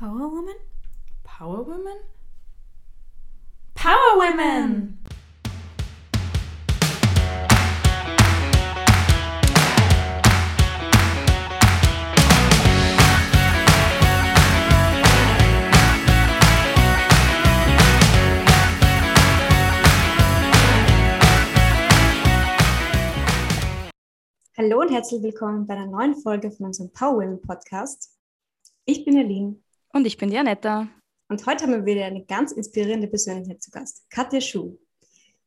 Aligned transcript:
Power 0.00 0.30
Woman? 0.30 0.54
Power 1.24 1.66
Woman? 1.66 1.98
Power 3.74 4.16
Women! 4.16 4.98
Hallo 24.56 24.80
und 24.80 24.90
herzlich 24.90 25.22
willkommen 25.22 25.66
bei 25.66 25.74
einer 25.74 25.84
neuen 25.84 26.14
Folge 26.14 26.50
von 26.50 26.64
unserem 26.64 26.90
Power 26.90 27.16
Women 27.16 27.42
Podcast. 27.42 28.16
Ich 28.86 29.04
bin 29.04 29.18
Aline 29.18 29.60
Und 29.92 30.06
ich 30.06 30.16
bin 30.16 30.30
die 30.30 30.38
Anetta. 30.38 30.88
und 31.28 31.46
heute 31.46 31.64
haben 31.64 31.72
wir 31.72 31.84
wieder 31.84 32.04
eine 32.04 32.24
ganz 32.24 32.52
inspirierende 32.52 33.08
Persönlichkeit 33.08 33.60
zu 33.60 33.72
Gast, 33.72 34.08
Katja 34.08 34.40
Schuh. 34.40 34.78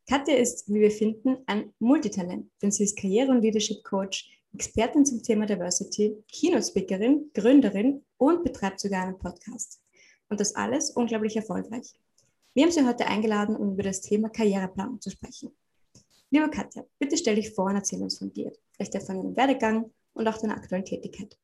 Katja 0.06 0.36
ist, 0.36 0.68
wie 0.68 0.80
wir 0.80 0.90
finden, 0.90 1.38
ein 1.46 1.72
Multitalent, 1.78 2.50
denn 2.60 2.70
sie 2.70 2.84
ist 2.84 2.98
Karriere- 2.98 3.30
und 3.30 3.40
Leadership 3.40 3.82
Coach, 3.84 4.30
Expertin 4.52 5.06
zum 5.06 5.22
Thema 5.22 5.46
Diversity, 5.46 6.22
Keynote-Speakerin, 6.30 7.30
Gründerin 7.32 8.04
und 8.18 8.44
betreibt 8.44 8.80
sogar 8.80 9.04
einen 9.04 9.18
Podcast. 9.18 9.80
Und 10.28 10.40
das 10.40 10.54
alles 10.54 10.90
unglaublich 10.90 11.36
erfolgreich. 11.36 11.94
Wir 12.52 12.64
haben 12.64 12.70
sie 12.70 12.86
heute 12.86 13.06
eingeladen, 13.06 13.56
um 13.56 13.72
über 13.72 13.82
das 13.82 14.02
Thema 14.02 14.28
Karriereplanung 14.28 15.00
zu 15.00 15.10
sprechen. 15.10 15.56
Liebe 16.30 16.50
Katja, 16.50 16.84
bitte 16.98 17.16
stell 17.16 17.36
dich 17.36 17.54
vor 17.54 17.66
und 17.66 17.76
erzähl 17.76 18.02
uns 18.02 18.18
von 18.18 18.30
dir, 18.30 18.52
vielleicht 18.72 18.94
deinem 18.94 19.34
Werdegang 19.36 19.90
und 20.12 20.28
auch 20.28 20.36
deiner 20.36 20.56
aktuellen 20.56 20.84
Tätigkeit. 20.84 21.38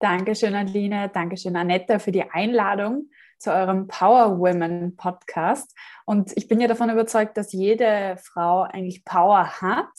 Dankeschön, 0.00 0.54
Aline. 0.54 1.10
Dankeschön, 1.12 1.56
Annette, 1.56 1.98
für 1.98 2.12
die 2.12 2.30
Einladung 2.30 3.10
zu 3.38 3.52
eurem 3.52 3.88
Power 3.88 4.38
Women 4.38 4.94
Podcast. 4.96 5.76
Und 6.06 6.36
ich 6.36 6.46
bin 6.46 6.60
ja 6.60 6.68
davon 6.68 6.90
überzeugt, 6.90 7.36
dass 7.36 7.52
jede 7.52 8.16
Frau 8.22 8.62
eigentlich 8.62 9.04
Power 9.04 9.60
hat, 9.60 9.90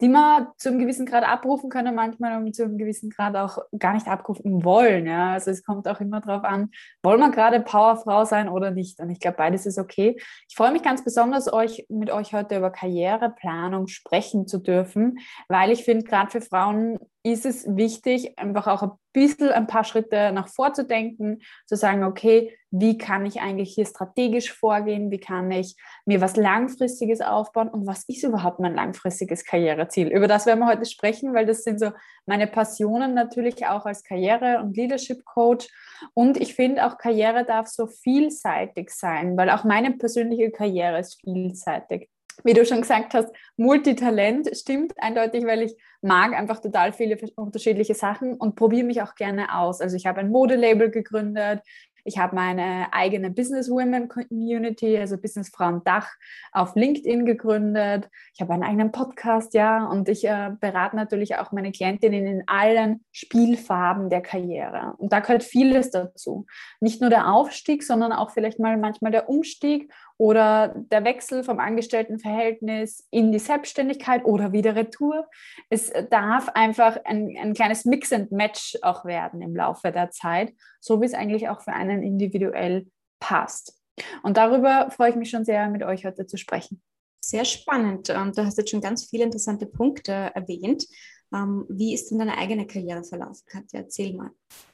die 0.00 0.08
man 0.08 0.48
zu 0.58 0.68
einem 0.68 0.78
gewissen 0.78 1.06
Grad 1.06 1.24
abrufen 1.24 1.70
können, 1.70 1.94
manchmal 1.94 2.36
und 2.36 2.54
zu 2.54 2.64
einem 2.64 2.78
gewissen 2.78 3.10
Grad 3.10 3.34
auch 3.36 3.58
gar 3.78 3.94
nicht 3.94 4.08
abrufen 4.08 4.64
wollen. 4.64 5.06
Ja? 5.06 5.32
Also 5.32 5.50
es 5.50 5.64
kommt 5.64 5.88
auch 5.88 6.00
immer 6.00 6.20
darauf 6.20 6.44
an, 6.44 6.70
wollen 7.02 7.20
wir 7.20 7.30
gerade 7.30 7.60
Powerfrau 7.60 8.24
sein 8.24 8.48
oder 8.48 8.70
nicht. 8.70 9.00
Und 9.00 9.10
ich 9.10 9.20
glaube, 9.20 9.38
beides 9.38 9.64
ist 9.66 9.78
okay. 9.78 10.16
Ich 10.48 10.56
freue 10.56 10.72
mich 10.72 10.82
ganz 10.82 11.02
besonders, 11.04 11.50
euch 11.50 11.86
mit 11.88 12.10
euch 12.10 12.34
heute 12.34 12.56
über 12.56 12.70
Karriereplanung 12.70 13.86
sprechen 13.86 14.46
zu 14.46 14.58
dürfen, 14.58 15.18
weil 15.48 15.70
ich 15.70 15.84
finde, 15.84 16.04
gerade 16.04 16.30
für 16.30 16.40
Frauen 16.42 16.98
ist 17.26 17.44
es 17.44 17.66
wichtig, 17.66 18.38
einfach 18.38 18.68
auch 18.68 18.82
ein 18.84 18.92
bisschen 19.12 19.50
ein 19.50 19.66
paar 19.66 19.82
Schritte 19.82 20.30
nach 20.30 20.46
vorzudenken, 20.46 21.42
zu 21.66 21.74
sagen, 21.74 22.04
okay, 22.04 22.56
wie 22.70 22.98
kann 22.98 23.26
ich 23.26 23.40
eigentlich 23.40 23.74
hier 23.74 23.84
strategisch 23.84 24.52
vorgehen, 24.52 25.10
wie 25.10 25.18
kann 25.18 25.50
ich 25.50 25.76
mir 26.04 26.20
was 26.20 26.36
Langfristiges 26.36 27.20
aufbauen 27.20 27.68
und 27.68 27.84
was 27.84 28.04
ist 28.08 28.22
überhaupt 28.22 28.60
mein 28.60 28.76
langfristiges 28.76 29.44
Karriereziel? 29.44 30.06
Über 30.06 30.28
das 30.28 30.46
werden 30.46 30.60
wir 30.60 30.68
heute 30.68 30.84
sprechen, 30.84 31.34
weil 31.34 31.46
das 31.46 31.64
sind 31.64 31.80
so 31.80 31.90
meine 32.26 32.46
Passionen 32.46 33.14
natürlich 33.14 33.66
auch 33.66 33.86
als 33.86 34.04
Karriere- 34.04 34.60
und 34.62 34.76
Leadership-Coach. 34.76 35.66
Und 36.14 36.36
ich 36.36 36.54
finde 36.54 36.86
auch, 36.86 36.96
Karriere 36.96 37.44
darf 37.44 37.66
so 37.66 37.88
vielseitig 37.88 38.90
sein, 38.90 39.36
weil 39.36 39.50
auch 39.50 39.64
meine 39.64 39.90
persönliche 39.92 40.52
Karriere 40.52 41.00
ist 41.00 41.20
vielseitig 41.20 42.08
wie 42.44 42.54
du 42.54 42.64
schon 42.64 42.82
gesagt 42.82 43.14
hast, 43.14 43.28
Multitalent 43.56 44.48
stimmt 44.56 44.94
eindeutig, 44.98 45.44
weil 45.46 45.62
ich 45.62 45.76
mag 46.02 46.34
einfach 46.34 46.60
total 46.60 46.92
viele 46.92 47.18
unterschiedliche 47.36 47.94
Sachen 47.94 48.34
und 48.34 48.56
probiere 48.56 48.86
mich 48.86 49.02
auch 49.02 49.14
gerne 49.14 49.56
aus. 49.56 49.80
Also 49.80 49.96
ich 49.96 50.06
habe 50.06 50.20
ein 50.20 50.30
Modelabel 50.30 50.90
gegründet, 50.90 51.62
ich 52.06 52.18
habe 52.18 52.36
meine 52.36 52.86
eigene 52.92 53.30
Business 53.30 53.68
Women 53.68 54.08
Community, 54.08 54.96
also 54.96 55.18
Business 55.18 55.48
Frauen 55.48 55.82
Dach, 55.84 56.08
auf 56.52 56.76
LinkedIn 56.76 57.26
gegründet. 57.26 58.08
Ich 58.32 58.40
habe 58.40 58.52
einen 58.52 58.62
eigenen 58.62 58.92
Podcast, 58.92 59.54
ja, 59.54 59.84
und 59.84 60.08
ich 60.08 60.24
äh, 60.24 60.52
berate 60.60 60.94
natürlich 60.94 61.36
auch 61.36 61.50
meine 61.50 61.72
Klientinnen 61.72 62.26
in 62.26 62.44
allen 62.46 63.04
Spielfarben 63.10 64.08
der 64.08 64.20
Karriere. 64.20 64.94
Und 64.98 65.12
da 65.12 65.18
gehört 65.18 65.42
vieles 65.42 65.90
dazu. 65.90 66.46
Nicht 66.78 67.00
nur 67.00 67.10
der 67.10 67.32
Aufstieg, 67.32 67.82
sondern 67.82 68.12
auch 68.12 68.30
vielleicht 68.30 68.60
mal 68.60 68.76
manchmal 68.76 69.10
der 69.10 69.28
Umstieg 69.28 69.92
oder 70.18 70.74
der 70.74 71.04
Wechsel 71.04 71.44
vom 71.44 71.58
Angestelltenverhältnis 71.58 73.06
in 73.10 73.32
die 73.32 73.38
Selbstständigkeit 73.38 74.24
oder 74.24 74.52
wieder 74.52 74.74
Retour. 74.74 75.26
Es 75.68 75.92
darf 76.10 76.48
einfach 76.50 76.98
ein, 77.04 77.36
ein 77.38 77.54
kleines 77.54 77.84
Mix 77.84 78.12
and 78.12 78.32
Match 78.32 78.78
auch 78.82 79.04
werden 79.04 79.42
im 79.42 79.54
Laufe 79.54 79.92
der 79.92 80.10
Zeit, 80.10 80.54
so 80.80 81.00
wie 81.00 81.06
es 81.06 81.14
eigentlich 81.14 81.48
auch 81.48 81.60
für 81.60 81.72
einen 81.72 82.02
individuell 82.02 82.86
passt. 83.20 83.80
Und 84.22 84.36
darüber 84.36 84.90
freue 84.90 85.10
ich 85.10 85.16
mich 85.16 85.30
schon 85.30 85.44
sehr, 85.44 85.68
mit 85.68 85.82
euch 85.82 86.04
heute 86.04 86.26
zu 86.26 86.36
sprechen. 86.36 86.82
Sehr 87.20 87.44
spannend. 87.44 88.08
Du 88.08 88.44
hast 88.44 88.56
jetzt 88.56 88.70
schon 88.70 88.80
ganz 88.80 89.06
viele 89.06 89.24
interessante 89.24 89.66
Punkte 89.66 90.12
erwähnt. 90.12 90.86
Ähm, 91.34 91.66
Wie 91.68 91.94
ist 91.94 92.10
denn 92.10 92.18
deine 92.18 92.38
eigene 92.38 92.66
Karriere 92.66 93.04
verlaufen, 93.04 93.44
Katja? 93.46 93.80
Erzähl 93.80 94.14
mal. 94.14 94.30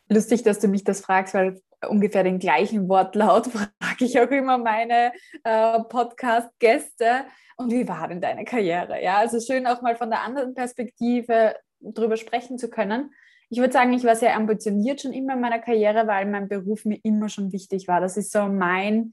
Lustig, 0.09 0.43
dass 0.43 0.59
du 0.59 0.69
mich 0.69 0.85
das 0.85 1.01
fragst, 1.01 1.35
weil 1.35 1.61
ungefähr 1.89 2.25
den 2.25 2.39
gleichen 2.39 2.89
Wortlaut 2.89 3.47
frage 3.81 4.05
ich 4.05 4.19
auch 4.21 4.31
immer 4.31 4.59
meine 4.59 5.13
äh, 5.45 5.81
Podcast-Gäste. 5.81 7.25
Und 7.57 7.73
wie 7.73 7.89
war 7.89 8.09
denn 8.09 8.21
deine 8.21 8.45
Karriere? 8.45 9.03
Ja, 9.03 9.19
also 9.19 9.41
schön 9.41 9.67
auch 9.67 9.83
mal 9.83 9.97
von 9.97 10.11
der 10.11 10.23
anderen 10.23 10.55
Perspektive 10.55 11.57
drüber 11.81 12.17
sprechen 12.17 12.59
zu 12.59 12.71
können. 12.71 13.13
Ich 13.49 13.59
würde 13.59 13.73
sagen, 13.73 13.93
ich 13.93 14.05
war 14.05 14.17
sehr 14.17 14.37
ambitioniert 14.37 15.03
schon 15.03 15.13
immer 15.13 15.35
in 15.35 15.41
meiner 15.41 15.59
Karriere, 15.59 16.07
weil 16.07 16.27
mein 16.27 16.49
Beruf 16.49 16.85
mir 16.85 16.99
immer 17.03 17.29
schon 17.29 17.53
wichtig 17.53 17.87
war. 17.87 18.01
Das 18.01 18.17
ist 18.17 18.33
so 18.33 18.47
mein 18.47 19.13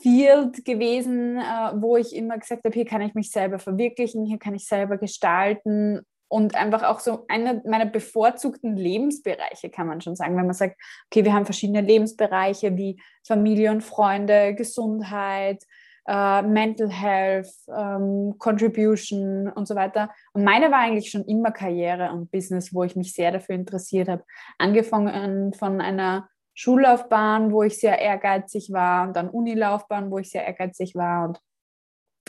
Field 0.00 0.64
gewesen, 0.64 1.36
äh, 1.38 1.72
wo 1.74 1.96
ich 1.96 2.14
immer 2.14 2.38
gesagt 2.38 2.64
habe, 2.64 2.74
hier 2.74 2.84
kann 2.84 3.02
ich 3.02 3.14
mich 3.14 3.30
selber 3.30 3.58
verwirklichen, 3.58 4.24
hier 4.24 4.38
kann 4.38 4.54
ich 4.54 4.66
selber 4.66 4.98
gestalten 4.98 6.02
und 6.34 6.56
einfach 6.56 6.82
auch 6.82 6.98
so 6.98 7.26
einer 7.28 7.62
meiner 7.64 7.86
bevorzugten 7.86 8.76
Lebensbereiche, 8.76 9.70
kann 9.70 9.86
man 9.86 10.00
schon 10.00 10.16
sagen, 10.16 10.36
wenn 10.36 10.46
man 10.46 10.54
sagt, 10.56 10.74
okay, 11.06 11.24
wir 11.24 11.32
haben 11.32 11.44
verschiedene 11.44 11.80
Lebensbereiche 11.80 12.76
wie 12.76 13.00
Familie 13.24 13.70
und 13.70 13.82
Freunde, 13.82 14.52
Gesundheit, 14.56 15.62
äh, 16.08 16.42
Mental 16.42 16.90
Health, 16.90 17.54
ähm, 17.68 18.34
Contribution 18.40 19.48
und 19.48 19.68
so 19.68 19.76
weiter. 19.76 20.10
Und 20.32 20.42
meine 20.42 20.72
war 20.72 20.80
eigentlich 20.80 21.08
schon 21.08 21.24
immer 21.26 21.52
Karriere 21.52 22.10
und 22.10 22.32
Business, 22.32 22.74
wo 22.74 22.82
ich 22.82 22.96
mich 22.96 23.14
sehr 23.14 23.30
dafür 23.30 23.54
interessiert 23.54 24.08
habe. 24.08 24.24
Angefangen 24.58 25.52
von 25.52 25.80
einer 25.80 26.28
Schullaufbahn, 26.54 27.52
wo 27.52 27.62
ich 27.62 27.78
sehr 27.78 28.00
ehrgeizig 28.00 28.72
war, 28.72 29.06
und 29.06 29.14
dann 29.14 29.30
Unilaufbahn, 29.30 30.10
wo 30.10 30.18
ich 30.18 30.30
sehr 30.30 30.44
ehrgeizig 30.44 30.96
war 30.96 31.28
und 31.28 31.38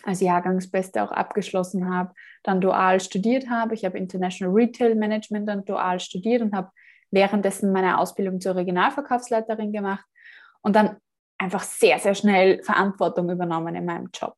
als 0.03 0.21
Jahrgangsbeste 0.21 1.03
auch 1.03 1.11
abgeschlossen 1.11 1.93
habe, 1.93 2.13
dann 2.43 2.61
dual 2.61 2.99
studiert 2.99 3.49
habe. 3.49 3.73
Ich 3.73 3.85
habe 3.85 3.97
International 3.97 4.53
Retail 4.53 4.95
Management 4.95 5.47
dann 5.47 5.65
dual 5.65 5.99
studiert 5.99 6.41
und 6.41 6.53
habe 6.53 6.69
währenddessen 7.11 7.71
meine 7.71 7.97
Ausbildung 7.97 8.41
zur 8.41 8.55
Regionalverkaufsleiterin 8.55 9.71
gemacht 9.71 10.05
und 10.61 10.75
dann 10.75 10.97
einfach 11.37 11.63
sehr, 11.63 11.99
sehr 11.99 12.15
schnell 12.15 12.61
Verantwortung 12.63 13.29
übernommen 13.29 13.75
in 13.75 13.85
meinem 13.85 14.09
Job, 14.13 14.35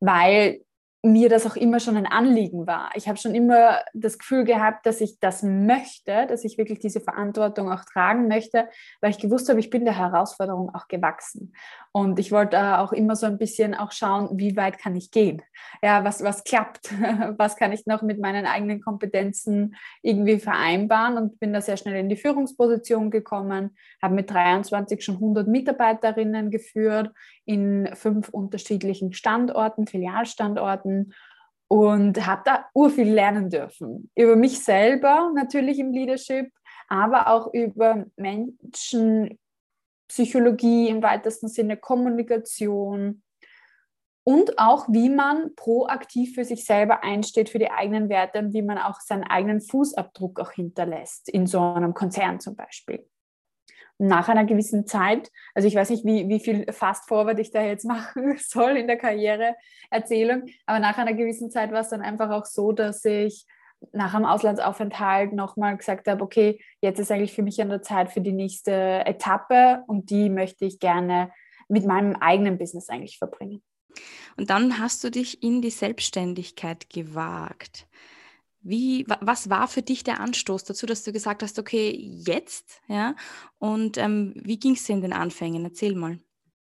weil 0.00 0.60
mir 1.02 1.28
das 1.28 1.46
auch 1.46 1.54
immer 1.54 1.78
schon 1.78 1.96
ein 1.96 2.06
Anliegen 2.06 2.66
war. 2.66 2.90
Ich 2.94 3.08
habe 3.08 3.18
schon 3.18 3.34
immer 3.34 3.80
das 3.94 4.18
Gefühl 4.18 4.44
gehabt, 4.44 4.84
dass 4.84 5.00
ich 5.00 5.20
das 5.20 5.44
möchte, 5.44 6.26
dass 6.26 6.44
ich 6.44 6.58
wirklich 6.58 6.80
diese 6.80 7.00
Verantwortung 7.00 7.70
auch 7.70 7.84
tragen 7.84 8.26
möchte, 8.26 8.68
weil 9.00 9.10
ich 9.10 9.18
gewusst 9.18 9.48
habe, 9.48 9.60
ich 9.60 9.70
bin 9.70 9.84
der 9.84 9.96
Herausforderung 9.96 10.74
auch 10.74 10.88
gewachsen. 10.88 11.54
Und 11.98 12.20
ich 12.20 12.30
wollte 12.30 12.78
auch 12.78 12.92
immer 12.92 13.16
so 13.16 13.26
ein 13.26 13.38
bisschen 13.38 13.74
auch 13.74 13.90
schauen, 13.90 14.28
wie 14.38 14.56
weit 14.56 14.78
kann 14.78 14.94
ich 14.94 15.10
gehen? 15.10 15.42
Ja, 15.82 16.04
was, 16.04 16.22
was 16.22 16.44
klappt? 16.44 16.92
Was 17.38 17.56
kann 17.56 17.72
ich 17.72 17.86
noch 17.86 18.02
mit 18.02 18.20
meinen 18.20 18.46
eigenen 18.46 18.80
Kompetenzen 18.80 19.74
irgendwie 20.02 20.38
vereinbaren? 20.38 21.16
Und 21.16 21.40
bin 21.40 21.52
da 21.52 21.60
sehr 21.60 21.76
schnell 21.76 21.96
in 21.96 22.08
die 22.08 22.16
Führungsposition 22.16 23.10
gekommen, 23.10 23.76
habe 24.00 24.14
mit 24.14 24.30
23 24.30 25.02
schon 25.02 25.16
100 25.16 25.48
Mitarbeiterinnen 25.48 26.50
geführt 26.50 27.10
in 27.44 27.90
fünf 27.94 28.28
unterschiedlichen 28.28 29.12
Standorten, 29.12 29.88
Filialstandorten 29.88 31.14
und 31.68 32.26
habe 32.26 32.42
da 32.44 32.66
urviel 32.74 33.12
lernen 33.12 33.50
dürfen. 33.50 34.10
Über 34.14 34.36
mich 34.36 34.62
selber 34.62 35.32
natürlich 35.34 35.80
im 35.80 35.92
Leadership, 35.92 36.52
aber 36.88 37.28
auch 37.28 37.52
über 37.52 38.06
Menschen, 38.16 39.38
Psychologie 40.08 40.88
im 40.88 41.02
weitesten 41.02 41.48
Sinne, 41.48 41.76
Kommunikation 41.76 43.22
und 44.24 44.58
auch, 44.58 44.86
wie 44.90 45.08
man 45.08 45.54
proaktiv 45.54 46.34
für 46.34 46.44
sich 46.44 46.66
selber 46.66 47.02
einsteht, 47.02 47.48
für 47.48 47.58
die 47.58 47.70
eigenen 47.70 48.10
Werte 48.10 48.40
und 48.40 48.52
wie 48.52 48.60
man 48.60 48.76
auch 48.76 49.00
seinen 49.00 49.24
eigenen 49.24 49.62
Fußabdruck 49.62 50.40
auch 50.40 50.52
hinterlässt, 50.52 51.30
in 51.30 51.46
so 51.46 51.60
einem 51.60 51.94
Konzern 51.94 52.38
zum 52.38 52.54
Beispiel. 52.54 53.08
nach 54.00 54.28
einer 54.28 54.44
gewissen 54.44 54.86
Zeit, 54.86 55.30
also 55.54 55.66
ich 55.66 55.74
weiß 55.74 55.90
nicht, 55.90 56.04
wie, 56.04 56.28
wie 56.28 56.40
viel 56.40 56.70
Fast 56.72 57.08
Forward 57.08 57.38
ich 57.38 57.50
da 57.50 57.62
jetzt 57.62 57.84
machen 57.86 58.36
soll 58.38 58.76
in 58.76 58.86
der 58.86 58.96
Karriereerzählung, 58.96 60.44
aber 60.66 60.78
nach 60.78 60.98
einer 60.98 61.14
gewissen 61.14 61.50
Zeit 61.50 61.72
war 61.72 61.80
es 61.80 61.88
dann 61.88 62.02
einfach 62.02 62.30
auch 62.30 62.44
so, 62.44 62.72
dass 62.72 63.04
ich 63.04 63.46
nach 63.92 64.14
einem 64.14 64.24
Auslandsaufenthalt 64.24 65.32
nochmal 65.32 65.76
gesagt 65.76 66.08
habe, 66.08 66.22
okay, 66.22 66.60
jetzt 66.80 66.98
ist 66.98 67.10
eigentlich 67.10 67.32
für 67.32 67.42
mich 67.42 67.60
an 67.60 67.68
der 67.68 67.82
Zeit 67.82 68.10
für 68.10 68.20
die 68.20 68.32
nächste 68.32 68.72
Etappe 69.06 69.84
und 69.86 70.10
die 70.10 70.30
möchte 70.30 70.64
ich 70.64 70.78
gerne 70.78 71.30
mit 71.68 71.86
meinem 71.86 72.16
eigenen 72.16 72.58
Business 72.58 72.88
eigentlich 72.88 73.18
verbringen. 73.18 73.62
Und 74.36 74.50
dann 74.50 74.78
hast 74.78 75.02
du 75.04 75.10
dich 75.10 75.42
in 75.42 75.62
die 75.62 75.70
Selbstständigkeit 75.70 76.90
gewagt. 76.90 77.88
Wie, 78.60 79.06
was 79.20 79.50
war 79.50 79.68
für 79.68 79.82
dich 79.82 80.04
der 80.04 80.20
Anstoß 80.20 80.64
dazu, 80.64 80.86
dass 80.86 81.04
du 81.04 81.12
gesagt 81.12 81.42
hast, 81.42 81.58
okay, 81.58 81.90
jetzt, 82.26 82.80
ja? 82.88 83.14
Und 83.58 83.96
ähm, 83.98 84.34
wie 84.36 84.58
ging 84.58 84.74
es 84.74 84.84
dir 84.84 84.94
in 84.94 85.00
den 85.00 85.12
Anfängen? 85.12 85.64
Erzähl 85.64 85.94
mal. 85.94 86.18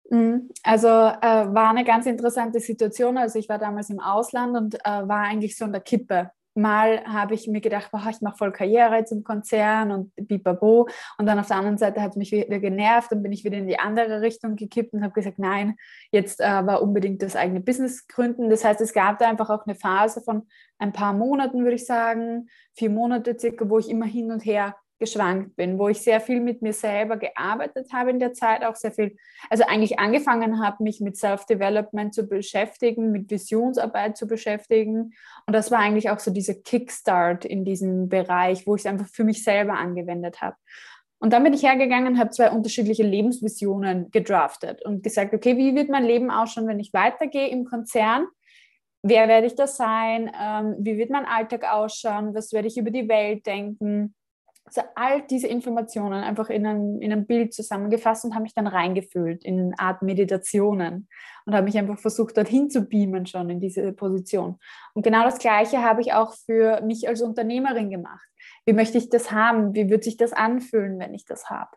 Mhm. 0.09 0.49
Also 0.63 0.87
äh, 0.87 1.53
war 1.53 1.69
eine 1.69 1.83
ganz 1.83 2.05
interessante 2.05 2.59
Situation. 2.59 3.17
Also 3.17 3.39
ich 3.39 3.49
war 3.49 3.57
damals 3.57 3.89
im 3.89 3.99
Ausland 3.99 4.55
und 4.55 4.75
äh, 4.75 5.07
war 5.07 5.21
eigentlich 5.21 5.57
so 5.57 5.65
in 5.65 5.71
der 5.71 5.81
Kippe 5.81 6.31
mal 6.59 7.03
habe 7.05 7.33
ich 7.33 7.47
mir 7.47 7.61
gedacht, 7.61 7.89
boah, 7.91 8.05
ich 8.09 8.21
mache 8.21 8.37
voll 8.37 8.51
Karriere 8.51 9.03
im 9.09 9.23
Konzern 9.23 9.91
und 9.91 10.11
bibabo. 10.15 10.87
Und 11.17 11.25
dann 11.25 11.39
auf 11.39 11.47
der 11.47 11.57
anderen 11.57 11.77
Seite 11.77 12.01
hat 12.01 12.11
es 12.11 12.17
mich 12.17 12.31
wieder 12.31 12.59
genervt 12.59 13.11
und 13.11 13.23
bin 13.23 13.31
ich 13.31 13.43
wieder 13.43 13.57
in 13.57 13.67
die 13.67 13.79
andere 13.79 14.21
Richtung 14.21 14.55
gekippt 14.55 14.93
und 14.93 15.03
habe 15.03 15.13
gesagt, 15.13 15.39
nein, 15.39 15.75
jetzt 16.11 16.39
äh, 16.41 16.65
war 16.65 16.81
unbedingt 16.81 17.21
das 17.21 17.35
eigene 17.35 17.59
Business 17.59 18.07
gründen. 18.07 18.49
Das 18.49 18.63
heißt, 18.63 18.81
es 18.81 18.93
gab 18.93 19.19
da 19.19 19.29
einfach 19.29 19.49
auch 19.49 19.65
eine 19.65 19.75
Phase 19.75 20.21
von 20.21 20.47
ein 20.77 20.93
paar 20.93 21.13
Monaten, 21.13 21.63
würde 21.63 21.75
ich 21.75 21.85
sagen, 21.85 22.49
vier 22.73 22.89
Monate 22.89 23.37
circa, 23.39 23.69
wo 23.69 23.79
ich 23.79 23.89
immer 23.89 24.05
hin 24.05 24.31
und 24.31 24.45
her 24.45 24.75
geschwankt 24.99 25.55
bin, 25.55 25.79
wo 25.79 25.87
ich 25.89 26.01
sehr 26.01 26.21
viel 26.21 26.41
mit 26.41 26.61
mir 26.61 26.73
selber 26.73 27.17
gearbeitet 27.17 27.91
habe 27.93 28.11
in 28.11 28.19
der 28.19 28.33
Zeit, 28.33 28.63
auch 28.63 28.75
sehr 28.75 28.91
viel, 28.91 29.15
also 29.49 29.63
eigentlich 29.65 29.97
angefangen 29.97 30.63
habe, 30.63 30.83
mich 30.83 30.99
mit 30.99 31.17
Self-Development 31.17 32.13
zu 32.13 32.27
beschäftigen, 32.27 33.11
mit 33.11 33.31
Visionsarbeit 33.31 34.17
zu 34.17 34.27
beschäftigen. 34.27 35.13
Und 35.47 35.53
das 35.53 35.71
war 35.71 35.79
eigentlich 35.79 36.09
auch 36.09 36.19
so 36.19 36.31
dieser 36.31 36.53
Kickstart 36.53 37.45
in 37.45 37.65
diesem 37.65 38.09
Bereich, 38.09 38.67
wo 38.67 38.75
ich 38.75 38.81
es 38.81 38.85
einfach 38.85 39.07
für 39.07 39.23
mich 39.23 39.43
selber 39.43 39.73
angewendet 39.73 40.41
habe. 40.41 40.57
Und 41.19 41.33
dann 41.33 41.43
bin 41.43 41.53
ich 41.53 41.63
hergegangen, 41.63 42.17
habe 42.17 42.29
zwei 42.29 42.49
unterschiedliche 42.49 43.03
Lebensvisionen 43.03 44.09
gedraftet 44.11 44.85
und 44.85 45.03
gesagt, 45.03 45.33
okay, 45.33 45.57
wie 45.57 45.75
wird 45.75 45.89
mein 45.89 46.05
Leben 46.05 46.31
ausschauen, 46.31 46.67
wenn 46.67 46.79
ich 46.79 46.93
weitergehe 46.93 47.49
im 47.49 47.65
Konzern? 47.65 48.25
Wer 49.01 49.27
werde 49.27 49.47
ich 49.47 49.55
da 49.55 49.67
sein? 49.67 50.31
Ähm, 50.39 50.75
wie 50.79 50.97
wird 50.97 51.09
mein 51.09 51.25
Alltag 51.25 51.65
ausschauen? 51.69 52.33
Was 52.33 52.51
werde 52.53 52.67
ich 52.67 52.77
über 52.77 52.91
die 52.91 53.07
Welt 53.07 53.45
denken? 53.45 54.15
Also 54.69 54.87
all 54.95 55.21
diese 55.23 55.47
Informationen 55.47 56.23
einfach 56.23 56.49
in 56.49 56.65
ein, 56.65 57.01
in 57.01 57.11
ein 57.11 57.25
Bild 57.25 57.53
zusammengefasst 57.53 58.25
und 58.25 58.33
habe 58.33 58.43
mich 58.43 58.53
dann 58.53 58.67
reingefühlt 58.67 59.43
in 59.43 59.59
eine 59.59 59.79
Art 59.79 60.01
Meditationen 60.01 61.07
und 61.45 61.55
habe 61.55 61.65
mich 61.65 61.77
einfach 61.77 61.97
versucht, 61.97 62.37
dorthin 62.37 62.69
zu 62.69 62.81
beamen 62.81 63.25
schon 63.25 63.49
in 63.49 63.59
diese 63.59 63.91
Position. 63.93 64.59
Und 64.93 65.03
genau 65.03 65.23
das 65.23 65.39
Gleiche 65.39 65.83
habe 65.83 66.01
ich 66.01 66.13
auch 66.13 66.33
für 66.33 66.81
mich 66.81 67.07
als 67.07 67.21
Unternehmerin 67.21 67.89
gemacht. 67.89 68.27
Wie 68.65 68.73
möchte 68.73 68.97
ich 68.97 69.09
das 69.09 69.31
haben? 69.31 69.73
Wie 69.73 69.89
wird 69.89 70.03
sich 70.03 70.17
das 70.17 70.33
anfühlen, 70.33 70.99
wenn 70.99 71.13
ich 71.13 71.25
das 71.25 71.49
habe? 71.49 71.71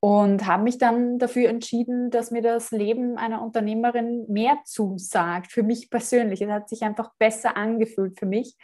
Und 0.00 0.46
habe 0.46 0.62
mich 0.62 0.78
dann 0.78 1.18
dafür 1.18 1.48
entschieden, 1.48 2.10
dass 2.10 2.30
mir 2.30 2.42
das 2.42 2.70
Leben 2.70 3.16
einer 3.16 3.42
Unternehmerin 3.42 4.26
mehr 4.28 4.58
zusagt, 4.64 5.50
für 5.50 5.62
mich 5.62 5.88
persönlich. 5.90 6.42
Es 6.42 6.50
hat 6.50 6.68
sich 6.68 6.82
einfach 6.82 7.12
besser 7.18 7.56
angefühlt 7.56 8.18
für 8.18 8.26
mich, 8.26 8.56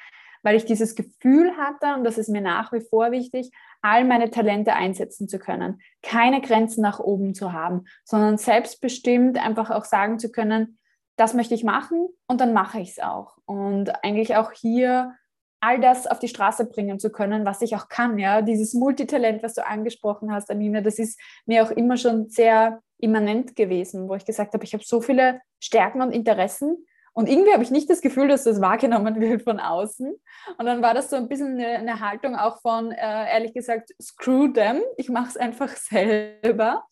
weil 0.43 0.57
ich 0.57 0.65
dieses 0.65 0.95
Gefühl 0.95 1.57
hatte, 1.57 1.95
und 1.95 2.05
das 2.05 2.19
ist 2.19 2.29
mir 2.29 2.41
nach 2.41 2.73
wie 2.73 2.81
vor 2.81 3.11
wichtig, 3.11 3.51
all 3.81 4.05
meine 4.05 4.31
Talente 4.31 4.75
einsetzen 4.75 5.29
zu 5.29 5.39
können, 5.39 5.81
keine 6.03 6.41
Grenzen 6.41 6.83
nach 6.83 7.01
oben 7.01 7.35
zu 7.35 7.53
haben, 7.53 7.85
sondern 8.05 8.39
selbstbestimmt 8.39 9.39
einfach 9.39 9.71
auch 9.71 9.85
sagen 9.85 10.19
zu 10.19 10.31
können, 10.31 10.79
das 11.17 11.35
möchte 11.35 11.55
ich 11.55 11.65
machen 11.65 12.09
und 12.27 12.41
dann 12.41 12.53
mache 12.53 12.81
ich 12.81 12.91
es 12.91 12.99
auch. 12.99 13.37
Und 13.45 14.05
eigentlich 14.05 14.37
auch 14.37 14.53
hier 14.53 15.15
all 15.61 15.81
das 15.81 16.09
auf 16.09 16.19
die 16.19 16.29
Straße 16.29 16.67
bringen 16.67 16.99
zu 16.99 17.11
können, 17.11 17.45
was 17.45 17.63
ich 17.63 17.77
auch 17.77 17.89
kann. 17.89 18.19
Ja, 18.19 18.43
dieses 18.43 18.75
Multitalent, 18.75 19.43
was 19.43 19.55
du 19.55 19.65
angesprochen 19.65 20.33
hast, 20.33 20.51
Anina, 20.51 20.81
das 20.81 20.99
ist 20.99 21.21
mir 21.47 21.63
auch 21.63 21.71
immer 21.71 21.97
schon 21.97 22.29
sehr 22.29 22.81
immanent 22.99 23.55
gewesen, 23.55 24.09
wo 24.09 24.15
ich 24.15 24.25
gesagt 24.25 24.55
habe, 24.55 24.65
ich 24.65 24.75
habe 24.75 24.85
so 24.85 25.01
viele 25.01 25.41
Stärken 25.61 26.03
und 26.03 26.13
Interessen 26.13 26.85
und 27.15 27.29
irgendwie 27.29 27.53
habe 27.53 27.63
ich 27.63 27.71
nicht 27.71 27.91
das 27.91 28.01
Gefühl, 28.01 28.29
dass 28.29 28.45
das 28.45 28.61
wahrgenommen 28.61 29.21
wird 29.21 29.43
von 29.43 29.61
außen. 29.61 30.15
Und 30.59 30.67
dann 30.67 30.83
war 30.83 30.95
das 30.95 31.11
so 31.11 31.17
ein 31.17 31.29
bisschen 31.29 31.59
eine, 31.59 31.79
eine 31.79 32.01
Haltung 32.01 32.37
auch 32.37 32.61
von, 32.61 32.91
äh, 32.91 33.33
ehrlich 33.33 33.53
gesagt, 33.53 33.91
screw 34.01 34.49
them, 34.49 34.81
ich 34.97 35.09
mache 35.11 35.29
es 35.29 35.37
einfach 35.37 35.69
selber 35.77 36.85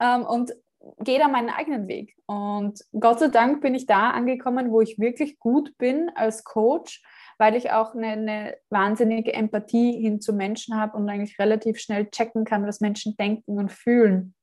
ähm, 0.00 0.26
und 0.26 0.52
gehe 0.98 1.18
da 1.18 1.28
meinen 1.28 1.48
eigenen 1.48 1.88
Weg. 1.88 2.14
Und 2.26 2.84
Gott 2.98 3.20
sei 3.20 3.28
Dank 3.28 3.60
bin 3.62 3.74
ich 3.74 3.86
da 3.86 4.10
angekommen, 4.10 4.70
wo 4.70 4.80
ich 4.80 4.98
wirklich 4.98 5.38
gut 5.38 5.76
bin 5.78 6.10
als 6.14 6.44
Coach, 6.44 7.02
weil 7.38 7.56
ich 7.56 7.70
auch 7.70 7.94
eine, 7.94 8.08
eine 8.08 8.56
wahnsinnige 8.68 9.32
Empathie 9.32 10.00
hin 10.00 10.20
zu 10.20 10.32
Menschen 10.32 10.76
habe 10.78 10.96
und 10.96 11.08
eigentlich 11.08 11.38
relativ 11.38 11.78
schnell 11.78 12.10
checken 12.10 12.44
kann, 12.44 12.66
was 12.66 12.80
Menschen 12.80 13.16
denken 13.16 13.58
und 13.58 13.72
fühlen. 13.72 14.34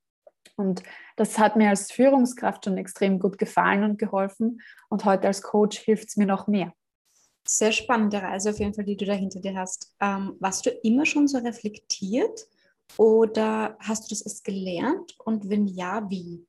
Und 0.59 0.83
das 1.15 1.39
hat 1.39 1.55
mir 1.55 1.69
als 1.69 1.91
Führungskraft 1.91 2.65
schon 2.65 2.77
extrem 2.77 3.17
gut 3.17 3.37
gefallen 3.37 3.83
und 3.83 3.97
geholfen. 3.97 4.61
Und 4.89 5.05
heute 5.05 5.27
als 5.27 5.41
Coach 5.41 5.79
hilft 5.79 6.09
es 6.09 6.17
mir 6.17 6.25
noch 6.25 6.47
mehr. 6.47 6.73
Sehr 7.47 7.71
spannende 7.71 8.21
Reise 8.21 8.51
auf 8.51 8.59
jeden 8.59 8.73
Fall, 8.73 8.83
die 8.83 8.97
du 8.97 9.05
da 9.05 9.13
hinter 9.13 9.39
dir 9.39 9.55
hast. 9.55 9.95
Ähm, 10.01 10.35
warst 10.39 10.65
du 10.65 10.69
immer 10.83 11.05
schon 11.05 11.27
so 11.27 11.37
reflektiert 11.37 12.45
oder 12.97 13.77
hast 13.79 14.05
du 14.05 14.09
das 14.09 14.21
erst 14.21 14.43
gelernt? 14.43 15.15
Und 15.23 15.49
wenn 15.49 15.65
ja, 15.65 16.07
wie? 16.09 16.45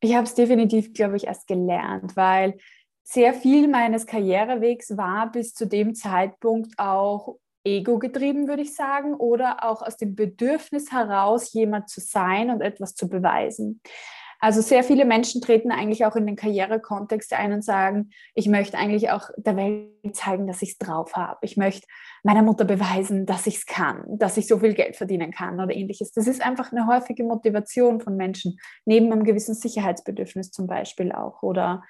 Ich 0.00 0.14
habe 0.14 0.26
es 0.26 0.34
definitiv, 0.34 0.94
glaube 0.94 1.16
ich, 1.16 1.26
erst 1.26 1.46
gelernt, 1.46 2.16
weil 2.16 2.58
sehr 3.04 3.34
viel 3.34 3.68
meines 3.68 4.06
Karrierewegs 4.06 4.96
war 4.96 5.30
bis 5.30 5.54
zu 5.54 5.66
dem 5.66 5.94
Zeitpunkt 5.94 6.78
auch 6.78 7.36
Ego 7.64 7.98
getrieben, 7.98 8.48
würde 8.48 8.62
ich 8.62 8.74
sagen, 8.74 9.14
oder 9.14 9.64
auch 9.64 9.82
aus 9.82 9.96
dem 9.96 10.14
Bedürfnis 10.14 10.92
heraus, 10.92 11.52
jemand 11.52 11.88
zu 11.88 12.00
sein 12.00 12.50
und 12.50 12.60
etwas 12.60 12.94
zu 12.94 13.08
beweisen. 13.08 13.80
Also 14.44 14.60
sehr 14.60 14.82
viele 14.82 15.04
Menschen 15.04 15.40
treten 15.40 15.70
eigentlich 15.70 16.04
auch 16.04 16.16
in 16.16 16.26
den 16.26 16.34
Karrierekontext 16.34 17.32
ein 17.32 17.52
und 17.52 17.62
sagen, 17.62 18.10
ich 18.34 18.48
möchte 18.48 18.76
eigentlich 18.76 19.10
auch 19.10 19.30
der 19.36 19.56
Welt 19.56 20.16
zeigen, 20.16 20.48
dass 20.48 20.62
ich 20.62 20.70
es 20.70 20.78
drauf 20.78 21.14
habe. 21.14 21.38
Ich 21.42 21.56
möchte 21.56 21.86
meiner 22.24 22.42
Mutter 22.42 22.64
beweisen, 22.64 23.24
dass 23.24 23.46
ich 23.46 23.58
es 23.58 23.66
kann, 23.66 24.02
dass 24.08 24.36
ich 24.36 24.48
so 24.48 24.58
viel 24.58 24.74
Geld 24.74 24.96
verdienen 24.96 25.30
kann 25.30 25.60
oder 25.60 25.72
ähnliches. 25.72 26.10
Das 26.10 26.26
ist 26.26 26.44
einfach 26.44 26.72
eine 26.72 26.88
häufige 26.88 27.22
Motivation 27.22 28.00
von 28.00 28.16
Menschen, 28.16 28.58
neben 28.84 29.12
einem 29.12 29.22
gewissen 29.22 29.54
Sicherheitsbedürfnis 29.54 30.50
zum 30.50 30.66
Beispiel 30.66 31.12
auch 31.12 31.44
oder 31.44 31.84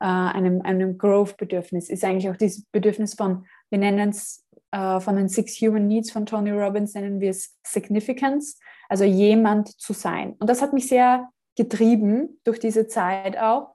äh, 0.00 0.06
einem, 0.06 0.62
einem 0.62 0.96
Growth-Bedürfnis 0.96 1.90
ist 1.90 2.04
eigentlich 2.04 2.30
auch 2.30 2.36
dieses 2.36 2.64
Bedürfnis 2.64 3.14
von, 3.14 3.46
wir 3.68 3.78
nennen 3.78 4.08
es 4.08 4.46
äh, 4.70 5.00
von 5.00 5.16
den 5.16 5.28
Six 5.28 5.60
Human 5.60 5.86
Needs 5.86 6.10
von 6.10 6.26
Tony 6.26 6.50
Robbins 6.50 6.94
nennen 6.94 7.20
wir 7.20 7.30
es 7.30 7.56
Significance, 7.64 8.58
also 8.88 9.04
jemand 9.04 9.80
zu 9.80 9.92
sein. 9.92 10.34
Und 10.38 10.48
das 10.48 10.62
hat 10.62 10.72
mich 10.72 10.88
sehr 10.88 11.28
getrieben 11.56 12.40
durch 12.44 12.60
diese 12.60 12.86
Zeit 12.86 13.38
auch, 13.38 13.74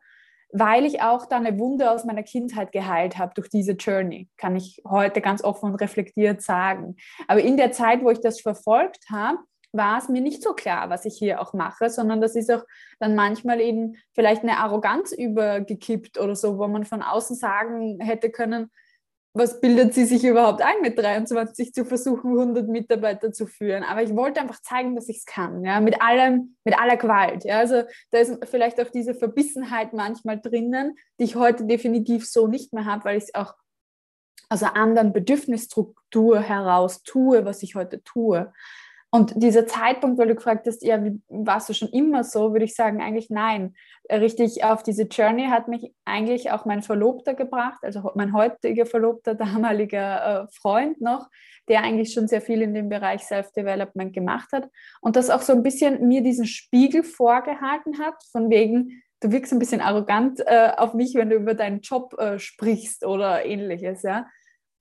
weil 0.52 0.86
ich 0.86 1.02
auch 1.02 1.26
da 1.26 1.38
eine 1.38 1.58
Wunde 1.58 1.90
aus 1.90 2.06
meiner 2.06 2.24
Kindheit 2.24 2.72
geheilt 2.72 3.18
habe 3.18 3.34
durch 3.34 3.50
diese 3.50 3.74
Journey, 3.74 4.30
kann 4.38 4.56
ich 4.56 4.82
heute 4.88 5.20
ganz 5.20 5.44
offen 5.44 5.72
und 5.72 5.76
reflektiert 5.76 6.42
sagen. 6.42 6.96
Aber 7.28 7.42
in 7.42 7.58
der 7.58 7.72
Zeit, 7.72 8.04
wo 8.04 8.12
ich 8.12 8.20
das 8.20 8.40
verfolgt 8.40 9.06
habe, 9.12 9.40
war 9.74 9.98
es 9.98 10.08
mir 10.08 10.22
nicht 10.22 10.44
so 10.44 10.54
klar, 10.54 10.92
was 10.92 11.06
ich 11.06 11.18
hier 11.18 11.42
auch 11.42 11.54
mache, 11.54 11.90
sondern 11.90 12.22
das 12.22 12.36
ist 12.36 12.52
auch 12.52 12.64
dann 13.00 13.16
manchmal 13.16 13.60
eben 13.60 13.96
vielleicht 14.14 14.44
eine 14.44 14.58
Arroganz 14.58 15.12
übergekippt 15.12 16.20
oder 16.20 16.36
so, 16.36 16.60
wo 16.60 16.68
man 16.68 16.86
von 16.86 17.02
außen 17.02 17.36
sagen 17.36 18.00
hätte 18.00 18.30
können, 18.30 18.70
was 19.34 19.60
bildet 19.60 19.96
sie 19.96 20.06
sich 20.06 20.24
überhaupt 20.24 20.62
ein, 20.62 20.82
mit 20.82 20.98
23 20.98 21.74
zu 21.74 21.86
versuchen, 21.86 22.38
100 22.38 22.68
Mitarbeiter 22.68 23.32
zu 23.32 23.48
führen? 23.48 23.84
Aber 23.84 24.04
ich 24.04 24.16
wollte 24.16 24.40
einfach 24.40 24.62
zeigen, 24.62 24.96
dass 24.96 25.10
ich 25.10 25.18
es 25.18 25.26
kann, 25.26 25.64
ja, 25.64 25.80
mit 25.80 26.02
allem, 26.02 26.56
mit 26.64 26.80
aller 26.80 26.98
Gewalt. 26.98 27.44
Ja, 27.44 27.58
also 27.58 27.84
da 28.12 28.20
ist 28.20 28.46
vielleicht 28.46 28.80
auch 28.80 28.90
diese 28.90 29.16
Verbissenheit 29.16 29.94
manchmal 29.94 30.40
drinnen, 30.40 30.98
die 31.20 31.24
ich 31.24 31.36
heute 31.36 31.66
definitiv 31.66 32.28
so 32.28 32.46
nicht 32.46 32.74
mehr 32.74 32.86
habe, 32.86 33.06
weil 33.06 33.18
ich 33.18 33.24
es 33.24 33.36
auch 33.36 33.56
aus 34.50 34.62
einer 34.62 34.76
anderen 34.76 35.14
Bedürfnisstruktur 35.14 36.40
heraus 36.40 37.02
tue, 37.02 37.44
was 37.44 37.64
ich 37.64 37.74
heute 37.74 38.04
tue. 38.04 38.54
Und 39.14 39.32
dieser 39.36 39.68
Zeitpunkt, 39.68 40.18
weil 40.18 40.30
du 40.30 40.34
gefragt 40.34 40.66
hast, 40.66 40.82
ja, 40.82 41.04
wie, 41.04 41.22
warst 41.28 41.70
du 41.70 41.76
schon 41.76 41.90
immer 41.90 42.24
so, 42.24 42.52
würde 42.52 42.66
ich 42.66 42.74
sagen, 42.74 43.00
eigentlich 43.00 43.30
nein. 43.30 43.76
Richtig 44.12 44.64
auf 44.64 44.82
diese 44.82 45.04
Journey 45.04 45.50
hat 45.50 45.68
mich 45.68 45.94
eigentlich 46.04 46.50
auch 46.50 46.66
mein 46.66 46.82
Verlobter 46.82 47.36
gebracht, 47.36 47.78
also 47.84 48.10
mein 48.16 48.34
heutiger 48.34 48.88
Verlobter, 48.88 49.36
damaliger 49.36 50.46
äh, 50.46 50.48
Freund 50.60 51.00
noch, 51.00 51.30
der 51.68 51.84
eigentlich 51.84 52.12
schon 52.12 52.28
sehr 52.28 52.42
viel 52.42 52.64
in 52.64 52.74
dem 52.74 52.90
Bereich 52.90 53.22
Self-Development 53.26 54.14
gemacht 54.14 54.50
hat 54.52 54.68
und 55.00 55.16
das 55.16 55.30
auch 55.30 55.44
so 55.44 55.54
ein 55.54 55.62
bisschen 55.62 56.08
mir 56.08 56.24
diesen 56.24 56.48
Spiegel 56.48 57.04
vorgehalten 57.04 58.00
hat, 58.00 58.16
von 58.32 58.50
wegen, 58.50 59.04
du 59.20 59.32
wirkst 59.32 59.54
ein 59.54 59.60
bisschen 59.60 59.82
arrogant 59.82 60.40
äh, 60.48 60.72
auf 60.76 60.96
mich, 60.96 61.14
wenn 61.14 61.30
du 61.30 61.36
über 61.36 61.54
deinen 61.54 61.82
Job 61.82 62.16
äh, 62.18 62.40
sprichst 62.40 63.06
oder 63.06 63.46
ähnliches, 63.46 64.02
ja. 64.02 64.26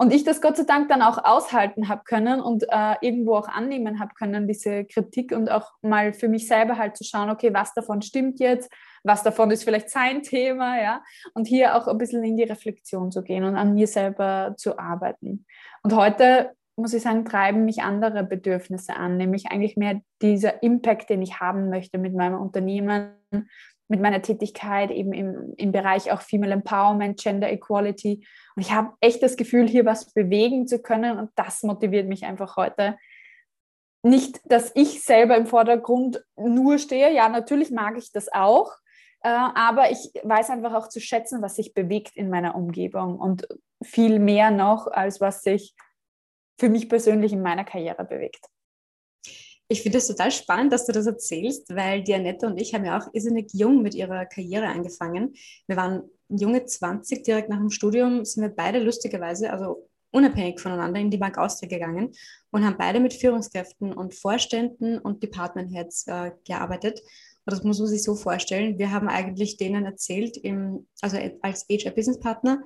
Und 0.03 0.13
ich 0.13 0.25
das 0.25 0.41
Gott 0.41 0.57
sei 0.57 0.65
Dank 0.65 0.89
dann 0.89 1.01
auch 1.01 1.23
aushalten 1.23 1.89
habe 1.89 2.03
können 2.05 2.41
und 2.41 2.65
äh, 2.69 2.97
irgendwo 3.03 3.37
auch 3.37 3.47
annehmen 3.47 4.01
habe 4.01 4.15
können, 4.15 4.49
diese 4.49 4.85
Kritik 4.85 5.31
und 5.31 5.49
auch 5.49 5.71
mal 5.81 6.13
für 6.13 6.29
mich 6.29 6.49
selber 6.49 6.77
halt 6.77 6.97
zu 6.97 7.05
schauen, 7.05 7.31
okay, 7.31 7.55
was 7.55 7.73
davon 7.73 8.03
stimmt 8.03 8.41
jetzt, 8.41 8.69
was 9.05 9.23
davon 9.23 9.53
ist 9.53 9.63
vielleicht 9.63 9.91
sein 9.91 10.25
Thema, 10.25 10.83
ja, 10.83 11.05
und 11.35 11.47
hier 11.47 11.77
auch 11.77 11.87
ein 11.87 11.99
bisschen 11.99 12.25
in 12.25 12.37
die 12.37 12.43
Reflexion 12.43 13.13
zu 13.13 13.23
gehen 13.23 13.45
und 13.45 13.55
an 13.55 13.75
mir 13.75 13.87
selber 13.87 14.57
zu 14.57 14.77
arbeiten. 14.77 15.47
Und 15.85 15.95
heute 15.95 16.51
muss 16.75 16.95
ich 16.95 17.03
sagen, 17.03 17.25
treiben 17.25 17.65
mich 17.65 17.85
andere 17.85 18.25
Bedürfnisse 18.25 18.97
an, 18.97 19.19
nämlich 19.19 19.53
eigentlich 19.53 19.77
mehr 19.77 20.01
dieser 20.21 20.65
Impact, 20.65 21.11
den 21.11 21.23
ich 21.23 21.39
haben 21.39 21.71
möchte 21.71 21.99
mit 21.99 22.13
meinem 22.13 22.41
Unternehmen, 22.41 23.13
mit 23.93 24.01
meiner 24.01 24.23
Tätigkeit 24.23 24.91
eben 24.91 25.13
im, 25.13 25.53
im 25.59 25.71
Bereich 25.71 26.11
auch 26.11 26.23
Female 26.23 26.55
Empowerment, 26.55 27.21
Gender 27.21 27.53
Equality. 27.53 28.27
Und 28.57 28.63
ich 28.63 28.73
habe 28.73 28.95
echt 29.01 29.23
das 29.23 29.37
Gefühl, 29.37 29.69
hier 29.69 29.85
was 29.85 30.15
bewegen 30.15 30.67
zu 30.67 30.81
können 30.81 31.19
und 31.19 31.31
das 31.37 31.63
motiviert 31.63 32.09
mich 32.09 32.25
einfach 32.25 32.57
heute. 32.57 32.97
Nicht, 34.03 34.41
dass 34.51 34.73
ich 34.75 35.05
selber 35.05 35.37
im 35.37 35.47
Vordergrund 35.47 36.25
nur 36.37 36.79
stehe, 36.79 37.15
ja, 37.15 37.29
natürlich 37.29 37.71
mag 37.71 37.99
ich 37.99 38.13
das 38.13 38.33
auch, 38.33 38.73
äh, 39.21 39.29
aber 39.29 39.91
ich 39.91 40.11
weiß 40.23 40.49
einfach 40.49 40.73
auch 40.73 40.89
zu 40.89 40.99
schätzen, 40.99 41.43
was 41.43 41.57
sich 41.57 41.75
bewegt 41.75 42.17
in 42.17 42.31
meiner 42.31 42.55
Umgebung 42.55 43.19
und 43.21 43.47
viel 43.83 44.19
mehr 44.19 44.51
noch, 44.51 44.87
als 44.87 45.21
was 45.21 45.43
sich 45.43 45.75
für 46.59 46.71
mich 46.71 46.89
persönlich 46.89 47.35
in 47.35 47.43
meiner 47.43 47.65
Karriere 47.65 48.05
bewegt. 48.07 48.47
Ich 49.73 49.81
finde 49.81 49.97
es 49.97 50.07
total 50.07 50.31
spannend, 50.31 50.71
dass 50.71 50.85
du 50.85 50.93
das 50.93 51.07
erzählst, 51.07 51.75
weil 51.75 52.02
die 52.02 52.12
Annette 52.12 52.47
und 52.47 52.61
ich 52.61 52.75
haben 52.75 52.85
ja 52.85 53.00
auch 53.00 53.09
irrsinnig 53.14 53.55
jung 53.55 53.81
mit 53.81 53.95
ihrer 53.95 54.26
Karriere 54.26 54.67
angefangen. 54.67 55.33
Wir 55.67 55.79
waren 55.79 56.02
junge 56.29 56.67
20, 56.67 57.23
direkt 57.23 57.49
nach 57.49 57.57
dem 57.57 57.71
Studium 57.71 58.26
sind 58.26 58.43
wir 58.43 58.50
beide 58.50 58.81
lustigerweise, 58.81 59.50
also 59.50 59.88
unabhängig 60.11 60.61
voneinander, 60.61 61.00
in 61.00 61.11
die 61.11 61.17
Bank 61.17 61.38
Austria 61.38 61.71
gegangen 61.71 62.12
und 62.50 62.67
haben 62.67 62.76
beide 62.76 63.00
mit 63.00 63.14
Führungskräften 63.14 63.95
und 63.95 64.14
Vorständen 64.14 64.99
und 64.99 65.23
Department 65.23 65.75
Heads 65.75 66.07
äh, 66.07 66.33
gearbeitet. 66.45 67.00
Und 67.47 67.52
das 67.52 67.64
muss 67.64 67.79
man 67.79 67.88
sich 67.88 68.02
so 68.02 68.14
vorstellen. 68.14 68.79
Wir 68.79 68.91
haben 68.91 69.09
eigentlich 69.09 69.57
denen 69.57 69.87
erzählt, 69.87 70.37
im, 70.37 70.87
also 71.00 71.17
als 71.41 71.64
HR-Business-Partner, 71.71 72.62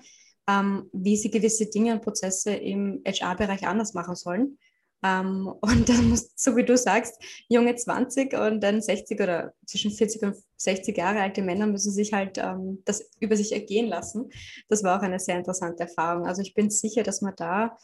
ähm, 0.49 0.91
wie 0.93 1.17
sie 1.17 1.31
gewisse 1.31 1.67
Dinge 1.67 1.93
und 1.93 2.03
Prozesse 2.03 2.53
im 2.53 3.01
HR-Bereich 3.07 3.65
anders 3.65 3.95
machen 3.95 4.17
sollen. 4.17 4.59
Ähm, 5.07 5.47
und 5.61 5.89
dann 5.89 6.11
muss, 6.11 6.33
so 6.35 6.57
wie 6.57 6.65
du 6.65 6.77
sagst, 6.77 7.23
junge 7.49 7.77
20 7.77 8.35
und 8.35 8.61
dann 8.61 8.81
60 8.81 9.21
oder 9.21 9.55
zwischen 9.67 9.91
40 9.91 10.23
und 10.23 10.37
60 10.57 10.97
Jahre 10.97 11.21
alte 11.21 11.43
Männer 11.43 11.67
müssen 11.67 11.93
sich 11.93 12.13
halt 12.13 12.39
ähm, 12.39 12.83
das 12.85 13.09
über 13.21 13.37
sich 13.37 13.53
ergehen 13.53 13.87
lassen. 13.87 14.31
Das 14.69 14.83
war 14.83 14.99
auch 14.99 15.03
eine 15.03 15.19
sehr 15.19 15.37
interessante 15.37 15.85
Erfahrung. 15.85 16.27
Also 16.27 16.43
ich 16.43 16.55
bin 16.55 16.71
sicher, 16.71 17.03
dass 17.03 17.21
man 17.21 17.35
da 17.37 17.77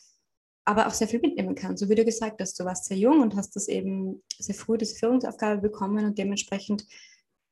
aber 0.64 0.86
auch 0.86 0.94
sehr 0.94 1.08
viel 1.08 1.20
mitnehmen 1.20 1.54
kann. 1.54 1.76
So 1.76 1.88
wie 1.88 1.96
du 1.96 2.04
gesagt 2.04 2.40
hast, 2.40 2.58
du 2.58 2.64
warst 2.64 2.84
sehr 2.84 2.96
jung 2.96 3.20
und 3.20 3.36
hast 3.36 3.56
das 3.56 3.68
eben 3.68 4.22
sehr 4.38 4.54
früh, 4.54 4.78
diese 4.78 4.94
Führungsaufgabe 4.94 5.60
bekommen 5.60 6.04
und 6.04 6.18
dementsprechend 6.18 6.86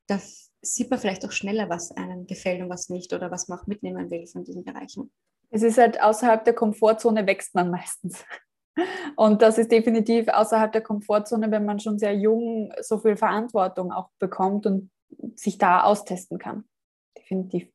da 0.07 0.21
sieht 0.63 0.91
man 0.91 0.99
vielleicht 0.99 1.25
auch 1.25 1.33
schneller, 1.33 1.69
was 1.69 1.93
einem 1.93 2.27
gefällt 2.27 2.61
und 2.61 2.69
was 2.69 2.89
nicht 2.89 3.13
oder 3.13 3.31
was 3.31 3.49
man 3.49 3.59
auch 3.59 3.67
mitnehmen 3.67 4.11
will 4.11 4.27
von 4.27 4.45
diesen 4.45 4.65
Bereichen. 4.65 5.11
Es 5.51 5.63
ist 5.63 5.79
halt 5.79 6.01
außerhalb 6.03 6.45
der 6.45 6.55
Komfortzone 6.55 7.27
wächst 7.27 7.55
man 7.55 7.71
meistens. 7.71 8.25
Und 9.17 9.43
das 9.43 9.59
ist 9.59 9.71
definitiv 9.71 10.29
außerhalb 10.29 10.73
der 10.73 10.83
Komfortzone, 10.83 11.51
wenn 11.51 11.65
man 11.65 11.81
schon 11.81 11.99
sehr 11.99 12.15
jung 12.15 12.73
so 12.81 12.99
viel 12.99 13.17
Verantwortung 13.17 13.93
auch 13.93 14.11
bekommt 14.19 14.67
und 14.67 14.91
sich 15.35 15.59
da 15.59 15.83
austesten 15.83 16.39
kann. 16.39 16.65
Definitiv. 17.19 17.69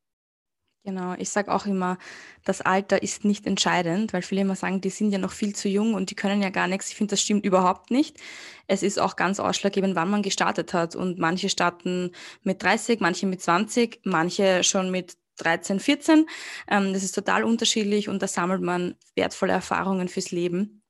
Genau, 0.85 1.15
ich 1.17 1.29
sage 1.29 1.51
auch 1.51 1.65
immer, 1.65 1.97
das 2.43 2.61
Alter 2.61 3.01
ist 3.01 3.25
nicht 3.25 3.47
entscheidend, 3.47 4.13
weil 4.13 4.21
viele 4.21 4.41
immer 4.41 4.55
sagen, 4.55 4.81
die 4.81 4.91
sind 4.91 5.11
ja 5.11 5.17
noch 5.17 5.31
viel 5.31 5.55
zu 5.55 5.67
jung 5.67 5.95
und 5.95 6.11
die 6.11 6.15
können 6.15 6.43
ja 6.43 6.51
gar 6.51 6.67
nichts. 6.67 6.89
Ich 6.89 6.95
finde, 6.95 7.11
das 7.11 7.21
stimmt 7.21 7.43
überhaupt 7.43 7.89
nicht. 7.89 8.19
Es 8.67 8.83
ist 8.83 8.99
auch 8.99 9.15
ganz 9.15 9.39
ausschlaggebend, 9.39 9.95
wann 9.95 10.11
man 10.11 10.21
gestartet 10.21 10.75
hat. 10.75 10.95
Und 10.95 11.17
manche 11.17 11.49
starten 11.49 12.11
mit 12.43 12.61
30, 12.61 12.99
manche 12.99 13.25
mit 13.25 13.41
20, 13.41 14.01
manche 14.03 14.63
schon 14.63 14.91
mit 14.91 15.17
13, 15.37 15.79
14. 15.79 16.27
Ähm, 16.69 16.93
das 16.93 17.03
ist 17.03 17.13
total 17.13 17.43
unterschiedlich 17.43 18.07
und 18.07 18.21
da 18.21 18.27
sammelt 18.27 18.61
man 18.61 18.95
wertvolle 19.15 19.53
Erfahrungen 19.53 20.07
fürs 20.07 20.29
Leben, 20.29 20.83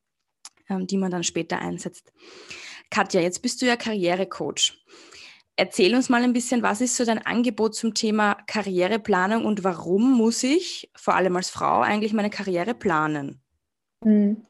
ähm, 0.69 0.87
die 0.87 0.97
man 0.97 1.11
dann 1.11 1.23
später 1.23 1.59
einsetzt. 1.59 2.11
Katja, 2.89 3.21
jetzt 3.21 3.41
bist 3.41 3.61
du 3.61 3.65
ja 3.65 3.75
Karrierecoach. 3.75 4.85
Erzähl 5.57 5.95
uns 5.95 6.09
mal 6.09 6.21
ein 6.21 6.33
bisschen, 6.33 6.63
was 6.63 6.81
ist 6.81 6.97
so 6.97 7.05
dein 7.05 7.25
Angebot 7.25 7.75
zum 7.75 7.93
Thema 7.93 8.35
Karriereplanung 8.45 9.45
und 9.45 9.63
warum 9.63 10.17
muss 10.17 10.43
ich, 10.43 10.91
vor 10.95 11.15
allem 11.15 11.35
als 11.37 11.49
Frau, 11.49 11.79
eigentlich 11.79 12.13
meine 12.13 12.29
Karriere 12.29 12.73
planen? 12.73 13.41
Hm. 14.03 14.45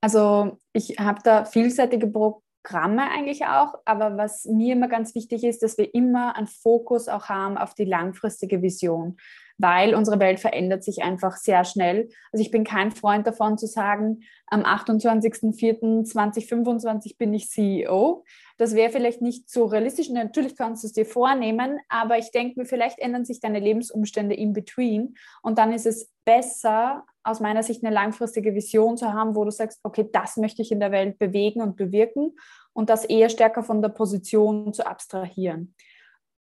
Also 0.00 0.60
ich 0.72 0.98
habe 1.00 1.20
da 1.24 1.44
vielseitige 1.44 2.06
Programme 2.06 3.10
eigentlich 3.10 3.44
auch, 3.46 3.74
aber 3.84 4.16
was 4.16 4.44
mir 4.44 4.74
immer 4.74 4.88
ganz 4.88 5.16
wichtig 5.16 5.42
ist, 5.42 5.62
dass 5.64 5.78
wir 5.78 5.92
immer 5.94 6.36
einen 6.36 6.46
Fokus 6.46 7.08
auch 7.08 7.28
haben 7.28 7.58
auf 7.58 7.74
die 7.74 7.84
langfristige 7.84 8.62
Vision, 8.62 9.16
weil 9.58 9.94
unsere 9.94 10.18
Welt 10.20 10.40
verändert 10.40 10.84
sich 10.84 11.02
einfach 11.02 11.36
sehr 11.36 11.64
schnell. 11.64 12.08
Also 12.32 12.42
ich 12.42 12.50
bin 12.50 12.64
kein 12.64 12.90
Freund 12.90 13.26
davon 13.26 13.58
zu 13.58 13.66
sagen, 13.66 14.20
am 14.46 14.62
28.04.2025 14.62 17.18
bin 17.18 17.34
ich 17.34 17.48
CEO, 17.48 18.24
das 18.58 18.74
wäre 18.74 18.90
vielleicht 18.90 19.22
nicht 19.22 19.50
so 19.50 19.66
realistisch. 19.66 20.08
Natürlich 20.08 20.56
kannst 20.56 20.82
du 20.82 20.86
es 20.86 20.92
dir 20.92 21.06
vornehmen, 21.06 21.78
aber 21.88 22.18
ich 22.18 22.30
denke 22.30 22.60
mir, 22.60 22.66
vielleicht 22.66 22.98
ändern 22.98 23.24
sich 23.24 23.40
deine 23.40 23.60
Lebensumstände 23.60 24.34
in 24.34 24.52
between. 24.52 25.14
Und 25.42 25.58
dann 25.58 25.72
ist 25.72 25.86
es 25.86 26.10
besser, 26.24 27.04
aus 27.22 27.40
meiner 27.40 27.62
Sicht 27.62 27.84
eine 27.84 27.94
langfristige 27.94 28.54
Vision 28.54 28.96
zu 28.96 29.12
haben, 29.12 29.34
wo 29.34 29.44
du 29.44 29.50
sagst, 29.50 29.80
okay, 29.82 30.08
das 30.12 30.36
möchte 30.36 30.62
ich 30.62 30.70
in 30.70 30.80
der 30.80 30.92
Welt 30.92 31.18
bewegen 31.18 31.60
und 31.60 31.76
bewirken 31.76 32.36
und 32.72 32.88
das 32.88 33.04
eher 33.04 33.28
stärker 33.28 33.64
von 33.64 33.82
der 33.82 33.88
Position 33.88 34.72
zu 34.72 34.86
abstrahieren. 34.86 35.74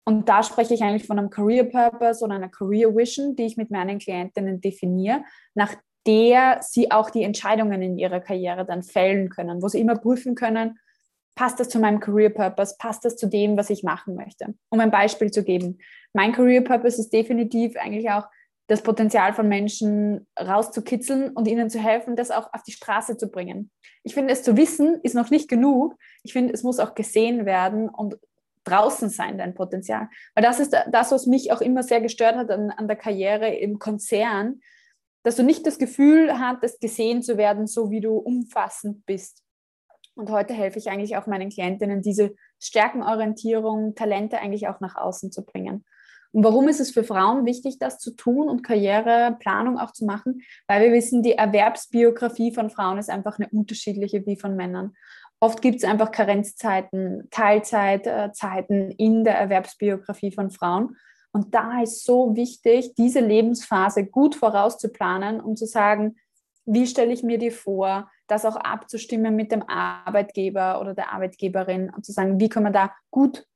Und 0.04 0.28
da 0.28 0.42
spreche 0.42 0.75
ich 0.75 0.83
eigentlich 0.83 1.07
von 1.07 1.19
einem 1.19 1.30
Career 1.30 1.64
Purpose 1.64 2.25
oder 2.25 2.35
einer 2.35 2.49
Career 2.49 2.97
Vision, 2.97 3.37
die 3.37 3.45
ich 3.45 3.57
mit 3.57 3.71
meinen 3.71 3.99
Klientinnen 3.99 4.61
definiere, 4.61 5.23
nach 5.54 5.75
der 6.07 6.61
sie 6.62 6.90
auch 6.90 7.11
die 7.11 7.23
Entscheidungen 7.23 7.83
in 7.83 7.99
ihrer 7.99 8.21
Karriere 8.21 8.64
dann 8.64 8.83
fällen 8.83 9.28
können, 9.28 9.62
wo 9.62 9.69
sie 9.69 9.80
immer 9.80 9.97
prüfen 9.97 10.35
können, 10.35 10.78
passt 11.35 11.61
das 11.61 11.69
zu 11.69 11.78
meinem 11.78 12.00
Career 12.00 12.30
Purpose, 12.30 12.75
passt 12.78 13.04
das 13.04 13.16
zu 13.16 13.26
dem, 13.26 13.57
was 13.57 13.71
ich 13.71 13.83
machen 13.83 14.14
möchte. 14.14 14.54
Um 14.71 14.80
ein 14.80 14.90
Beispiel 14.90 15.30
zu 15.30 15.45
geben, 15.45 15.78
mein 16.12 16.33
Career 16.33 16.62
Purpose 16.62 17.00
ist 17.00 17.12
definitiv 17.12 17.76
eigentlich 17.76 18.11
auch 18.11 18.26
das 18.66 18.83
Potenzial 18.83 19.33
von 19.33 19.49
Menschen 19.49 20.28
rauszukitzeln 20.38 21.30
und 21.30 21.49
ihnen 21.49 21.71
zu 21.71 21.80
helfen, 21.80 22.14
das 22.14 22.30
auch 22.30 22.52
auf 22.52 22.62
die 22.62 22.73
Straße 22.73 23.16
zu 23.16 23.28
bringen. 23.28 23.71
Ich 24.04 24.14
finde, 24.14 24.33
es 24.33 24.45
zu 24.45 24.57
wissen 24.57 25.00
ist 25.02 25.14
noch 25.14 25.30
nicht 25.30 25.49
genug. 25.49 25.97
Ich 26.23 26.33
finde, 26.33 26.54
es 26.54 26.62
muss 26.62 26.78
auch 26.78 26.95
gesehen 26.95 27.47
werden 27.47 27.88
und 27.88 28.16
draußen 28.71 29.11
sein, 29.11 29.39
dein 29.39 29.55
Potenzial. 29.55 30.09
Weil 30.35 30.45
das 30.45 30.61
ist 30.61 30.77
das, 30.91 31.12
was 31.12 31.27
mich 31.27 31.53
auch 31.53 31.61
immer 31.61 31.83
sehr 31.83 32.00
gestört 32.00 32.37
hat 32.37 32.50
an, 32.50 32.71
an 32.71 32.89
der 32.89 32.97
Karriere 32.97 33.49
im 33.49 33.79
Konzern, 33.79 34.61
dass 35.23 35.37
du 35.37 35.43
nicht 35.43 35.67
das 35.67 35.79
Gefühl 35.79 36.39
hattest, 36.39 36.81
gesehen 36.81 37.23
zu 37.23 37.37
werden, 37.37 37.67
so 37.67 37.91
wie 37.91 38.00
du 38.00 38.17
umfassend 38.17 39.05
bist. 39.07 39.43
Und 40.15 40.31
heute 40.31 40.55
helfe 40.55 40.79
ich 40.79 40.91
eigentlich 40.91 41.17
auch 41.17 41.27
meinen 41.27 41.50
Klientinnen, 41.50 42.03
diese 42.03 42.35
Stärkenorientierung, 42.59 43.95
Talente 43.95 44.39
eigentlich 44.39 44.69
auch 44.69 44.81
nach 44.81 44.97
außen 44.97 45.33
zu 45.33 45.45
bringen. 45.45 45.85
Und 46.33 46.45
warum 46.45 46.69
ist 46.69 46.79
es 46.79 46.93
für 46.93 47.03
Frauen 47.03 47.45
wichtig, 47.45 47.79
das 47.79 47.99
zu 47.99 48.15
tun 48.15 48.49
und 48.49 48.62
Karriereplanung 48.62 49.79
auch 49.79 49.93
zu 49.93 50.05
machen? 50.05 50.43
Weil 50.69 50.83
wir 50.83 50.93
wissen, 50.93 51.23
die 51.23 51.33
Erwerbsbiografie 51.33 52.55
von 52.55 52.71
Frauen 52.71 52.99
ist 52.99 53.11
einfach 53.11 53.39
eine 53.39 53.49
unterschiedliche 53.49 54.25
wie 54.27 54.37
von 54.37 54.55
Männern. 54.55 54.95
Oft 55.40 55.62
gibt 55.62 55.78
es 55.78 55.85
einfach 55.85 56.12
Karenzzeiten, 56.12 57.28
Teilzeitzeiten 57.30 58.90
in 58.90 59.25
der 59.25 59.38
Erwerbsbiografie 59.38 60.32
von 60.32 60.50
Frauen. 60.50 60.97
Und 61.32 61.54
da 61.54 61.82
ist 61.82 62.04
so 62.04 62.37
wichtig, 62.37 62.94
diese 62.97 63.20
Lebensphase 63.20 64.04
gut 64.04 64.35
vorauszuplanen, 64.35 65.40
um 65.40 65.56
zu 65.56 65.66
sagen, 65.66 66.16
wie 66.66 66.87
stelle 66.87 67.12
ich 67.12 67.23
mir 67.23 67.38
die 67.38 67.50
vor, 67.50 68.11
das 68.26 68.44
auch 68.44 68.56
abzustimmen 68.56 69.35
mit 69.35 69.50
dem 69.50 69.62
Arbeitgeber 69.66 70.80
oder 70.80 70.94
der 70.94 71.12
Arbeitgeberin 71.12 71.90
und 71.90 72.04
zu 72.04 72.12
sagen, 72.12 72.38
wie 72.38 72.49
können 72.49 72.66
wir 72.66 72.73
da 72.73 72.92
gut 73.11 73.47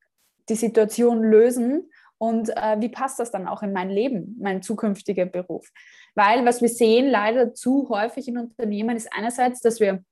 die 0.48 0.54
Situation 0.54 1.22
lösen 1.22 1.90
und 2.18 2.50
äh, 2.50 2.80
wie 2.80 2.88
passt 2.88 3.18
das 3.18 3.30
dann 3.30 3.46
auch 3.46 3.62
in 3.62 3.72
mein 3.72 3.90
Leben, 3.90 4.36
mein 4.40 4.62
zukünftiger 4.62 5.26
Beruf. 5.26 5.70
Weil 6.14 6.46
was 6.46 6.62
wir 6.62 6.68
sehen 6.68 7.10
leider 7.10 7.54
zu 7.54 7.88
häufig 7.88 8.28
in 8.28 8.38
Unternehmen 8.38 8.96
ist 8.96 9.12
einerseits, 9.12 9.60
dass 9.60 9.80
wir 9.80 10.02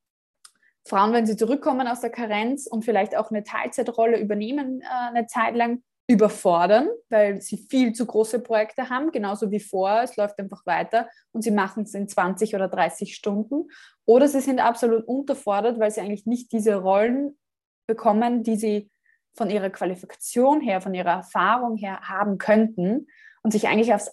Frauen, 0.84 1.12
wenn 1.12 1.26
sie 1.26 1.36
zurückkommen 1.36 1.86
aus 1.86 2.00
der 2.00 2.10
Karenz 2.10 2.66
und 2.66 2.84
vielleicht 2.84 3.16
auch 3.16 3.30
eine 3.30 3.44
Teilzeitrolle 3.44 4.18
übernehmen, 4.18 4.80
äh, 4.80 4.84
eine 5.10 5.26
Zeit 5.26 5.54
lang, 5.54 5.82
überfordern, 6.08 6.88
weil 7.08 7.40
sie 7.40 7.56
viel 7.56 7.92
zu 7.92 8.06
große 8.06 8.40
Projekte 8.40 8.90
haben, 8.90 9.12
genauso 9.12 9.50
wie 9.50 9.60
vor. 9.60 10.02
Es 10.02 10.16
läuft 10.16 10.38
einfach 10.38 10.66
weiter 10.66 11.08
und 11.32 11.42
sie 11.42 11.50
machen 11.50 11.84
es 11.84 11.94
in 11.94 12.08
20 12.08 12.54
oder 12.54 12.68
30 12.68 13.14
Stunden. 13.14 13.68
Oder 14.04 14.28
sie 14.28 14.40
sind 14.40 14.60
absolut 14.60 15.06
unterfordert, 15.06 15.78
weil 15.78 15.90
sie 15.90 16.00
eigentlich 16.00 16.26
nicht 16.26 16.52
diese 16.52 16.74
Rollen 16.74 17.38
bekommen, 17.86 18.42
die 18.42 18.56
sie 18.56 18.90
von 19.34 19.48
ihrer 19.48 19.70
Qualifikation 19.70 20.60
her, 20.60 20.80
von 20.80 20.92
ihrer 20.92 21.12
Erfahrung 21.12 21.76
her 21.76 22.00
haben 22.02 22.36
könnten 22.36 23.06
und 23.42 23.52
sich 23.52 23.68
eigentlich 23.68 23.94
aufs 23.94 24.10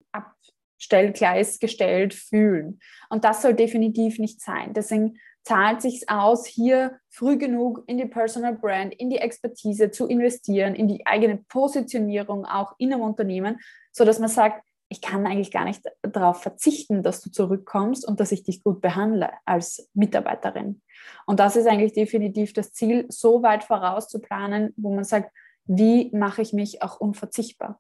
Stellgleis 0.77 1.59
gestellt 1.59 2.13
fühlen. 2.13 2.79
Und 3.09 3.25
das 3.25 3.41
soll 3.41 3.53
definitiv 3.53 4.19
nicht 4.19 4.41
sein. 4.41 4.73
Deswegen 4.73 5.17
zahlt 5.43 5.81
sich 5.81 6.09
aus, 6.09 6.45
hier 6.45 6.99
früh 7.09 7.37
genug 7.37 7.83
in 7.87 7.97
die 7.97 8.05
Personal 8.05 8.55
Brand, 8.55 8.93
in 8.93 9.09
die 9.09 9.17
Expertise 9.17 9.91
zu 9.91 10.07
investieren, 10.07 10.75
in 10.75 10.87
die 10.87 11.05
eigene 11.05 11.37
Positionierung 11.37 12.45
auch 12.45 12.73
in 12.77 12.93
einem 12.93 13.01
Unternehmen, 13.01 13.59
so 13.91 14.05
dass 14.05 14.19
man 14.19 14.29
sagt, 14.29 14.63
ich 14.89 15.01
kann 15.01 15.27
eigentlich 15.27 15.51
gar 15.51 15.65
nicht 15.65 15.83
darauf 16.01 16.41
verzichten, 16.41 17.03
dass 17.03 17.21
du 17.21 17.29
zurückkommst 17.29 18.07
und 18.07 18.19
dass 18.19 18.31
ich 18.31 18.43
dich 18.43 18.63
gut 18.63 18.81
behandle 18.81 19.31
als 19.45 19.87
Mitarbeiterin. 19.93 20.81
Und 21.27 21.39
das 21.39 21.55
ist 21.55 21.67
eigentlich 21.67 21.93
definitiv 21.93 22.53
das 22.53 22.73
Ziel, 22.73 23.05
so 23.09 23.43
weit 23.43 23.63
vorauszuplanen, 23.63 24.73
wo 24.77 24.93
man 24.93 25.03
sagt, 25.03 25.31
wie 25.65 26.09
mache 26.11 26.41
ich 26.41 26.53
mich 26.53 26.81
auch 26.81 26.99
unverzichtbar? 26.99 27.79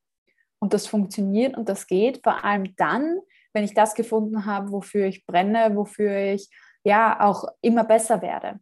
Und 0.59 0.73
das 0.73 0.85
funktioniert 0.85 1.57
und 1.57 1.67
das 1.67 1.87
geht 1.87 2.21
vor 2.23 2.43
allem 2.43 2.75
dann, 2.75 3.19
wenn 3.53 3.63
ich 3.63 3.73
das 3.73 3.95
gefunden 3.95 4.45
habe, 4.45 4.71
wofür 4.71 5.05
ich 5.07 5.25
brenne, 5.25 5.75
wofür 5.75 6.15
ich 6.33 6.49
ja 6.83 7.19
auch 7.21 7.45
immer 7.61 7.83
besser 7.83 8.21
werde. 8.21 8.59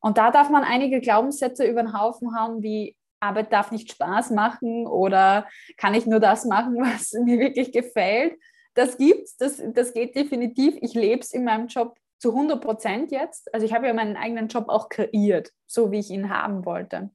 Und 0.00 0.18
da 0.18 0.30
darf 0.30 0.50
man 0.50 0.64
einige 0.64 1.00
Glaubenssätze 1.00 1.64
über 1.64 1.82
den 1.82 1.98
Haufen 1.98 2.38
hauen, 2.38 2.62
wie 2.62 2.96
Arbeit 3.20 3.52
darf 3.52 3.72
nicht 3.72 3.90
Spaß 3.90 4.30
machen 4.30 4.86
oder 4.86 5.48
kann 5.78 5.94
ich 5.94 6.06
nur 6.06 6.20
das 6.20 6.44
machen, 6.44 6.76
was 6.78 7.12
mir 7.12 7.38
wirklich 7.38 7.72
gefällt. 7.72 8.34
Das 8.74 8.98
gibt's, 8.98 9.36
das, 9.36 9.62
das 9.72 9.94
geht 9.94 10.14
definitiv. 10.14 10.76
Ich 10.80 10.94
lebe 10.94 11.20
es 11.20 11.32
in 11.32 11.44
meinem 11.44 11.68
Job 11.68 11.96
zu 12.18 12.30
100 12.30 12.60
Prozent 12.60 13.10
jetzt. 13.12 13.52
Also 13.54 13.66
ich 13.66 13.72
habe 13.72 13.86
ja 13.86 13.94
meinen 13.94 14.16
eigenen 14.16 14.48
Job 14.48 14.68
auch 14.68 14.88
kreiert, 14.88 15.52
so 15.66 15.90
wie 15.90 16.00
ich 16.00 16.10
ihn 16.10 16.28
haben 16.28 16.64
wollte. 16.64 17.10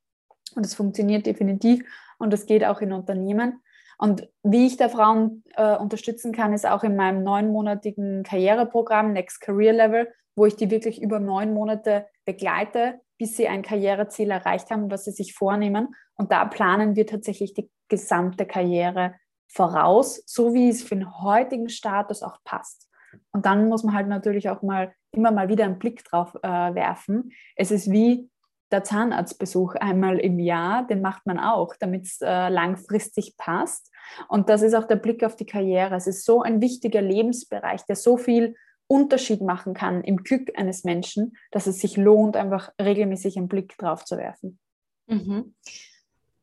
Und 0.55 0.65
es 0.65 0.73
funktioniert 0.73 1.25
definitiv 1.25 1.83
und 2.17 2.31
das 2.31 2.45
geht 2.45 2.63
auch 2.65 2.81
in 2.81 2.93
Unternehmen. 2.93 3.61
Und 3.99 4.29
wie 4.43 4.65
ich 4.65 4.77
da 4.77 4.87
Frauen 4.87 5.43
äh, 5.55 5.75
unterstützen 5.75 6.31
kann, 6.31 6.53
ist 6.53 6.65
auch 6.65 6.83
in 6.83 6.95
meinem 6.95 7.21
neunmonatigen 7.21 8.23
Karriereprogramm 8.23 9.11
Next 9.11 9.41
Career 9.41 9.73
Level, 9.73 10.07
wo 10.37 10.45
ich 10.45 10.55
die 10.55 10.71
wirklich 10.71 11.01
über 11.01 11.19
neun 11.19 11.53
Monate 11.53 12.07
begleite, 12.25 13.01
bis 13.17 13.35
sie 13.35 13.49
ein 13.49 13.61
Karriereziel 13.61 14.31
erreicht 14.31 14.71
haben, 14.71 14.89
was 14.89 15.03
sie 15.03 15.11
sich 15.11 15.33
vornehmen. 15.33 15.93
Und 16.15 16.31
da 16.31 16.45
planen 16.45 16.95
wir 16.95 17.05
tatsächlich 17.05 17.53
die 17.53 17.69
gesamte 17.89 18.45
Karriere 18.45 19.15
voraus, 19.51 20.23
so 20.25 20.53
wie 20.53 20.69
es 20.69 20.81
für 20.81 20.95
den 20.95 21.21
heutigen 21.21 21.67
Status 21.67 22.23
auch 22.23 22.37
passt. 22.45 22.87
Und 23.33 23.45
dann 23.45 23.67
muss 23.67 23.83
man 23.83 23.95
halt 23.95 24.07
natürlich 24.07 24.49
auch 24.49 24.61
mal 24.61 24.93
immer 25.11 25.31
mal 25.31 25.49
wieder 25.49 25.65
einen 25.65 25.79
Blick 25.79 26.05
drauf 26.05 26.35
äh, 26.41 26.47
werfen. 26.47 27.31
Es 27.57 27.71
ist 27.71 27.91
wie 27.91 28.29
der 28.71 28.83
Zahnarztbesuch 28.83 29.75
einmal 29.75 30.19
im 30.19 30.39
Jahr, 30.39 30.85
den 30.85 31.01
macht 31.01 31.25
man 31.25 31.39
auch, 31.39 31.75
damit 31.79 32.05
es 32.05 32.21
äh, 32.21 32.49
langfristig 32.49 33.35
passt. 33.37 33.91
Und 34.27 34.49
das 34.49 34.61
ist 34.61 34.73
auch 34.73 34.85
der 34.85 34.95
Blick 34.95 35.23
auf 35.23 35.35
die 35.35 35.45
Karriere. 35.45 35.95
Es 35.95 36.07
ist 36.07 36.25
so 36.25 36.41
ein 36.41 36.61
wichtiger 36.61 37.01
Lebensbereich, 37.01 37.85
der 37.85 37.95
so 37.95 38.17
viel 38.17 38.55
Unterschied 38.87 39.41
machen 39.41 39.73
kann 39.73 40.03
im 40.03 40.17
Glück 40.17 40.51
eines 40.57 40.83
Menschen, 40.83 41.37
dass 41.51 41.67
es 41.67 41.79
sich 41.79 41.95
lohnt, 41.95 42.35
einfach 42.35 42.71
regelmäßig 42.81 43.37
einen 43.37 43.47
Blick 43.47 43.77
drauf 43.77 44.03
zu 44.03 44.17
werfen. 44.17 44.59
Mhm. 45.07 45.53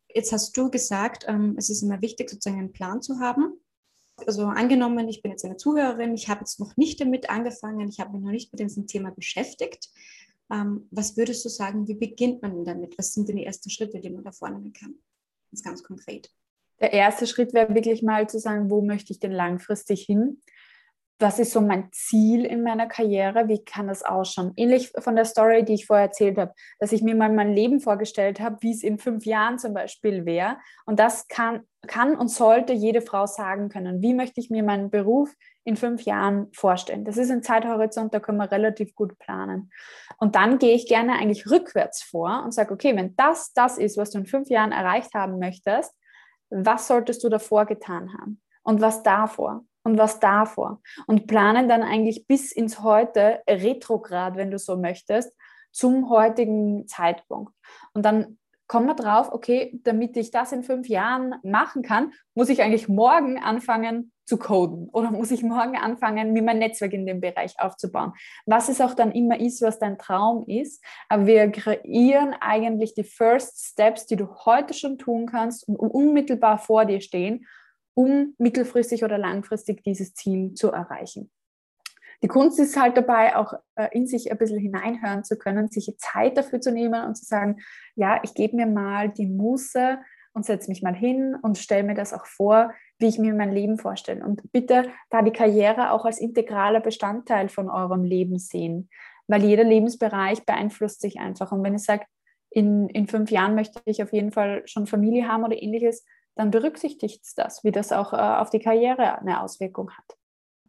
Jetzt 0.09 0.33
hast 0.33 0.57
du 0.57 0.71
gesagt, 0.71 1.25
ähm, 1.29 1.57
es 1.59 1.71
ist 1.71 1.83
immer 1.83 2.01
wichtig, 2.01 2.31
sozusagen 2.31 2.61
einen 2.61 2.73
Plan 2.73 3.03
zu 3.03 3.21
haben. 3.21 3.61
Also 4.27 4.47
angenommen, 4.47 5.09
ich 5.09 5.23
bin 5.23 5.33
jetzt 5.33 5.45
eine 5.45 5.57
Zuhörerin, 5.57 6.15
ich 6.15 6.29
habe 6.29 6.41
jetzt 6.41 6.59
noch 6.59 6.77
nicht 6.77 7.01
damit 7.01 7.29
angefangen, 7.29 7.89
ich 7.89 8.01
habe 8.01 8.13
mich 8.13 8.23
noch 8.23 8.31
nicht 8.31 8.51
mit 8.53 8.61
diesem 8.61 8.87
Thema 8.87 9.11
beschäftigt. 9.11 9.91
Ähm, 10.51 10.87
was 10.91 11.17
würdest 11.17 11.45
du 11.45 11.49
sagen, 11.49 11.89
wie 11.89 11.95
beginnt 11.95 12.43
man 12.43 12.65
damit? 12.65 12.97
Was 12.99 13.13
sind 13.13 13.29
denn 13.29 13.37
die 13.37 13.47
ersten 13.47 13.71
Schritte, 13.71 14.01
die 14.01 14.11
man 14.11 14.25
da 14.25 14.33
vornehmen 14.33 14.73
kann? 14.73 14.95
Ist 15.53 15.65
ganz 15.65 15.83
konkret. 15.83 16.31
Der 16.81 16.93
erste 16.93 17.27
Schritt 17.27 17.55
wäre 17.55 17.75
wirklich 17.75 18.03
mal 18.03 18.29
zu 18.29 18.39
sagen, 18.39 18.71
wo 18.71 18.83
möchte 18.83 19.13
ich 19.13 19.19
denn 19.19 19.33
langfristig 19.33 20.03
hin? 20.03 20.43
Was 21.19 21.39
ist 21.39 21.53
so 21.53 21.63
mein 21.63 21.89
Ziel 21.93 22.45
in 22.45 22.63
meiner 22.63 22.87
Karriere? 22.87 23.49
Wie 23.49 23.65
kann 23.65 23.89
das 23.89 24.03
ausschauen? 24.03 24.53
Ähnlich 24.57 24.93
von 24.99 25.17
der 25.17 25.25
Story, 25.25 25.65
die 25.65 25.75
ich 25.75 25.87
vorher 25.87 26.07
erzählt 26.07 26.37
habe, 26.37 26.53
dass 26.79 26.93
ich 26.93 27.03
mir 27.03 27.15
mal 27.15 27.33
mein 27.33 27.55
Leben 27.55 27.81
vorgestellt 27.81 28.39
habe, 28.39 28.59
wie 28.61 28.73
es 28.73 28.83
in 28.83 28.99
fünf 28.99 29.25
Jahren 29.25 29.59
zum 29.59 29.73
Beispiel 29.73 30.27
wäre. 30.27 30.59
Und 30.85 31.01
das 31.01 31.27
kann, 31.29 31.63
kann 31.87 32.17
und 32.17 32.29
sollte 32.29 32.75
jede 32.75 33.01
Frau 33.01 33.25
sagen 33.25 33.71
können. 33.71 34.03
Wie 34.03 34.13
möchte 34.13 34.41
ich 34.41 34.51
mir 34.51 34.63
meinen 34.63 34.91
Beruf 34.91 35.33
in 35.65 35.77
fünf 35.77 36.03
Jahren 36.03 36.49
vorstellen? 36.53 37.07
Das 37.07 37.17
ist 37.17 37.31
ein 37.31 37.43
Zeithorizont, 37.43 38.13
da 38.13 38.21
können 38.21 38.39
wir 38.39 38.53
relativ 38.53 38.95
gut 38.95 39.19
planen. 39.19 39.71
Und 40.19 40.35
dann 40.35 40.59
gehe 40.59 40.75
ich 40.75 40.87
gerne 40.87 41.15
eigentlich 41.15 41.51
rückwärts 41.51 42.03
vor 42.03 42.43
und 42.45 42.53
sage, 42.53 42.75
okay, 42.75 42.95
wenn 42.95 43.17
das 43.17 43.55
das 43.55 43.79
ist, 43.79 43.97
was 43.97 44.11
du 44.11 44.19
in 44.19 44.27
fünf 44.27 44.51
Jahren 44.51 44.73
erreicht 44.73 45.15
haben 45.15 45.39
möchtest, 45.39 45.95
was 46.51 46.87
solltest 46.87 47.25
du 47.25 47.31
davor 47.31 47.65
getan 47.65 48.13
haben? 48.21 48.43
Und 48.63 48.81
was 48.81 49.03
davor? 49.03 49.65
Und 49.87 49.99
was 49.99 50.19
davor 50.19 50.81
und 51.07 51.29
planen 51.29 51.69
dann 51.69 51.85
eigentlich 51.85 52.27
bis 52.27 52.51
ins 52.51 52.83
Heute 52.83 53.41
retrograd, 53.49 54.35
wenn 54.37 54.51
du 54.51 54.59
so 54.59 54.77
möchtest, 54.77 55.33
zum 55.71 56.11
heutigen 56.11 56.89
Zeitpunkt. 56.89 57.53
Und 57.95 58.05
dann 58.05 58.37
kommen 58.67 58.87
wir 58.87 58.95
drauf, 58.95 59.29
okay, 59.31 59.79
damit 59.85 60.17
ich 60.17 60.33
das 60.33 60.51
in 60.51 60.65
fünf 60.65 60.89
Jahren 60.89 61.37
machen 61.45 61.83
kann, 61.83 62.13
muss 62.35 62.49
ich 62.49 62.63
eigentlich 62.63 62.89
morgen 62.89 63.39
anfangen 63.39 64.11
zu 64.25 64.39
coden 64.39 64.89
oder 64.91 65.13
muss 65.13 65.31
ich 65.31 65.45
morgen 65.45 65.77
anfangen, 65.77 66.33
mir 66.33 66.43
mein 66.43 66.59
Netzwerk 66.59 66.93
in 66.93 67.07
dem 67.07 67.21
Bereich 67.21 67.55
aufzubauen. 67.61 68.13
Was 68.45 68.69
es 68.69 68.81
auch 68.81 68.95
dann 68.95 69.13
immer 69.13 69.39
ist, 69.39 69.63
was 69.63 69.79
dein 69.79 69.99
Traum 69.99 70.45
ist. 70.49 70.83
Aber 71.09 71.27
wir 71.27 71.49
kreieren 71.53 72.35
eigentlich 72.41 72.95
die 72.95 73.05
First 73.05 73.65
Steps, 73.65 74.07
die 74.07 74.17
du 74.17 74.35
heute 74.45 74.75
schon 74.75 74.99
tun 74.99 75.27
kannst 75.27 75.69
und 75.69 75.77
unmittelbar 75.77 76.59
vor 76.59 76.87
dir 76.87 77.01
stehen 77.01 77.47
um 77.97 78.35
mittelfristig 78.39 79.05
oder 79.05 79.17
langfristig 79.17 79.83
dieses 79.83 80.15
Ziel 80.15 80.53
zu 80.53 80.71
erreichen. 80.71 81.31
Die 82.23 82.29
Kunst 82.29 82.59
ist 82.59 82.81
halt 82.81 82.97
dabei, 82.97 83.37
auch 83.37 83.55
äh, 83.75 83.89
in 83.93 84.07
sich 84.07 84.31
ein 84.31 84.39
bisschen 84.39 84.59
hineinhören 84.59 85.25
zu 85.25 85.37
können, 85.37 85.69
sich 85.69 85.93
Zeit 85.99 86.37
dafür 86.37 86.61
zu 86.61 86.73
nehmen 86.73 87.05
und 87.07 87.15
zu 87.17 87.25
sagen, 87.25 87.57
ja, 87.95 88.21
ich 88.23 88.35
gebe 88.35 88.57
mir 88.57 88.67
mal 88.67 89.09
die 89.09 89.27
Muße 89.27 89.99
und 90.33 90.45
setze 90.45 90.71
mich 90.71 90.83
mal 90.83 90.95
hin 90.95 91.37
und 91.43 91.59
stelle 91.59 91.85
mir 91.85 91.95
das 91.95 92.13
auch 92.13 92.27
vor, 92.27 92.73
wie 92.99 93.07
ich 93.07 93.19
mir 93.19 93.35
mein 93.35 93.53
Leben 93.53 93.79
vorstelle. 93.79 94.25
Und 94.25 94.51
bitte 94.53 94.91
da 95.11 95.23
die 95.23 95.33
Karriere 95.33 95.91
auch 95.91 96.05
als 96.05 96.21
integraler 96.21 96.81
Bestandteil 96.81 97.49
von 97.49 97.71
eurem 97.71 98.05
Leben 98.05 98.39
sehen, 98.39 98.91
weil 99.27 99.43
jeder 99.43 99.65
Lebensbereich 99.65 100.45
beeinflusst 100.45 101.01
sich 101.01 101.19
einfach. 101.19 101.53
Und 101.53 101.63
wenn 101.63 101.75
ich 101.75 101.85
sage, 101.85 102.05
in, 102.51 102.89
in 102.91 103.07
fünf 103.07 103.31
Jahren 103.31 103.55
möchte 103.55 103.81
ich 103.85 104.03
auf 104.03 104.13
jeden 104.13 104.33
Fall 104.33 104.63
schon 104.67 104.87
Familie 104.87 105.29
haben 105.29 105.45
oder 105.45 105.61
ähnliches, 105.61 106.05
dann 106.37 106.51
berücksichtigt 106.51 107.25
das, 107.37 107.65
wie 107.65 107.73
das 107.73 107.91
auch 107.91 108.13
äh, 108.13 108.17
auf 108.17 108.51
die 108.51 108.61
Karriere 108.61 109.19
eine 109.19 109.41
Auswirkung 109.41 109.91
hat. 109.91 110.17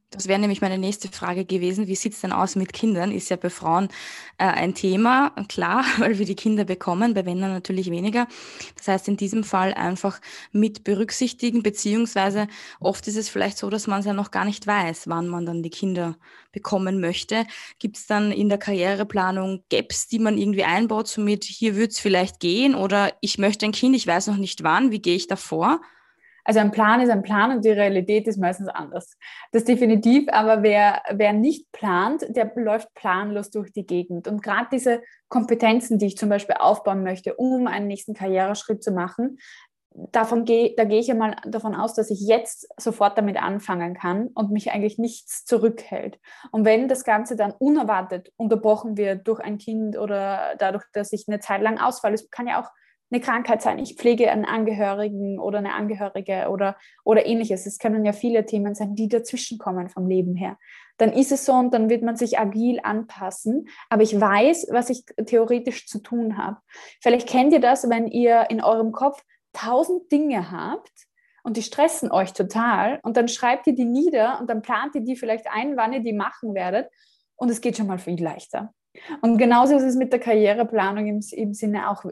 Das 0.10 0.30
wäre 0.30 0.40
nämlich 0.40 0.62
meine 0.62 0.78
nächste 0.78 1.10
Frage 1.10 1.44
gewesen. 1.44 1.88
Wie 1.88 1.96
sieht 1.96 2.14
es 2.14 2.22
denn 2.22 2.32
aus 2.32 2.56
mit 2.56 2.72
Kindern? 2.72 3.12
Ist 3.12 3.30
ja 3.30 3.36
bei 3.36 3.50
Frauen 3.50 3.90
äh, 4.38 4.46
ein 4.46 4.74
Thema, 4.74 5.32
klar, 5.50 5.84
weil 5.98 6.18
wir 6.18 6.26
die 6.26 6.36
Kinder 6.36 6.64
bekommen, 6.64 7.14
bei 7.14 7.24
Männern 7.24 7.52
natürlich 7.52 7.92
weniger. 7.92 8.26
Das 8.78 8.88
heißt, 8.88 9.10
in 9.10 9.18
diesem 9.18 9.44
Fall 9.44 9.74
einfach 9.74 10.22
mit 10.54 10.86
berücksichtigen, 10.86 11.62
beziehungsweise 11.62 12.48
oft 12.80 13.06
ist 13.08 13.18
es 13.18 13.28
vielleicht 13.28 13.58
so, 13.58 13.70
dass 13.70 13.88
man 13.88 14.00
es 14.00 14.06
ja 14.06 14.14
noch 14.14 14.32
gar 14.32 14.46
nicht 14.46 14.66
weiß, 14.66 15.10
wann 15.10 15.28
man 15.28 15.46
dann 15.46 15.62
die 15.62 15.70
Kinder 15.70 16.16
bekommen 16.54 17.02
möchte. 17.02 17.46
Gibt 17.78 17.98
es 17.98 18.08
dann 18.08 18.32
in 18.32 18.48
der 18.48 18.60
Karriereplanung 18.60 19.64
Gaps, 19.70 20.08
die 20.08 20.20
man 20.20 20.38
irgendwie 20.38 20.64
einbaut, 20.64 21.10
somit 21.10 21.44
hier 21.44 21.76
wird 21.76 21.92
es 21.92 22.00
vielleicht 22.00 22.40
gehen 22.40 22.76
oder 22.76 23.12
ich 23.20 23.38
möchte 23.40 23.66
ein 23.66 23.74
Kind, 23.74 23.94
ich 23.94 24.08
weiß 24.08 24.28
noch 24.28 24.38
nicht 24.38 24.64
wann, 24.64 24.92
wie 24.92 25.02
gehe 25.02 25.16
ich 25.16 25.28
davor? 25.28 25.82
Also 26.48 26.62
ein 26.62 26.72
Plan 26.72 27.02
ist 27.02 27.10
ein 27.10 27.24
Plan 27.24 27.52
und 27.52 27.66
die 27.66 27.72
Realität 27.72 28.26
ist 28.26 28.38
meistens 28.38 28.70
anders. 28.70 29.18
Das 29.52 29.66
definitiv, 29.66 30.30
aber 30.30 30.64
wer, 30.64 31.02
wer 31.12 31.34
nicht 31.34 31.70
plant, 31.74 32.26
der 32.30 32.54
läuft 32.56 32.94
planlos 32.94 33.52
durch 33.52 33.74
die 33.74 33.86
Gegend. 33.86 34.30
Und 34.30 34.42
gerade 34.42 34.68
diese 34.72 35.02
Kompetenzen, 35.28 36.00
die 36.00 36.06
ich 36.06 36.18
zum 36.18 36.30
Beispiel 36.30 36.56
aufbauen 36.58 37.04
möchte, 37.04 37.36
um 37.36 37.68
einen 37.68 37.88
nächsten 37.88 38.14
Karriereschritt 38.14 38.82
zu 38.82 38.94
machen, 38.94 39.40
davon 40.14 40.46
gehe, 40.46 40.74
da 40.78 40.86
gehe 40.86 41.02
ich 41.02 41.08
ja 41.08 41.16
mal 41.16 41.36
davon 41.46 41.76
aus, 41.76 41.96
dass 41.96 42.10
ich 42.12 42.22
jetzt 42.22 42.70
sofort 42.78 43.18
damit 43.18 43.36
anfangen 43.36 43.94
kann 43.94 44.28
und 44.28 44.50
mich 44.50 44.72
eigentlich 44.72 44.98
nichts 44.98 45.44
zurückhält. 45.44 46.18
Und 46.54 46.64
wenn 46.64 46.88
das 46.88 47.04
Ganze 47.04 47.36
dann 47.36 47.52
unerwartet 47.52 48.32
unterbrochen 48.38 48.96
wird 48.96 49.28
durch 49.28 49.42
ein 49.42 49.58
Kind 49.58 49.98
oder 49.98 50.56
dadurch, 50.60 50.86
dass 50.94 51.12
ich 51.12 51.26
eine 51.28 51.42
Zeit 51.42 51.62
lang 51.62 51.78
ausfalle, 51.78 52.16
es 52.16 52.30
kann 52.30 52.48
ja 52.48 52.62
auch 52.62 52.70
eine 53.10 53.22
Krankheit 53.22 53.62
sein, 53.62 53.80
ich 53.80 53.96
pflege 53.96 54.30
einen 54.30 54.46
Angehörigen 54.46 55.40
oder 55.40 55.60
eine 55.60 55.74
Angehörige 55.74 56.50
oder, 56.50 56.76
oder 57.04 57.26
ähnliches. 57.26 57.66
Es 57.66 57.80
können 57.80 58.06
ja 58.06 58.12
viele 58.12 58.46
Themen 58.46 58.76
sein, 58.76 58.96
die 58.96 59.08
dazwischenkommen 59.08 59.90
vom 59.90 60.08
Leben 60.08 60.36
her. 60.36 60.58
Dann 60.98 61.14
ist 61.14 61.32
es 61.32 61.46
so 61.46 61.54
und 61.54 61.74
dann 61.74 61.90
wird 61.90 62.04
man 62.04 62.16
sich 62.16 62.40
agil 62.40 62.80
anpassen. 62.84 63.70
Aber 63.90 64.04
ich 64.04 64.20
weiß, 64.20 64.68
was 64.72 64.90
ich 64.90 65.06
theoretisch 65.26 65.88
zu 65.88 66.00
tun 66.00 66.38
habe. 66.38 66.58
Vielleicht 67.02 67.30
kennt 67.30 67.54
ihr 67.54 67.62
das, 67.62 67.90
wenn 67.90 68.08
ihr 68.08 68.50
in 68.50 68.62
eurem 68.62 68.92
Kopf 68.92 69.24
tausend 69.54 70.12
Dinge 70.12 70.52
habt 70.52 71.08
und 71.44 71.56
die 71.56 71.64
stressen 71.64 72.12
euch 72.12 72.34
total 72.34 73.00
und 73.04 73.16
dann 73.16 73.28
schreibt 73.28 73.68
ihr 73.68 73.76
die 73.76 73.86
nieder 73.86 74.40
und 74.40 74.50
dann 74.50 74.62
plant 74.62 74.96
ihr 74.96 75.02
die 75.02 75.16
vielleicht 75.16 75.48
ein, 75.50 75.78
wann 75.78 75.94
ihr 75.94 76.02
die 76.02 76.14
machen 76.14 76.54
werdet 76.54 76.90
und 77.36 77.50
es 77.50 77.62
geht 77.62 77.78
schon 77.78 77.88
mal 77.88 78.00
viel 78.00 78.22
leichter. 78.22 78.74
Und 79.22 79.38
genauso 79.38 79.76
ist 79.76 79.84
es 79.84 79.96
mit 79.96 80.12
der 80.12 80.20
Karriereplanung 80.20 81.08
im, 81.08 81.22
im 81.32 81.54
Sinne 81.54 81.90
auch, 81.90 82.04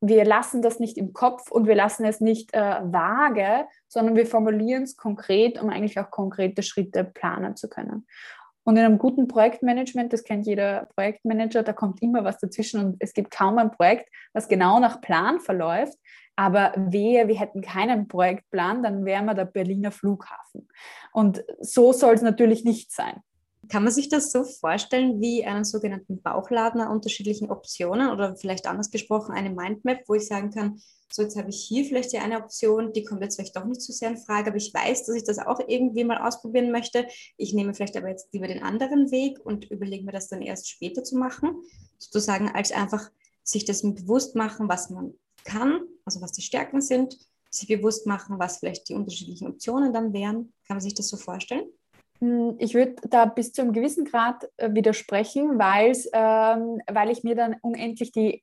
wir 0.00 0.24
lassen 0.24 0.62
das 0.62 0.80
nicht 0.80 0.96
im 0.96 1.12
Kopf 1.12 1.50
und 1.50 1.66
wir 1.66 1.74
lassen 1.74 2.04
es 2.04 2.20
nicht 2.20 2.54
äh, 2.54 2.80
vage, 2.82 3.66
sondern 3.88 4.16
wir 4.16 4.26
formulieren 4.26 4.84
es 4.84 4.96
konkret, 4.96 5.60
um 5.60 5.68
eigentlich 5.68 5.98
auch 6.00 6.10
konkrete 6.10 6.62
Schritte 6.62 7.04
planen 7.04 7.56
zu 7.56 7.68
können. 7.68 8.06
Und 8.64 8.76
in 8.76 8.84
einem 8.84 8.98
guten 8.98 9.26
Projektmanagement, 9.26 10.12
das 10.12 10.24
kennt 10.24 10.46
jeder 10.46 10.86
Projektmanager, 10.94 11.62
da 11.62 11.72
kommt 11.72 12.02
immer 12.02 12.24
was 12.24 12.38
dazwischen 12.38 12.84
und 12.84 12.96
es 13.00 13.14
gibt 13.14 13.30
kaum 13.30 13.58
ein 13.58 13.70
Projekt, 13.70 14.08
was 14.32 14.48
genau 14.48 14.80
nach 14.80 15.00
Plan 15.00 15.40
verläuft. 15.40 15.98
Aber 16.36 16.72
wehe, 16.76 17.28
wir 17.28 17.38
hätten 17.38 17.60
keinen 17.60 18.08
Projektplan, 18.08 18.82
dann 18.82 19.04
wären 19.04 19.26
wir 19.26 19.34
der 19.34 19.44
Berliner 19.44 19.90
Flughafen. 19.90 20.68
Und 21.12 21.44
so 21.60 21.92
soll 21.92 22.14
es 22.14 22.22
natürlich 22.22 22.64
nicht 22.64 22.92
sein. 22.92 23.20
Kann 23.70 23.84
man 23.84 23.92
sich 23.92 24.08
das 24.08 24.32
so 24.32 24.42
vorstellen 24.42 25.20
wie 25.20 25.44
einen 25.44 25.64
sogenannten 25.64 26.20
Bauchladen 26.20 26.80
an 26.80 26.90
unterschiedlichen 26.90 27.50
Optionen 27.50 28.10
oder 28.10 28.36
vielleicht 28.36 28.66
anders 28.66 28.90
gesprochen 28.90 29.32
eine 29.32 29.50
Mindmap, 29.50 30.00
wo 30.08 30.14
ich 30.14 30.26
sagen 30.26 30.50
kann, 30.50 30.80
so 31.12 31.22
jetzt 31.22 31.36
habe 31.36 31.50
ich 31.50 31.62
hier 31.62 31.84
vielleicht 31.84 32.12
die 32.12 32.18
eine 32.18 32.38
Option, 32.38 32.92
die 32.92 33.04
kommt 33.04 33.22
jetzt 33.22 33.36
vielleicht 33.36 33.54
doch 33.54 33.64
nicht 33.64 33.80
so 33.80 33.92
sehr 33.92 34.10
in 34.10 34.16
Frage, 34.16 34.48
aber 34.48 34.56
ich 34.56 34.74
weiß, 34.74 35.06
dass 35.06 35.14
ich 35.14 35.22
das 35.22 35.38
auch 35.38 35.60
irgendwie 35.68 36.02
mal 36.02 36.18
ausprobieren 36.18 36.72
möchte. 36.72 37.06
Ich 37.36 37.54
nehme 37.54 37.72
vielleicht 37.72 37.96
aber 37.96 38.08
jetzt 38.08 38.32
lieber 38.32 38.48
den 38.48 38.62
anderen 38.62 39.12
Weg 39.12 39.38
und 39.44 39.70
überlege 39.70 40.04
mir 40.04 40.12
das 40.12 40.28
dann 40.28 40.42
erst 40.42 40.68
später 40.68 41.04
zu 41.04 41.16
machen, 41.16 41.62
sozusagen 41.98 42.48
als 42.48 42.72
einfach 42.72 43.08
sich 43.44 43.64
das 43.64 43.82
bewusst 43.82 44.34
machen, 44.34 44.68
was 44.68 44.90
man 44.90 45.14
kann, 45.44 45.80
also 46.04 46.20
was 46.20 46.32
die 46.32 46.42
Stärken 46.42 46.80
sind, 46.80 47.18
sich 47.50 47.68
bewusst 47.68 48.06
machen, 48.06 48.38
was 48.40 48.58
vielleicht 48.58 48.88
die 48.88 48.94
unterschiedlichen 48.94 49.46
Optionen 49.46 49.92
dann 49.92 50.12
wären. 50.12 50.52
Kann 50.66 50.76
man 50.76 50.80
sich 50.80 50.94
das 50.94 51.08
so 51.08 51.16
vorstellen? 51.16 51.66
Hm, 52.20 52.56
ich 52.58 52.74
würde 52.74 52.96
da 53.08 53.24
bis 53.24 53.52
zu 53.52 53.62
einem 53.62 53.72
gewissen 53.72 54.04
Grad 54.04 54.48
äh, 54.58 54.72
widersprechen, 54.74 55.58
ähm, 56.12 56.80
weil 56.90 57.10
ich 57.10 57.24
mir 57.24 57.34
dann 57.34 57.56
unendlich 57.62 58.12
die 58.12 58.42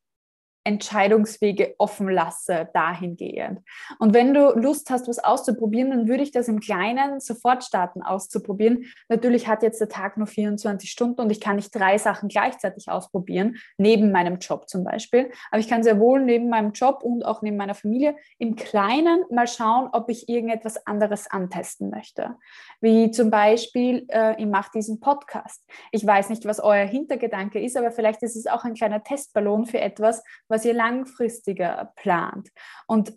Entscheidungswege 0.68 1.76
offen 1.78 2.10
lasse 2.10 2.70
dahingehend. 2.74 3.62
Und 4.00 4.14
wenn 4.14 4.34
du 4.34 4.52
Lust 4.52 4.90
hast, 4.90 5.08
was 5.08 5.18
auszuprobieren, 5.18 5.92
dann 5.92 6.08
würde 6.10 6.24
ich 6.24 6.32
das 6.32 6.50
im 6.50 6.60
Kleinen 6.60 7.22
sofort 7.22 7.64
starten, 7.64 8.02
auszuprobieren. 8.02 8.84
Natürlich 9.08 9.48
hat 9.48 9.64
jetzt 9.64 9.80
der 9.80 9.88
Tag 9.88 10.18
nur 10.18 10.28
24 10.28 10.92
Stunden 10.92 11.22
und 11.22 11.32
ich 11.32 11.40
kann 11.40 11.56
nicht 11.56 11.74
drei 11.74 11.98
Sachen 11.98 12.28
gleichzeitig 12.28 12.90
ausprobieren, 12.90 13.56
neben 13.78 14.12
meinem 14.12 14.40
Job 14.40 14.68
zum 14.68 14.84
Beispiel. 14.84 15.32
Aber 15.52 15.60
ich 15.62 15.70
kann 15.70 15.84
sehr 15.84 16.00
wohl 16.00 16.22
neben 16.22 16.50
meinem 16.50 16.74
Job 16.74 17.02
und 17.02 17.24
auch 17.26 17.42
neben 17.42 17.56
meiner 17.56 17.76
Familie 17.76 18.18
im 18.38 18.58
Kleinen 18.58 19.24
mal 19.32 19.48
schauen, 19.48 19.90
ob 19.94 20.10
ich 20.10 20.28
irgendetwas 20.28 20.86
anderes 20.86 21.32
antesten 21.32 21.90
möchte. 21.90 22.36
Wie 22.82 23.10
zum 23.12 23.30
Beispiel, 23.30 24.06
äh, 24.10 24.36
ich 24.38 24.48
mache 24.48 24.72
diesen 24.74 25.00
Podcast. 25.00 25.64
Ich 25.94 26.06
weiß 26.06 26.30
nicht, 26.30 26.44
was 26.46 26.60
euer 26.60 26.86
Hintergedanke 26.86 27.64
ist, 27.64 27.78
aber 27.78 27.92
vielleicht 27.92 28.22
ist 28.22 28.36
es 28.36 28.48
auch 28.48 28.66
ein 28.66 28.74
kleiner 28.74 29.02
Testballon 29.02 29.66
für 29.66 29.80
etwas, 29.80 30.24
was 30.50 30.57
was 30.58 30.66
ihr 30.66 30.74
langfristiger 30.74 31.94
plant. 31.96 32.50
Und 32.88 33.14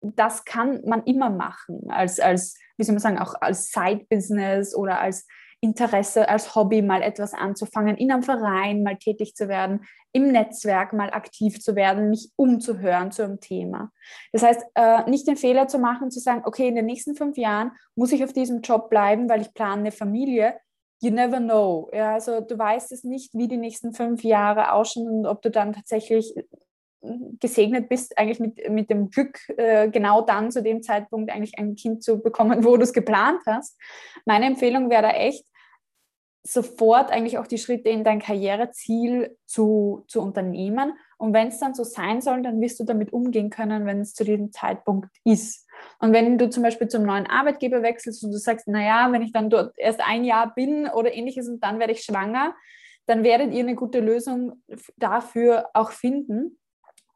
das 0.00 0.44
kann 0.44 0.82
man 0.84 1.02
immer 1.04 1.30
machen, 1.30 1.90
als, 1.90 2.20
als 2.20 2.56
wie 2.76 2.84
soll 2.84 2.94
man 2.94 3.00
sagen, 3.00 3.18
auch 3.18 3.34
als 3.40 3.70
Side-Business 3.70 4.74
oder 4.76 5.00
als 5.00 5.26
Interesse, 5.60 6.28
als 6.28 6.54
Hobby 6.54 6.82
mal 6.82 7.02
etwas 7.02 7.32
anzufangen, 7.32 7.96
in 7.96 8.12
einem 8.12 8.22
Verein 8.22 8.82
mal 8.82 8.98
tätig 8.98 9.34
zu 9.34 9.48
werden, 9.48 9.86
im 10.12 10.30
Netzwerk 10.30 10.92
mal 10.92 11.10
aktiv 11.10 11.60
zu 11.60 11.74
werden, 11.74 12.10
mich 12.10 12.30
umzuhören 12.36 13.10
zu 13.10 13.24
einem 13.24 13.40
Thema. 13.40 13.90
Das 14.32 14.42
heißt, 14.42 14.62
äh, 14.74 15.08
nicht 15.08 15.26
den 15.26 15.36
Fehler 15.36 15.66
zu 15.66 15.78
machen, 15.78 16.10
zu 16.10 16.20
sagen, 16.20 16.42
okay, 16.44 16.68
in 16.68 16.76
den 16.76 16.86
nächsten 16.86 17.16
fünf 17.16 17.38
Jahren 17.38 17.72
muss 17.96 18.12
ich 18.12 18.22
auf 18.22 18.34
diesem 18.34 18.60
Job 18.60 18.90
bleiben, 18.90 19.28
weil 19.28 19.40
ich 19.40 19.54
plane 19.54 19.80
eine 19.80 19.92
Familie. 19.92 20.54
You 21.00 21.10
never 21.10 21.38
know. 21.38 21.90
Ja, 21.92 22.14
also 22.14 22.40
du 22.40 22.58
weißt 22.58 22.92
es 22.92 23.02
nicht, 23.02 23.34
wie 23.34 23.48
die 23.48 23.56
nächsten 23.56 23.94
fünf 23.94 24.22
Jahre 24.22 24.72
ausschauen 24.72 25.08
und 25.08 25.26
ob 25.26 25.42
du 25.42 25.50
dann 25.50 25.72
tatsächlich 25.72 26.34
gesegnet 27.40 27.88
bist, 27.88 28.16
eigentlich 28.18 28.40
mit, 28.40 28.68
mit 28.70 28.90
dem 28.90 29.10
Glück, 29.10 29.38
äh, 29.56 29.88
genau 29.88 30.22
dann 30.22 30.50
zu 30.50 30.62
dem 30.62 30.82
Zeitpunkt 30.82 31.30
eigentlich 31.30 31.58
ein 31.58 31.76
Kind 31.76 32.02
zu 32.02 32.22
bekommen, 32.22 32.64
wo 32.64 32.76
du 32.76 32.82
es 32.82 32.92
geplant 32.92 33.40
hast. 33.46 33.78
Meine 34.24 34.46
Empfehlung 34.46 34.90
wäre 34.90 35.02
da 35.02 35.10
echt, 35.10 35.44
sofort 36.46 37.10
eigentlich 37.10 37.38
auch 37.38 37.46
die 37.46 37.58
Schritte 37.58 37.88
in 37.88 38.04
dein 38.04 38.20
Karriereziel 38.20 39.36
zu, 39.46 40.04
zu 40.08 40.20
unternehmen. 40.20 40.92
Und 41.16 41.32
wenn 41.32 41.48
es 41.48 41.58
dann 41.58 41.74
so 41.74 41.84
sein 41.84 42.20
soll, 42.20 42.42
dann 42.42 42.60
wirst 42.60 42.78
du 42.78 42.84
damit 42.84 43.12
umgehen 43.14 43.48
können, 43.48 43.86
wenn 43.86 44.00
es 44.00 44.12
zu 44.12 44.24
diesem 44.24 44.52
Zeitpunkt 44.52 45.08
ist. 45.24 45.66
Und 46.00 46.12
wenn 46.12 46.36
du 46.36 46.50
zum 46.50 46.62
Beispiel 46.62 46.88
zum 46.88 47.04
neuen 47.04 47.26
Arbeitgeber 47.26 47.82
wechselst 47.82 48.22
und 48.24 48.32
du 48.32 48.38
sagst, 48.38 48.68
naja, 48.68 49.10
wenn 49.10 49.22
ich 49.22 49.32
dann 49.32 49.48
dort 49.48 49.72
erst 49.78 50.00
ein 50.06 50.24
Jahr 50.24 50.54
bin 50.54 50.86
oder 50.86 51.14
ähnliches 51.14 51.48
und 51.48 51.64
dann 51.64 51.78
werde 51.78 51.94
ich 51.94 52.02
schwanger, 52.02 52.54
dann 53.06 53.24
werdet 53.24 53.52
ihr 53.52 53.60
eine 53.60 53.74
gute 53.74 54.00
Lösung 54.00 54.62
dafür 54.96 55.70
auch 55.72 55.92
finden 55.92 56.58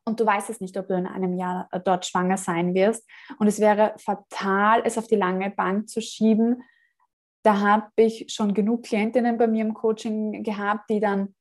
und 0.09 0.19
du 0.19 0.27
weißt 0.27 0.51
es 0.51 0.61
nicht, 0.61 0.77
ob 0.77 0.89
du 0.89 0.95
in 0.95 1.07
einem 1.07 1.35
Jahr 1.35 1.69
äh, 1.71 1.81
dort 1.81 2.07
schwanger 2.07 2.37
sein 2.37 2.75
wirst. 2.75 3.09
Und 3.39 3.47
es 3.47 3.61
wäre 3.61 3.95
fatal, 3.99 4.83
es 4.85 4.99
auf 4.99 5.07
die 5.07 5.17
lange 5.17 5.51
Bank 5.51 5.89
zu 5.89 6.01
schieben. 6.01 6.63
Da 7.43 7.61
habe 7.61 7.87
ich 7.97 8.27
schon 8.29 8.55
genug 8.55 8.83
Klientinnen 8.83 9.39
bei 9.39 9.47
mir 9.47 9.65
im 9.65 9.75
Coaching 9.75 10.43
gehabt, 10.43 10.91
die 10.91 11.01
dann 11.01 11.35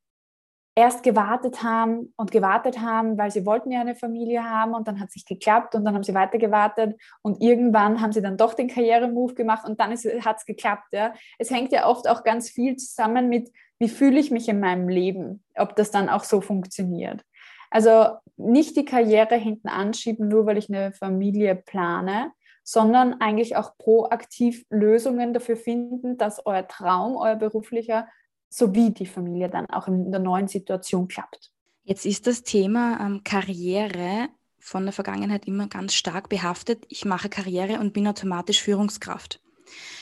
erst 0.78 1.02
gewartet 1.02 1.64
haben 1.64 2.14
und 2.18 2.30
gewartet 2.30 2.80
haben, 2.80 3.18
weil 3.18 3.32
sie 3.32 3.48
wollten 3.48 3.72
ja 3.72 3.82
eine 3.82 3.96
Familie 3.96 4.44
haben 4.44 4.76
und 4.76 4.88
dann 4.88 5.00
hat 5.00 5.10
es 5.16 5.26
geklappt 5.26 5.74
und 5.74 5.84
dann 5.84 5.96
haben 5.96 6.04
sie 6.04 6.14
weiter 6.14 6.38
gewartet 6.38 6.96
und 7.24 7.42
irgendwann 7.42 8.00
haben 8.00 8.12
sie 8.12 8.22
dann 8.22 8.38
doch 8.38 8.54
den 8.54 8.68
Karrieremove 8.68 9.34
gemacht 9.34 9.68
und 9.68 9.80
dann 9.80 9.90
hat 9.90 10.38
es 10.38 10.46
geklappt. 10.46 10.90
Ja. 10.92 11.16
Es 11.40 11.50
hängt 11.50 11.72
ja 11.72 11.88
oft 11.88 12.08
auch 12.08 12.24
ganz 12.24 12.52
viel 12.52 12.76
zusammen 12.76 13.28
mit, 13.28 13.50
wie 13.80 13.90
fühle 13.90 14.20
ich 14.20 14.30
mich 14.30 14.48
in 14.50 14.60
meinem 14.60 14.88
Leben, 14.88 15.44
ob 15.56 15.76
das 15.76 15.90
dann 15.90 16.10
auch 16.10 16.24
so 16.24 16.42
funktioniert. 16.42 17.24
Also 17.70 18.18
nicht 18.38 18.76
die 18.76 18.86
Karriere 18.86 19.36
hinten 19.36 19.68
anschieben, 19.68 20.28
nur 20.28 20.46
weil 20.46 20.58
ich 20.58 20.70
eine 20.70 20.94
Familie 20.94 21.56
plane, 21.56 22.32
sondern 22.64 23.16
eigentlich 23.22 23.56
auch 23.56 23.78
proaktiv 23.78 24.66
Lösungen 24.70 25.34
dafür 25.34 25.56
finden, 25.56 26.18
dass 26.18 26.46
euer 26.46 26.68
Traum, 26.68 27.16
euer 27.16 27.36
beruflicher 27.36 28.08
sowie 28.50 28.92
die 28.92 29.06
Familie 29.06 29.50
dann 29.50 29.66
auch 29.70 29.88
in 29.88 30.12
der 30.12 30.20
neuen 30.20 30.48
Situation 30.48 31.08
klappt. 31.08 31.52
Jetzt 31.84 32.06
ist 32.06 32.28
das 32.28 32.44
Thema 32.44 33.00
ähm, 33.02 33.22
Karriere 33.24 34.28
von 34.60 34.84
der 34.84 34.92
Vergangenheit 34.92 35.48
immer 35.48 35.68
ganz 35.68 35.94
stark 35.94 36.28
behaftet. 36.28 36.86
Ich 36.90 37.06
mache 37.06 37.30
Karriere 37.30 37.80
und 37.80 37.94
bin 37.94 38.08
automatisch 38.08 38.62
Führungskraft. 38.62 39.42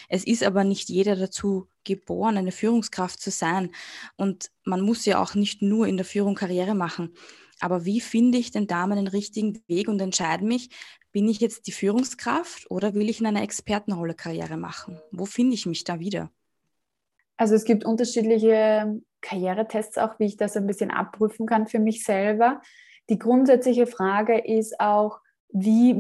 Es 0.10 0.24
ist 0.24 0.44
aber 0.44 0.64
nicht 0.64 0.90
jeder 0.90 1.16
dazu 1.16 1.68
geboren, 1.84 2.38
eine 2.38 2.52
Führungskraft 2.52 3.20
zu 3.20 3.32
sein. 3.32 3.72
Und 4.16 4.52
man 4.64 4.82
muss 4.82 5.06
ja 5.06 5.22
auch 5.22 5.36
nicht 5.36 5.62
nur 5.62 5.88
in 5.88 5.98
der 5.98 6.06
Führung 6.06 6.36
Karriere 6.36 6.76
machen. 6.76 7.14
Aber 7.60 7.86
wie 7.86 8.02
finde 8.02 8.38
ich 8.38 8.52
den 8.52 8.68
Damen 8.68 8.98
den 8.98 9.08
richtigen 9.08 9.62
Weg 9.68 9.88
und 9.88 10.02
entscheide 10.02 10.46
mich, 10.46 10.70
bin 11.12 11.28
ich 11.30 11.40
jetzt 11.40 11.68
die 11.68 11.72
Führungskraft 11.72 12.70
oder 12.70 12.94
will 12.94 13.10
ich 13.10 13.22
in 13.22 13.26
einer 13.26 13.44
Expertenrolle 13.44 14.14
Karriere 14.14 14.58
machen? 14.58 15.00
Wo 15.12 15.26
finde 15.26 15.54
ich 15.54 15.66
mich 15.66 15.84
da 15.84 16.00
wieder? 16.00 16.30
Also 17.38 17.56
es 17.56 17.66
gibt 17.66 17.86
unterschiedliche 17.86 19.02
Karrieretests 19.22 19.98
auch, 19.98 20.20
wie 20.20 20.26
ich 20.26 20.38
das 20.38 20.56
ein 20.58 20.68
bisschen 20.68 20.92
abprüfen 20.92 21.46
kann 21.46 21.68
für 21.68 21.80
mich 21.80 22.04
selber. 22.04 22.62
Die 23.10 23.20
grundsätzliche 23.20 23.88
Frage 23.88 24.40
ist 24.40 24.80
auch, 24.80 25.20
wie 25.58 25.94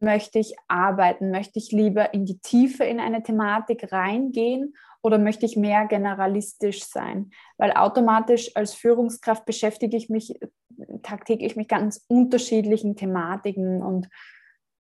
möchte 0.00 0.38
ich 0.38 0.54
arbeiten? 0.68 1.30
Möchte 1.30 1.58
ich 1.58 1.70
lieber 1.70 2.14
in 2.14 2.24
die 2.24 2.38
Tiefe 2.38 2.84
in 2.84 2.98
eine 2.98 3.22
Thematik 3.22 3.92
reingehen 3.92 4.74
oder 5.02 5.18
möchte 5.18 5.44
ich 5.44 5.54
mehr 5.54 5.84
generalistisch 5.86 6.84
sein? 6.84 7.30
Weil 7.58 7.72
automatisch 7.72 8.56
als 8.56 8.72
Führungskraft 8.72 9.44
beschäftige 9.44 9.98
ich 9.98 10.08
mich 10.08 10.40
tagtäglich 11.02 11.56
mit 11.56 11.68
ganz 11.68 12.06
unterschiedlichen 12.08 12.96
Thematiken 12.96 13.82
und 13.82 14.08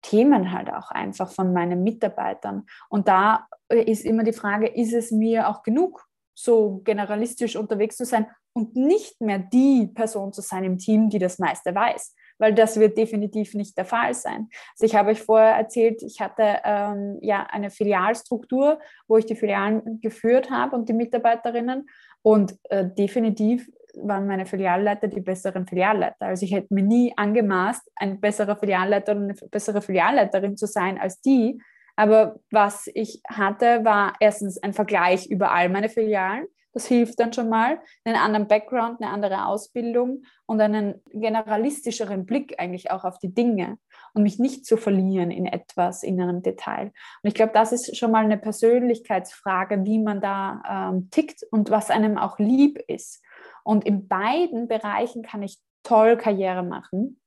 Themen 0.02 0.52
halt 0.52 0.74
auch 0.74 0.90
einfach 0.90 1.32
von 1.32 1.54
meinen 1.54 1.84
Mitarbeitern. 1.84 2.66
Und 2.90 3.08
da 3.08 3.48
ist 3.70 4.04
immer 4.04 4.24
die 4.24 4.34
Frage, 4.34 4.66
ist 4.66 4.94
es 4.94 5.12
mir 5.12 5.48
auch 5.48 5.62
genug, 5.62 6.08
so 6.34 6.82
generalistisch 6.84 7.56
unterwegs 7.56 7.98
zu 7.98 8.06
sein 8.06 8.26
und 8.54 8.76
nicht 8.76 9.22
mehr 9.22 9.38
die 9.38 9.92
Person 9.94 10.34
zu 10.34 10.42
sein 10.42 10.64
im 10.64 10.80
Team, 10.80 11.10
die 11.10 11.20
das 11.20 11.38
meiste 11.38 11.76
weiß? 11.76 12.16
Weil 12.38 12.54
das 12.54 12.80
wird 12.80 12.98
definitiv 12.98 13.54
nicht 13.54 13.78
der 13.78 13.86
Fall 13.86 14.14
sein. 14.14 14.50
Also 14.74 14.86
ich 14.86 14.96
habe 14.96 15.12
euch 15.12 15.22
vorher 15.22 15.56
erzählt, 15.56 16.02
ich 16.04 16.22
hatte 16.22 16.60
ähm, 16.64 17.18
ja 17.22 17.48
eine 17.50 17.70
Filialstruktur, 17.70 18.80
wo 19.08 19.18
ich 19.18 19.26
die 19.26 19.36
Filialen 19.36 20.00
geführt 20.02 20.50
habe 20.50 20.76
und 20.76 20.90
die 20.90 20.94
Mitarbeiterinnen 20.94 21.88
und 22.22 22.58
äh, 22.70 22.86
definitiv 22.86 23.70
waren 24.04 24.28
meine 24.28 24.46
Filialleiter 24.46 25.08
die 25.08 25.22
besseren 25.22 25.66
Filialleiter. 25.66 26.28
Also 26.28 26.46
ich 26.46 26.54
hätte 26.54 26.74
mir 26.74 26.84
nie 26.84 27.14
angemaßt, 27.16 27.92
ein 27.96 28.20
besserer 28.20 28.56
Filialleiter 28.56 29.14
oder 29.14 29.22
eine 29.22 29.36
bessere 29.50 29.82
Filialleiterin 29.82 30.56
zu 30.56 30.68
sein 30.68 31.00
als 31.00 31.22
die. 31.22 31.60
Aber 31.96 32.40
was 32.52 32.90
ich 32.94 33.22
hatte, 33.28 33.84
war 33.84 34.14
erstens 34.20 34.62
ein 34.62 34.74
Vergleich 34.74 35.28
über 35.28 35.52
all 35.52 35.70
meine 35.70 35.90
Filialen 35.90 36.46
das 36.74 36.86
hilft 36.86 37.20
dann 37.20 37.34
schon 37.34 37.50
mal, 37.50 37.80
einen 38.04 38.18
anderen 38.18 38.48
Background, 38.48 39.02
eine 39.02 39.12
andere 39.12 39.46
Ausbildung 39.46 40.24
und 40.46 40.62
einen 40.62 41.02
generalistischeren 41.12 42.26
Blick 42.26 42.56
eigentlich 42.60 42.92
auch 42.92 43.04
auf 43.04 43.20
die 43.20 43.34
Dinge 43.34 43.78
und 44.14 44.24
mich 44.24 44.40
nicht 44.40 44.66
zu 44.66 44.78
verlieren 44.78 45.32
in 45.32 45.46
etwas, 45.46 46.04
in 46.04 46.22
einem 46.22 46.42
Detail. 46.42 46.92
Und 47.24 47.28
ich 47.28 47.34
glaube, 47.34 47.54
das 47.54 47.72
ist 47.72 47.98
schon 47.98 48.12
mal 48.12 48.24
eine 48.24 48.38
Persönlichkeitsfrage, 48.38 49.86
wie 49.86 50.00
man 50.00 50.22
da 50.22 50.92
ähm, 50.94 51.10
tickt 51.10 51.44
und 51.52 51.70
was 51.72 51.90
einem 51.90 52.18
auch 52.18 52.40
lieb 52.40 52.80
ist. 52.88 53.24
Und 53.64 53.86
in 53.86 54.08
beiden 54.08 54.68
Bereichen 54.68 55.24
kann 55.24 55.44
ich 55.44 55.60
toll 55.84 56.18
Karriere 56.18 56.64
machen. 56.64 57.20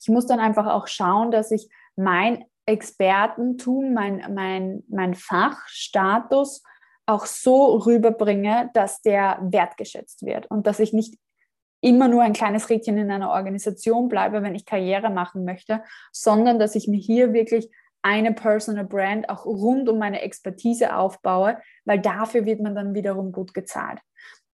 Ich 0.00 0.08
muss 0.08 0.26
dann 0.26 0.40
einfach 0.40 0.66
auch 0.66 0.86
schauen, 0.86 1.30
dass 1.30 1.50
ich 1.50 1.68
mein 1.96 2.44
Expertentum, 2.66 3.94
mein, 3.94 4.32
mein, 4.34 4.84
mein 4.88 5.14
Fachstatus 5.14 6.62
auch 7.08 7.24
so 7.26 7.76
rüberbringe, 7.76 8.70
dass 8.74 9.00
der 9.00 9.38
wertgeschätzt 9.40 10.26
wird 10.26 10.50
und 10.50 10.66
dass 10.66 10.78
ich 10.78 10.92
nicht 10.92 11.18
immer 11.80 12.08
nur 12.08 12.22
ein 12.22 12.34
kleines 12.34 12.68
Rädchen 12.68 12.98
in 12.98 13.10
einer 13.10 13.30
Organisation 13.30 14.08
bleibe, 14.08 14.42
wenn 14.42 14.54
ich 14.54 14.66
Karriere 14.66 15.10
machen 15.10 15.44
möchte, 15.44 15.82
sondern 16.12 16.58
dass 16.58 16.74
ich 16.74 16.86
mir 16.86 16.98
hier 16.98 17.32
wirklich 17.32 17.70
eine 18.02 18.32
Personal 18.32 18.84
Brand 18.84 19.28
auch 19.30 19.46
rund 19.46 19.88
um 19.88 19.98
meine 19.98 20.20
Expertise 20.20 20.94
aufbaue, 20.94 21.58
weil 21.84 22.00
dafür 22.00 22.44
wird 22.44 22.60
man 22.60 22.74
dann 22.74 22.94
wiederum 22.94 23.32
gut 23.32 23.54
gezahlt. 23.54 24.00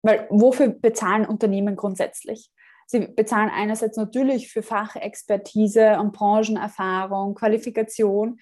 Weil 0.04 0.28
wofür 0.30 0.70
bezahlen 0.70 1.26
Unternehmen 1.26 1.76
grundsätzlich? 1.76 2.52
Sie 2.86 3.08
bezahlen 3.08 3.50
einerseits 3.50 3.96
natürlich 3.96 4.52
für 4.52 4.64
Fachexpertise 4.64 6.00
und 6.00 6.12
Branchenerfahrung, 6.12 7.36
Qualifikation, 7.36 8.40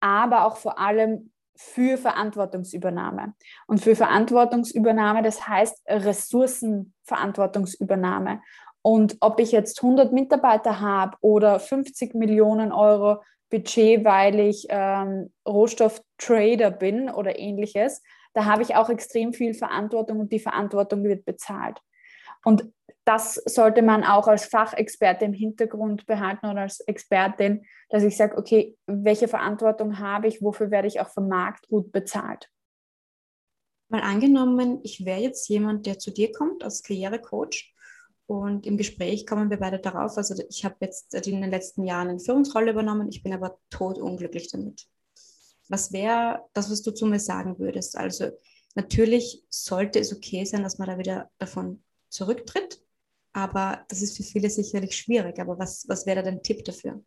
aber 0.00 0.44
auch 0.44 0.58
vor 0.58 0.78
allem 0.78 1.32
für 1.58 1.98
Verantwortungsübernahme. 1.98 3.34
Und 3.66 3.80
für 3.80 3.96
Verantwortungsübernahme, 3.96 5.22
das 5.22 5.48
heißt 5.48 5.82
Ressourcenverantwortungsübernahme. 5.88 8.40
Und 8.80 9.16
ob 9.20 9.40
ich 9.40 9.50
jetzt 9.50 9.82
100 9.82 10.12
Mitarbeiter 10.12 10.78
habe 10.80 11.16
oder 11.20 11.58
50 11.58 12.14
Millionen 12.14 12.70
Euro 12.70 13.24
Budget, 13.50 14.04
weil 14.04 14.38
ich 14.38 14.66
ähm, 14.68 15.32
Rohstofftrader 15.46 16.70
bin 16.70 17.10
oder 17.10 17.36
ähnliches, 17.38 18.02
da 18.34 18.44
habe 18.44 18.62
ich 18.62 18.76
auch 18.76 18.88
extrem 18.88 19.32
viel 19.32 19.54
Verantwortung 19.54 20.20
und 20.20 20.30
die 20.30 20.38
Verantwortung 20.38 21.02
wird 21.02 21.24
bezahlt. 21.24 21.80
Und 22.44 22.70
das 23.08 23.36
sollte 23.46 23.80
man 23.80 24.04
auch 24.04 24.28
als 24.28 24.44
Fachexperte 24.44 25.24
im 25.24 25.32
Hintergrund 25.32 26.04
behalten 26.04 26.44
oder 26.44 26.60
als 26.60 26.80
Expertin, 26.80 27.64
dass 27.88 28.02
ich 28.02 28.18
sage, 28.18 28.36
okay, 28.36 28.76
welche 28.86 29.28
Verantwortung 29.28 29.98
habe 29.98 30.28
ich, 30.28 30.42
wofür 30.42 30.70
werde 30.70 30.88
ich 30.88 31.00
auch 31.00 31.08
vom 31.08 31.26
Markt 31.26 31.68
gut 31.68 31.90
bezahlt. 31.90 32.50
Mal 33.88 34.02
angenommen, 34.02 34.80
ich 34.82 35.06
wäre 35.06 35.20
jetzt 35.20 35.48
jemand, 35.48 35.86
der 35.86 35.98
zu 35.98 36.10
dir 36.10 36.30
kommt 36.32 36.62
als 36.62 36.82
Karrierecoach 36.82 37.74
und 38.26 38.66
im 38.66 38.76
Gespräch 38.76 39.26
kommen 39.26 39.48
wir 39.48 39.56
beide 39.56 39.78
darauf, 39.78 40.18
also 40.18 40.34
ich 40.50 40.66
habe 40.66 40.76
jetzt 40.80 41.14
in 41.14 41.40
den 41.40 41.50
letzten 41.50 41.84
Jahren 41.84 42.08
eine 42.08 42.20
Führungsrolle 42.20 42.72
übernommen, 42.72 43.08
ich 43.08 43.22
bin 43.22 43.32
aber 43.32 43.58
totunglücklich 43.70 44.50
damit. 44.52 44.86
Was 45.70 45.94
wäre 45.94 46.44
das, 46.52 46.70
was 46.70 46.82
du 46.82 46.90
zu 46.90 47.06
mir 47.06 47.20
sagen 47.20 47.58
würdest? 47.58 47.96
Also 47.96 48.32
natürlich 48.74 49.42
sollte 49.48 49.98
es 49.98 50.14
okay 50.14 50.44
sein, 50.44 50.62
dass 50.62 50.76
man 50.76 50.88
da 50.88 50.98
wieder 50.98 51.30
davon 51.38 51.82
zurücktritt, 52.10 52.82
aber 53.32 53.84
das 53.88 54.02
ist 54.02 54.16
für 54.16 54.22
viele 54.22 54.50
sicherlich 54.50 54.96
schwierig. 54.96 55.38
Aber 55.40 55.58
was, 55.58 55.86
was 55.88 56.06
wäre 56.06 56.22
da 56.22 56.30
dein 56.30 56.42
Tipp 56.42 56.64
dafür? 56.64 57.02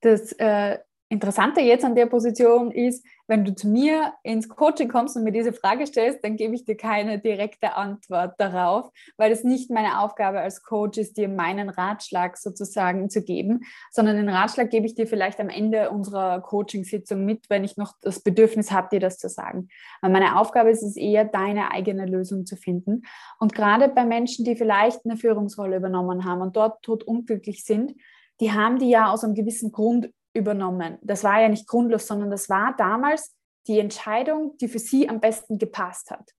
Das 0.00 0.32
äh, 0.32 0.78
Interessante 1.10 1.62
jetzt 1.62 1.86
an 1.86 1.94
der 1.94 2.04
Position 2.04 2.70
ist, 2.70 3.02
wenn 3.26 3.42
du 3.42 3.54
zu 3.54 3.66
mir 3.66 4.12
ins 4.22 4.46
Coaching 4.46 4.90
kommst 4.90 5.16
und 5.16 5.24
mir 5.24 5.32
diese 5.32 5.54
Frage 5.54 5.86
stellst, 5.86 6.22
dann 6.22 6.36
gebe 6.36 6.54
ich 6.54 6.66
dir 6.66 6.76
keine 6.76 7.18
direkte 7.18 7.76
Antwort 7.76 8.34
darauf, 8.36 8.90
weil 9.16 9.32
es 9.32 9.42
nicht 9.42 9.70
meine 9.70 10.00
Aufgabe 10.00 10.40
als 10.40 10.62
Coach 10.62 10.98
ist, 10.98 11.16
dir 11.16 11.30
meinen 11.30 11.70
Ratschlag 11.70 12.36
sozusagen 12.36 13.08
zu 13.08 13.22
geben, 13.22 13.60
sondern 13.90 14.16
den 14.16 14.28
Ratschlag 14.28 14.68
gebe 14.68 14.84
ich 14.84 14.94
dir 14.94 15.06
vielleicht 15.06 15.40
am 15.40 15.48
Ende 15.48 15.88
unserer 15.90 16.42
Coaching-Sitzung 16.42 17.24
mit, 17.24 17.48
wenn 17.48 17.64
ich 17.64 17.78
noch 17.78 17.94
das 18.02 18.20
Bedürfnis 18.20 18.70
habe, 18.70 18.88
dir 18.92 19.00
das 19.00 19.16
zu 19.16 19.30
sagen. 19.30 19.68
Weil 20.02 20.10
meine 20.10 20.38
Aufgabe 20.38 20.68
ist 20.70 20.82
es 20.82 20.96
eher, 20.96 21.24
deine 21.24 21.70
eigene 21.70 22.04
Lösung 22.04 22.44
zu 22.44 22.56
finden. 22.56 23.04
Und 23.38 23.54
gerade 23.54 23.88
bei 23.88 24.04
Menschen, 24.04 24.44
die 24.44 24.56
vielleicht 24.56 25.06
eine 25.06 25.16
Führungsrolle 25.16 25.78
übernommen 25.78 26.26
haben 26.26 26.42
und 26.42 26.54
dort 26.54 26.82
tot 26.82 27.02
unglücklich 27.02 27.64
sind, 27.64 27.94
die 28.40 28.52
haben 28.52 28.78
die 28.78 28.90
ja 28.90 29.10
aus 29.10 29.24
einem 29.24 29.34
gewissen 29.34 29.72
Grund 29.72 30.10
übernommen. 30.34 30.98
Das 31.02 31.24
war 31.24 31.40
ja 31.40 31.48
nicht 31.48 31.66
grundlos, 31.66 32.06
sondern 32.06 32.30
das 32.30 32.48
war 32.48 32.74
damals 32.76 33.34
die 33.66 33.78
Entscheidung, 33.78 34.56
die 34.58 34.68
für 34.68 34.78
sie 34.78 35.08
am 35.08 35.20
besten 35.20 35.58
gepasst 35.58 36.10
hat. 36.10 36.32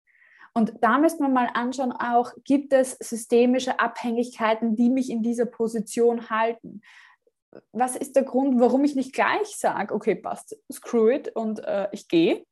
Und 0.54 0.74
da 0.82 0.98
müsste 0.98 1.22
man 1.22 1.34
mal 1.34 1.50
anschauen, 1.54 1.92
auch 1.92 2.34
gibt 2.44 2.74
es 2.74 2.98
systemische 3.00 3.80
Abhängigkeiten, 3.80 4.76
die 4.76 4.90
mich 4.90 5.10
in 5.10 5.22
dieser 5.22 5.46
Position 5.46 6.30
halten. 6.30 6.82
Was 7.72 7.96
ist 7.96 8.16
der 8.16 8.24
Grund, 8.24 8.60
warum 8.60 8.84
ich 8.84 8.96
nicht 8.96 9.14
gleich 9.14 9.56
sage, 9.56 9.94
okay, 9.94 10.16
passt, 10.16 10.58
screw 10.72 11.10
it 11.10 11.30
und 11.36 11.60
äh, 11.64 11.88
ich 11.92 12.08
gehe, 12.08 12.46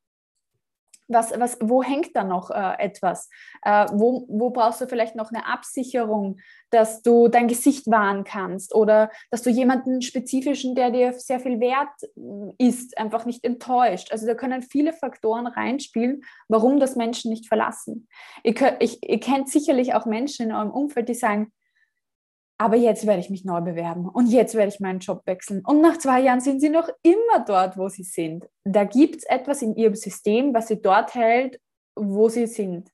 was, 1.08 1.38
was, 1.38 1.56
wo 1.60 1.82
hängt 1.82 2.14
da 2.14 2.24
noch 2.24 2.50
äh, 2.50 2.74
etwas? 2.78 3.28
Äh, 3.62 3.86
wo, 3.92 4.26
wo 4.28 4.50
brauchst 4.50 4.80
du 4.80 4.86
vielleicht 4.86 5.16
noch 5.16 5.32
eine 5.32 5.46
Absicherung, 5.46 6.38
dass 6.70 7.02
du 7.02 7.28
dein 7.28 7.48
Gesicht 7.48 7.90
wahren 7.90 8.24
kannst 8.24 8.74
oder 8.74 9.10
dass 9.30 9.42
du 9.42 9.50
jemanden 9.50 10.02
spezifischen, 10.02 10.74
der 10.74 10.90
dir 10.90 11.12
sehr 11.14 11.40
viel 11.40 11.60
wert 11.60 11.88
äh, 12.02 12.68
ist, 12.68 12.98
einfach 12.98 13.24
nicht 13.24 13.44
enttäuscht? 13.44 14.12
Also 14.12 14.26
da 14.26 14.34
können 14.34 14.62
viele 14.62 14.92
Faktoren 14.92 15.46
reinspielen, 15.46 16.22
warum 16.48 16.78
das 16.78 16.96
Menschen 16.96 17.30
nicht 17.30 17.48
verlassen. 17.48 18.08
Ihr, 18.44 18.54
könnt, 18.54 18.76
ich, 18.80 19.08
ihr 19.08 19.20
kennt 19.20 19.48
sicherlich 19.48 19.94
auch 19.94 20.06
Menschen 20.06 20.46
in 20.46 20.54
eurem 20.54 20.70
Umfeld, 20.70 21.08
die 21.08 21.14
sagen, 21.14 21.52
aber 22.58 22.76
jetzt 22.76 23.06
werde 23.06 23.20
ich 23.20 23.30
mich 23.30 23.44
neu 23.44 23.60
bewerben 23.60 24.08
und 24.08 24.26
jetzt 24.26 24.56
werde 24.56 24.72
ich 24.72 24.80
meinen 24.80 24.98
Job 24.98 25.22
wechseln. 25.26 25.62
Und 25.64 25.80
nach 25.80 25.96
zwei 25.96 26.20
Jahren 26.20 26.40
sind 26.40 26.60
sie 26.60 26.68
noch 26.68 26.88
immer 27.02 27.44
dort, 27.46 27.78
wo 27.78 27.88
sie 27.88 28.02
sind. 28.02 28.48
Da 28.64 28.82
gibt 28.82 29.16
es 29.18 29.24
etwas 29.24 29.62
in 29.62 29.76
ihrem 29.76 29.94
System, 29.94 30.52
was 30.52 30.66
sie 30.66 30.82
dort 30.82 31.14
hält, 31.14 31.60
wo 31.94 32.28
sie 32.28 32.48
sind. 32.48 32.90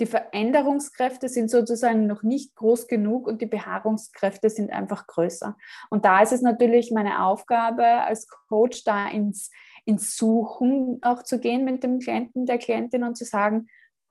Die 0.00 0.06
Veränderungskräfte 0.06 1.28
sind 1.28 1.50
sozusagen 1.50 2.06
noch 2.06 2.22
nicht 2.22 2.54
groß 2.54 2.86
genug 2.86 3.26
und 3.26 3.42
die 3.42 3.46
Beharrungskräfte 3.46 4.48
sind 4.48 4.70
einfach 4.70 5.08
größer. 5.08 5.56
Und 5.90 6.04
da 6.04 6.22
ist 6.22 6.32
es 6.32 6.40
natürlich 6.40 6.92
meine 6.92 7.24
Aufgabe 7.24 7.84
als 7.84 8.28
Coach, 8.48 8.84
da 8.84 9.08
ins, 9.08 9.50
ins 9.86 10.16
Suchen 10.16 11.00
auch 11.02 11.24
zu 11.24 11.40
gehen 11.40 11.64
mit 11.64 11.82
dem 11.82 11.98
Klienten, 11.98 12.46
der 12.46 12.58
Klientin 12.58 13.02
und 13.02 13.16
zu 13.16 13.24
sagen, 13.24 13.66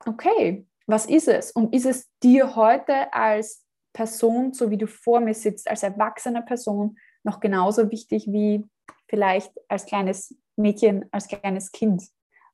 okay, 0.06 0.68
was 0.88 1.06
ist 1.06 1.30
es? 1.30 1.52
Und 1.52 1.74
ist 1.74 1.86
es 1.86 2.10
dir 2.22 2.58
heute 2.58 3.14
als 3.14 3.67
Person, 3.98 4.54
so 4.54 4.70
wie 4.70 4.78
du 4.78 4.86
vor 4.86 5.20
mir 5.20 5.34
sitzt, 5.34 5.68
als 5.68 5.82
erwachsene 5.82 6.44
Person, 6.44 7.00
noch 7.24 7.40
genauso 7.40 7.90
wichtig 7.90 8.28
wie 8.28 8.64
vielleicht 9.10 9.52
als 9.68 9.88
kleines 9.88 10.38
Mädchen, 10.56 11.06
als 11.12 11.28
kleines 11.28 11.72
Kind. 11.72 12.04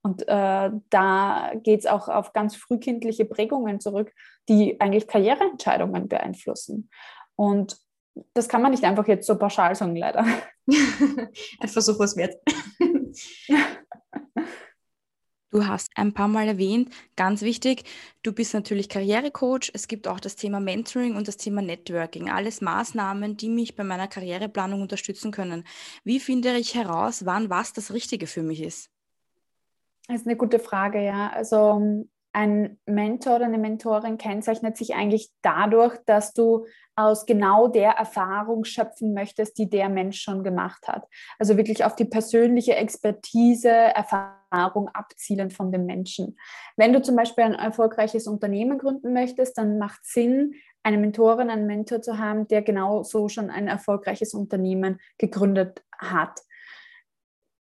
Und 0.03 0.21
äh, 0.29 0.71
da 0.89 1.51
geht 1.61 1.81
es 1.81 1.85
auch 1.85 2.07
auf 2.07 2.31
ganz 2.31 2.55
frühkindliche 2.55 3.25
Prägungen 3.25 3.81
zurück, 3.81 4.13
die 4.47 4.79
eigentlich 4.79 5.05
Karriereentscheidungen 5.05 6.07
beeinflussen. 6.07 6.89
Und 7.35 7.77
das 8.33 8.47
kann 8.47 8.61
man 8.61 8.71
nicht 8.71 8.85
einfach 8.85 9.07
jetzt 9.09 9.27
so 9.27 9.37
pauschal 9.37 9.75
sagen, 9.75 9.97
leider. 9.97 10.25
Ein 10.67 11.67
Versuch, 11.67 11.99
was 11.99 12.15
wert. 12.15 12.37
Du 15.53 15.67
hast 15.67 15.91
ein 15.93 16.15
paar 16.15 16.27
Mal 16.27 16.47
erwähnt, 16.47 16.91
ganz 17.15 17.43
wichtig, 17.43 17.83
du 18.23 18.33
bist 18.33 18.55
natürlich 18.55 18.89
Karrierecoach. 18.89 19.69
Es 19.75 19.87
gibt 19.87 20.07
auch 20.07 20.19
das 20.19 20.35
Thema 20.35 20.59
Mentoring 20.59 21.15
und 21.15 21.27
das 21.27 21.37
Thema 21.37 21.61
Networking. 21.61 22.27
Alles 22.31 22.59
Maßnahmen, 22.59 23.37
die 23.37 23.49
mich 23.49 23.75
bei 23.75 23.83
meiner 23.83 24.07
Karriereplanung 24.07 24.81
unterstützen 24.81 25.31
können. 25.31 25.63
Wie 26.03 26.19
finde 26.19 26.57
ich 26.57 26.73
heraus, 26.73 27.27
wann 27.27 27.51
was 27.51 27.71
das 27.71 27.93
Richtige 27.93 28.25
für 28.25 28.41
mich 28.41 28.63
ist? 28.63 28.89
Das 30.07 30.21
ist 30.21 30.27
eine 30.27 30.37
gute 30.37 30.57
Frage, 30.57 31.05
ja. 31.05 31.29
Also 31.29 32.07
ein 32.33 32.79
Mentor 32.87 33.35
oder 33.35 33.45
eine 33.45 33.59
Mentorin 33.59 34.17
kennzeichnet 34.17 34.75
sich 34.75 34.95
eigentlich 34.95 35.29
dadurch, 35.43 35.97
dass 36.05 36.33
du 36.33 36.65
aus 36.95 37.25
genau 37.25 37.67
der 37.67 37.91
Erfahrung 37.91 38.65
schöpfen 38.65 39.13
möchtest, 39.13 39.57
die 39.57 39.69
der 39.69 39.89
Mensch 39.89 40.19
schon 40.21 40.43
gemacht 40.43 40.87
hat. 40.87 41.07
Also 41.39 41.57
wirklich 41.57 41.85
auf 41.85 41.95
die 41.95 42.05
persönliche 42.05 42.75
Expertise, 42.75 43.69
Erfahrung 43.69 44.89
abzielen 44.89 45.51
von 45.51 45.71
dem 45.71 45.85
Menschen. 45.85 46.37
Wenn 46.75 46.91
du 46.93 47.01
zum 47.01 47.15
Beispiel 47.15 47.43
ein 47.43 47.53
erfolgreiches 47.53 48.27
Unternehmen 48.27 48.79
gründen 48.79 49.13
möchtest, 49.13 49.57
dann 49.57 49.77
macht 49.77 50.03
Sinn, 50.03 50.53
eine 50.83 50.97
Mentorin, 50.97 51.49
einen 51.49 51.67
Mentor 51.67 52.01
zu 52.01 52.17
haben, 52.17 52.47
der 52.47 52.61
genau 52.61 53.03
so 53.03 53.29
schon 53.29 53.49
ein 53.49 53.67
erfolgreiches 53.67 54.33
Unternehmen 54.33 54.99
gegründet 55.17 55.83
hat. 55.97 56.41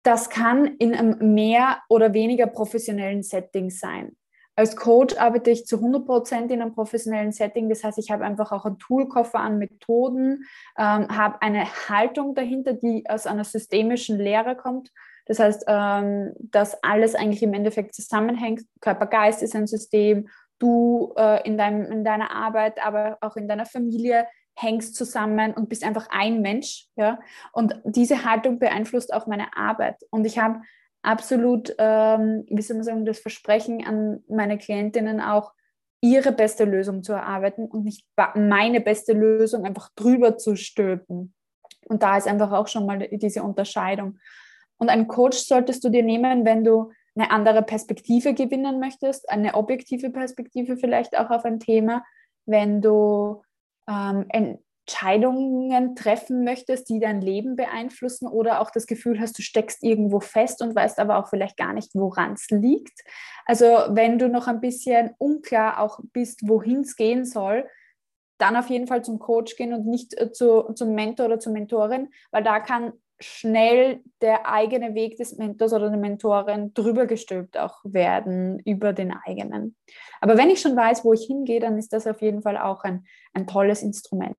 Das 0.04 0.30
kann 0.30 0.66
in 0.66 0.94
einem 0.94 1.34
mehr 1.34 1.82
oder 1.90 2.14
weniger 2.14 2.48
professionellen 2.48 3.24
Setting 3.24 3.70
sein. 3.70 4.18
Als 4.56 4.76
Coach 4.76 5.18
arbeite 5.18 5.50
ich 5.50 5.66
zu 5.66 5.78
100 5.78 6.06
Prozent 6.06 6.52
in 6.52 6.62
einem 6.62 6.74
professionellen 6.74 7.32
Setting. 7.32 7.70
Das 7.70 7.84
heißt, 7.84 7.98
ich 7.98 8.12
habe 8.12 8.24
einfach 8.24 8.52
auch 8.52 8.66
einen 8.66 8.78
Toolkoffer 8.78 9.40
an 9.40 9.58
Methoden, 9.58 10.46
ähm, 10.78 11.08
habe 11.10 11.42
eine 11.42 11.66
Haltung 11.90 12.36
dahinter, 12.36 12.74
die 12.74 13.04
aus 13.10 13.26
einer 13.26 13.44
systemischen 13.44 14.20
Lehre 14.20 14.56
kommt. 14.56 14.92
Das 15.26 15.40
heißt, 15.40 15.66
ähm, 15.68 16.34
dass 16.38 16.84
alles 16.84 17.16
eigentlich 17.16 17.42
im 17.42 17.54
Endeffekt 17.54 17.96
zusammenhängt. 17.96 18.62
Körper-Geist 18.82 19.42
ist 19.42 19.56
ein 19.56 19.68
System. 19.68 20.30
Du 20.60 21.14
äh, 21.18 21.46
in, 21.48 21.58
deinem, 21.58 21.86
in 21.92 22.04
deiner 22.04 22.32
Arbeit, 22.32 22.84
aber 22.86 23.18
auch 23.22 23.36
in 23.36 23.48
deiner 23.48 23.66
Familie 23.66 24.28
hängst 24.56 24.96
zusammen 24.96 25.54
und 25.54 25.70
bist 25.70 25.84
einfach 25.84 26.08
ein 26.12 26.42
Mensch. 26.42 26.88
Ja? 26.96 27.20
Und 27.54 27.76
diese 27.86 28.24
Haltung 28.24 28.60
beeinflusst 28.60 29.14
auch 29.14 29.26
meine 29.26 29.56
Arbeit. 29.58 29.96
Und 30.12 30.26
ich 30.26 30.38
habe 30.38 30.62
absolut, 31.04 31.76
ähm, 31.78 32.46
wie 32.50 32.62
soll 32.62 32.78
man 32.78 32.84
sagen, 32.84 33.06
das 33.06 33.20
Versprechen 33.20 33.86
an 33.86 34.24
meine 34.28 34.58
Klientinnen 34.58 35.22
auch, 35.22 35.54
ihre 36.02 36.34
beste 36.34 36.66
Lösung 36.66 37.02
zu 37.02 37.14
erarbeiten 37.14 37.66
und 37.66 37.86
nicht 37.86 38.06
meine 38.36 38.82
beste 38.82 39.14
Lösung 39.14 39.66
einfach 39.66 39.90
drüber 39.96 40.38
zu 40.38 40.58
stülpen. 40.58 41.34
Und 41.88 42.04
da 42.04 42.18
ist 42.18 42.28
einfach 42.28 42.52
auch 42.52 42.68
schon 42.68 42.86
mal 42.86 43.08
diese 43.12 43.42
Unterscheidung. 43.42 44.20
Und 44.78 44.90
einen 44.90 45.08
Coach 45.08 45.38
solltest 45.38 45.82
du 45.84 45.90
dir 45.90 46.04
nehmen, 46.04 46.44
wenn 46.44 46.66
du 46.66 46.92
eine 47.16 47.32
andere 47.32 47.62
Perspektive 47.62 48.34
gewinnen 48.34 48.82
möchtest, 48.82 49.30
eine 49.30 49.54
objektive 49.54 50.10
Perspektive 50.10 50.76
vielleicht 50.76 51.18
auch 51.18 51.30
auf 51.30 51.46
ein 51.46 51.60
Thema, 51.60 52.04
wenn 52.46 52.82
du 52.82 53.42
ähm, 53.88 54.26
Entscheidungen 54.86 55.96
treffen 55.96 56.44
möchtest, 56.44 56.90
die 56.90 57.00
dein 57.00 57.22
Leben 57.22 57.56
beeinflussen 57.56 58.28
oder 58.28 58.60
auch 58.60 58.70
das 58.70 58.86
Gefühl 58.86 59.20
hast, 59.20 59.38
du 59.38 59.42
steckst 59.42 59.82
irgendwo 59.82 60.20
fest 60.20 60.62
und 60.62 60.76
weißt 60.76 61.00
aber 61.00 61.18
auch 61.18 61.30
vielleicht 61.30 61.56
gar 61.56 61.74
nicht, 61.74 61.92
woran 61.96 62.34
es 62.34 62.50
liegt. 62.50 63.00
Also 63.46 63.66
wenn 63.90 64.20
du 64.20 64.28
noch 64.28 64.48
ein 64.48 64.60
bisschen 64.60 65.12
unklar 65.18 65.80
auch 65.80 66.00
bist, 66.12 66.48
wohin 66.48 66.82
es 66.82 66.98
gehen 66.98 67.24
soll, 67.24 67.66
dann 68.38 68.58
auf 68.58 68.70
jeden 68.70 68.88
Fall 68.88 69.04
zum 69.04 69.20
Coach 69.20 69.56
gehen 69.56 69.74
und 69.74 69.86
nicht 69.86 70.20
äh, 70.20 70.32
zu, 70.32 70.74
zum 70.74 70.94
Mentor 70.94 71.28
oder 71.28 71.40
zur 71.40 71.54
Mentorin, 71.54 72.10
weil 72.32 72.44
da 72.44 72.60
kann 72.60 72.92
schnell 73.24 74.02
der 74.22 74.48
eigene 74.48 74.96
Weg 74.96 75.18
des 75.18 75.38
Mentors 75.38 75.74
oder 75.74 75.90
der 75.90 76.00
Mentorin 76.00 76.74
drüber 76.74 77.06
gestülpt 77.06 77.58
auch 77.58 77.80
werden 77.84 78.60
über 78.60 78.94
den 78.94 79.14
eigenen. 79.14 79.76
Aber 80.22 80.38
wenn 80.38 80.50
ich 80.50 80.62
schon 80.62 80.76
weiß, 80.76 81.04
wo 81.04 81.14
ich 81.14 81.26
hingehe, 81.26 81.60
dann 81.60 81.78
ist 81.78 81.94
das 81.94 82.08
auf 82.08 82.22
jeden 82.22 82.42
Fall 82.42 82.58
auch 82.58 82.84
ein, 82.84 83.06
ein 83.34 83.48
tolles 83.48 83.82
Instrument. 83.82 84.36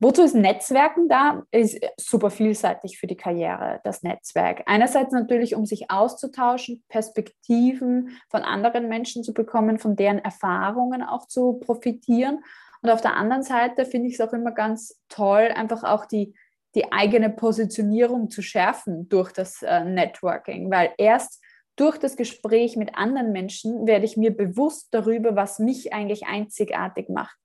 Wozu 0.00 0.22
ist 0.22 0.34
Netzwerken 0.34 1.08
da? 1.08 1.44
Ist 1.50 1.80
super 1.96 2.28
vielseitig 2.28 2.98
für 2.98 3.06
die 3.06 3.16
Karriere, 3.16 3.80
das 3.84 4.02
Netzwerk. 4.02 4.62
Einerseits 4.66 5.12
natürlich, 5.12 5.54
um 5.54 5.64
sich 5.64 5.90
auszutauschen, 5.90 6.84
Perspektiven 6.88 8.10
von 8.28 8.42
anderen 8.42 8.88
Menschen 8.88 9.22
zu 9.22 9.32
bekommen, 9.32 9.78
von 9.78 9.96
deren 9.96 10.18
Erfahrungen 10.18 11.02
auch 11.02 11.26
zu 11.26 11.54
profitieren. 11.54 12.44
Und 12.82 12.90
auf 12.90 13.00
der 13.00 13.16
anderen 13.16 13.44
Seite 13.44 13.86
finde 13.86 14.08
ich 14.08 14.14
es 14.14 14.20
auch 14.20 14.34
immer 14.34 14.52
ganz 14.52 15.00
toll, 15.08 15.48
einfach 15.54 15.84
auch 15.84 16.04
die, 16.04 16.34
die 16.74 16.92
eigene 16.92 17.30
Positionierung 17.30 18.30
zu 18.30 18.42
schärfen 18.42 19.08
durch 19.08 19.32
das 19.32 19.62
äh, 19.62 19.84
Networking, 19.84 20.70
weil 20.70 20.90
erst 20.98 21.42
durch 21.76 21.98
das 21.98 22.16
Gespräch 22.16 22.76
mit 22.76 22.96
anderen 22.96 23.32
Menschen 23.32 23.86
werde 23.86 24.04
ich 24.04 24.16
mir 24.16 24.36
bewusst 24.36 24.88
darüber, 24.92 25.34
was 25.34 25.58
mich 25.58 25.92
eigentlich 25.92 26.26
einzigartig 26.26 27.08
macht. 27.08 27.36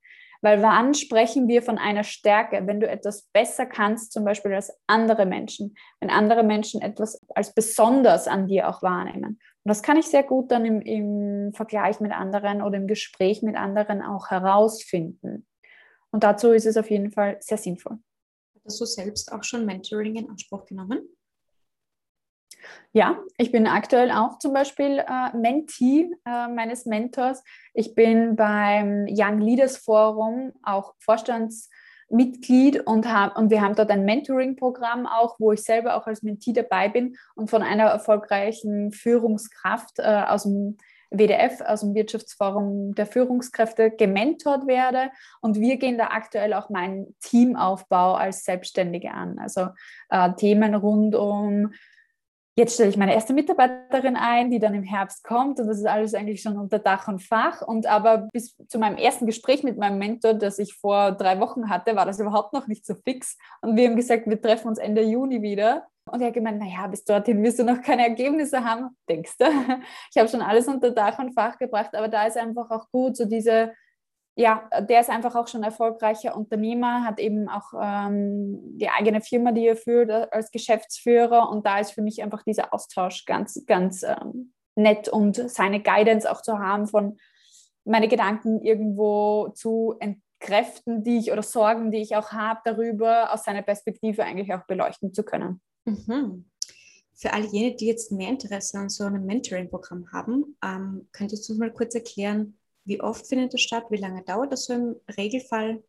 Weil 0.41 0.61
wann 0.61 0.93
sprechen 0.93 1.47
wir 1.47 1.61
von 1.61 1.77
einer 1.77 2.03
Stärke, 2.03 2.65
wenn 2.65 2.79
du 2.79 2.87
etwas 2.87 3.23
besser 3.33 3.65
kannst, 3.65 4.13
zum 4.13 4.23
Beispiel 4.23 4.53
als 4.53 4.71
andere 4.87 5.25
Menschen, 5.25 5.75
wenn 5.99 6.09
andere 6.09 6.43
Menschen 6.43 6.81
etwas 6.81 7.21
als 7.35 7.53
besonders 7.53 8.27
an 8.27 8.47
dir 8.47 8.69
auch 8.69 8.81
wahrnehmen. 8.81 9.39
Und 9.63 9.69
das 9.69 9.83
kann 9.83 9.97
ich 9.97 10.05
sehr 10.05 10.23
gut 10.23 10.51
dann 10.51 10.63
im, 10.63 10.81
im 10.81 11.53
Vergleich 11.53 11.99
mit 11.99 12.13
anderen 12.13 12.61
oder 12.61 12.77
im 12.77 12.87
Gespräch 12.87 13.41
mit 13.41 13.57
anderen 13.57 14.01
auch 14.01 14.29
herausfinden. 14.29 15.45
Und 16.11 16.23
dazu 16.23 16.51
ist 16.51 16.65
es 16.65 16.77
auf 16.77 16.89
jeden 16.89 17.11
Fall 17.11 17.37
sehr 17.41 17.57
sinnvoll. 17.57 17.99
Hast 18.69 18.79
du 18.81 18.85
selbst 18.85 19.31
auch 19.31 19.43
schon 19.43 19.65
Mentoring 19.65 20.15
in 20.15 20.29
Anspruch 20.29 20.63
genommen? 20.67 20.99
Ja, 22.91 23.17
ich 23.39 23.51
bin 23.51 23.65
aktuell 23.65 24.11
auch 24.11 24.37
zum 24.37 24.53
Beispiel 24.53 24.99
äh, 24.99 25.35
Mentee 25.35 26.11
äh, 26.23 26.47
meines 26.47 26.85
Mentors. 26.85 27.43
Ich 27.73 27.95
bin 27.95 28.35
beim 28.35 29.07
Young 29.09 29.39
Leaders 29.39 29.77
Forum 29.77 30.53
auch 30.61 30.93
Vorstandsmitglied 30.99 32.85
und, 32.85 33.11
hab, 33.11 33.39
und 33.39 33.49
wir 33.49 33.63
haben 33.63 33.73
dort 33.73 33.89
ein 33.89 34.05
Mentoring-Programm 34.05 35.07
auch, 35.07 35.39
wo 35.39 35.51
ich 35.51 35.63
selber 35.63 35.95
auch 35.95 36.05
als 36.05 36.21
Mentee 36.21 36.53
dabei 36.53 36.89
bin 36.89 37.15
und 37.33 37.49
von 37.49 37.63
einer 37.63 37.85
erfolgreichen 37.85 38.91
Führungskraft 38.91 39.97
äh, 39.97 40.25
aus 40.27 40.43
dem 40.43 40.77
WDF, 41.11 41.61
aus 41.61 41.81
dem 41.81 41.95
Wirtschaftsforum 41.95 42.93
der 42.95 43.05
Führungskräfte, 43.05 43.91
gementort 43.91 44.67
werde. 44.67 45.11
Und 45.41 45.59
wir 45.59 45.77
gehen 45.77 45.97
da 45.97 46.07
aktuell 46.07 46.53
auch 46.53 46.69
meinen 46.69 47.15
Teamaufbau 47.21 48.13
als 48.13 48.43
Selbstständige 48.43 49.11
an. 49.11 49.39
Also 49.39 49.69
äh, 50.09 50.33
Themen 50.33 50.75
rund 50.75 51.15
um 51.15 51.71
Jetzt 52.59 52.73
stelle 52.73 52.89
ich 52.89 52.97
meine 52.97 53.13
erste 53.13 53.31
Mitarbeiterin 53.31 54.17
ein, 54.17 54.51
die 54.51 54.59
dann 54.59 54.73
im 54.73 54.83
Herbst 54.83 55.23
kommt 55.23 55.61
und 55.61 55.67
das 55.67 55.77
ist 55.77 55.85
alles 55.85 56.13
eigentlich 56.13 56.41
schon 56.41 56.57
unter 56.57 56.77
Dach 56.77 57.07
und 57.07 57.23
Fach. 57.23 57.61
Und 57.61 57.85
aber 57.85 58.27
bis 58.33 58.57
zu 58.67 58.79
meinem 58.79 58.97
ersten 58.97 59.25
Gespräch 59.25 59.63
mit 59.63 59.77
meinem 59.77 59.97
Mentor, 59.97 60.33
das 60.33 60.59
ich 60.59 60.73
vor 60.73 61.13
drei 61.13 61.39
Wochen 61.39 61.69
hatte, 61.69 61.95
war 61.95 62.05
das 62.05 62.19
überhaupt 62.19 62.51
noch 62.51 62.67
nicht 62.67 62.85
so 62.85 62.95
fix. 62.95 63.37
Und 63.61 63.77
wir 63.77 63.87
haben 63.87 63.95
gesagt, 63.95 64.27
wir 64.27 64.41
treffen 64.41 64.67
uns 64.67 64.77
Ende 64.77 65.03
Juni 65.03 65.41
wieder. 65.41 65.87
Und 66.11 66.21
er 66.21 66.27
hat 66.27 66.33
gemeint, 66.33 66.59
naja, 66.59 66.87
bis 66.87 67.03
dorthin 67.03 67.43
wirst 67.43 67.59
du 67.59 67.63
noch 67.63 67.81
keine 67.81 68.03
Ergebnisse 68.03 68.63
haben, 68.63 68.89
denkst 69.07 69.37
du. 69.37 69.45
Ich 70.11 70.17
habe 70.17 70.27
schon 70.29 70.41
alles 70.41 70.67
unter 70.67 70.91
Dach 70.91 71.19
und 71.19 71.33
Fach 71.33 71.57
gebracht, 71.57 71.95
aber 71.95 72.07
da 72.07 72.25
ist 72.25 72.37
einfach 72.37 72.69
auch 72.71 72.89
gut, 72.91 73.15
so 73.15 73.25
diese 73.25 73.73
ja, 74.39 74.69
der 74.79 75.01
ist 75.01 75.09
einfach 75.09 75.35
auch 75.35 75.49
schon 75.49 75.63
erfolgreicher 75.63 76.33
Unternehmer, 76.33 77.03
hat 77.03 77.19
eben 77.19 77.49
auch 77.49 77.73
ähm, 77.77 78.57
die 78.77 78.87
eigene 78.87 79.19
Firma, 79.19 79.51
die 79.51 79.67
er 79.67 79.75
führt 79.75 80.09
äh, 80.09 80.27
als 80.31 80.49
Geschäftsführer. 80.51 81.49
Und 81.49 81.65
da 81.65 81.79
ist 81.79 81.91
für 81.91 82.01
mich 82.01 82.23
einfach 82.23 82.43
dieser 82.43 82.73
Austausch 82.73 83.25
ganz, 83.25 83.61
ganz 83.65 84.01
ähm, 84.03 84.53
nett 84.75 85.09
und 85.09 85.35
seine 85.35 85.81
Guidance 85.81 86.31
auch 86.31 86.41
zu 86.41 86.57
haben, 86.57 86.87
von 86.87 87.17
meine 87.83 88.07
Gedanken 88.07 88.61
irgendwo 88.61 89.49
zu 89.49 89.95
entkräften, 89.99 91.03
die 91.03 91.17
ich 91.17 91.33
oder 91.33 91.43
Sorgen, 91.43 91.91
die 91.91 92.01
ich 92.01 92.15
auch 92.15 92.31
habe, 92.31 92.61
darüber 92.63 93.33
aus 93.33 93.43
seiner 93.43 93.61
Perspektive 93.61 94.23
eigentlich 94.23 94.53
auch 94.53 94.65
beleuchten 94.67 95.13
zu 95.13 95.23
können. 95.23 95.59
Mhm. 95.85 96.45
Für 97.15 97.33
all 97.33 97.45
jene, 97.45 97.75
die 97.75 97.87
jetzt 97.87 98.11
mehr 98.11 98.29
Interesse 98.29 98.77
an 98.77 98.89
so 98.89 99.03
einem 99.03 99.25
Mentoring-Programm 99.25 100.11
haben, 100.13 100.57
ähm, 100.63 101.09
könntest 101.11 101.49
du 101.49 101.55
mal 101.55 101.71
kurz 101.71 101.95
erklären, 101.95 102.57
wie 102.85 103.01
oft 103.01 103.27
findet 103.27 103.53
das 103.53 103.61
statt? 103.61 103.85
Wie 103.89 103.97
lange 103.97 104.23
dauert 104.23 104.51
das 104.53 104.65
so 104.65 104.73
im 104.73 104.95
Regelfall? 105.17 105.83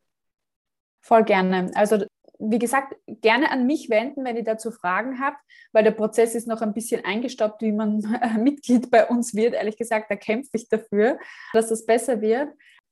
Voll 1.03 1.25
gerne. 1.25 1.71
Also 1.75 2.05
wie 2.41 2.59
gesagt, 2.59 2.97
gerne 3.07 3.51
an 3.51 3.67
mich 3.67 3.91
wenden, 3.91 4.25
wenn 4.25 4.37
ihr 4.37 4.45
dazu 4.45 4.71
Fragen 4.71 5.21
habt, 5.21 5.39
weil 5.73 5.85
der 5.85 5.91
Prozess 5.91 6.35
ist 6.35 6.49
noch 6.49 6.63
ein 6.63 6.73
bisschen 6.73 7.05
eingestoppt, 7.05 7.63
wie 7.63 7.73
man 7.73 8.01
Mitglied 8.43 8.91
bei 8.91 9.07
uns 9.07 9.35
wird. 9.35 9.55
Ehrlich 9.55 9.77
gesagt, 9.77 10.11
da 10.11 10.17
kämpfe 10.17 10.51
ich 10.55 10.69
dafür, 10.69 11.19
dass 11.53 11.69
das 11.69 11.85
besser 11.85 12.21
wird. 12.21 12.49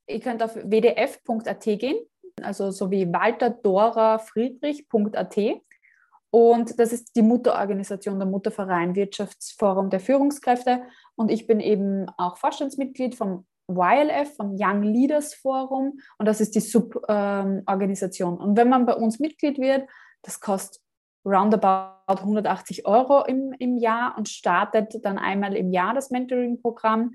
Ihr 0.07 0.21
könnt 0.21 0.43
auf 0.43 0.55
wdf.at 0.55 1.65
gehen, 1.65 1.99
also 2.43 2.71
so 2.71 2.91
wie 2.91 3.11
Walter 3.13 3.51
Dora 3.51 4.19
Friedrich.at. 4.19 5.37
Und 6.31 6.79
das 6.79 6.93
ist 6.93 7.17
die 7.17 7.23
Mutterorganisation, 7.23 8.19
der 8.19 8.29
Mutterverein 8.29 8.95
Wirtschaftsforum 8.95 9.91
der 9.91 10.01
Führungskräfte. 10.01 10.83
Und 11.15 11.31
ich 11.31 11.47
bin 11.47 11.61
eben 11.61 12.07
auch 12.19 12.37
Vorstandsmitglied 12.37 13.15
vom 13.15 13.47
YLF, 13.71 14.35
vom 14.37 14.57
Young 14.59 14.83
Leaders 14.83 15.35
Forum 15.35 16.01
und 16.17 16.27
das 16.27 16.41
ist 16.41 16.55
die 16.55 16.61
Suborganisation. 16.61 18.35
Ähm, 18.35 18.41
und 18.41 18.57
wenn 18.57 18.69
man 18.69 18.87
bei 18.87 18.95
uns 18.95 19.19
Mitglied 19.19 19.59
wird, 19.59 19.89
das 20.23 20.41
kostet 20.41 20.81
roundabout 21.25 21.93
180 22.07 22.87
Euro 22.87 23.25
im, 23.25 23.55
im 23.59 23.77
Jahr 23.77 24.17
und 24.17 24.29
startet 24.29 25.05
dann 25.05 25.19
einmal 25.19 25.55
im 25.55 25.71
Jahr 25.71 25.95
das 25.95 26.11
Mentoring-Programm. 26.11 27.15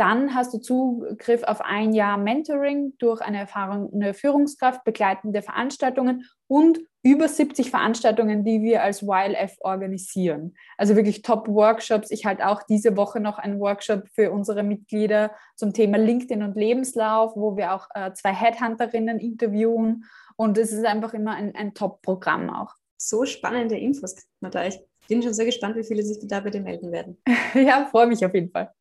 Dann 0.00 0.34
hast 0.34 0.54
du 0.54 0.58
Zugriff 0.58 1.42
auf 1.42 1.60
ein 1.60 1.92
Jahr 1.92 2.16
Mentoring 2.16 2.94
durch 2.96 3.20
eine 3.20 3.36
erfahrene 3.40 4.14
Führungskraft, 4.14 4.82
begleitende 4.82 5.42
Veranstaltungen 5.42 6.24
und 6.46 6.78
über 7.02 7.28
70 7.28 7.68
Veranstaltungen, 7.68 8.42
die 8.42 8.62
wir 8.62 8.82
als 8.82 9.02
YLF 9.02 9.58
organisieren. 9.60 10.54
Also 10.78 10.96
wirklich 10.96 11.20
Top-Workshops. 11.20 12.10
Ich 12.10 12.24
halte 12.24 12.48
auch 12.48 12.62
diese 12.62 12.96
Woche 12.96 13.20
noch 13.20 13.36
einen 13.36 13.60
Workshop 13.60 14.04
für 14.14 14.32
unsere 14.32 14.62
Mitglieder 14.62 15.32
zum 15.54 15.74
Thema 15.74 15.98
LinkedIn 15.98 16.42
und 16.42 16.56
Lebenslauf, 16.56 17.36
wo 17.36 17.58
wir 17.58 17.74
auch 17.74 17.86
äh, 17.94 18.14
zwei 18.14 18.32
Headhunterinnen 18.32 19.18
interviewen. 19.18 20.06
Und 20.36 20.56
es 20.56 20.72
ist 20.72 20.86
einfach 20.86 21.12
immer 21.12 21.34
ein, 21.34 21.54
ein 21.54 21.74
Top-Programm 21.74 22.48
auch. 22.48 22.72
So 22.96 23.26
spannende 23.26 23.76
Infos, 23.76 24.16
Nata. 24.40 24.66
Ich 24.66 24.80
bin 25.08 25.22
schon 25.22 25.34
sehr 25.34 25.44
gespannt, 25.44 25.76
wie 25.76 25.84
viele 25.84 26.02
sich 26.02 26.26
da 26.26 26.40
bitte 26.40 26.60
melden 26.60 26.90
werden. 26.90 27.18
ja, 27.54 27.86
freue 27.90 28.06
mich 28.06 28.24
auf 28.24 28.32
jeden 28.32 28.50
Fall. 28.50 28.72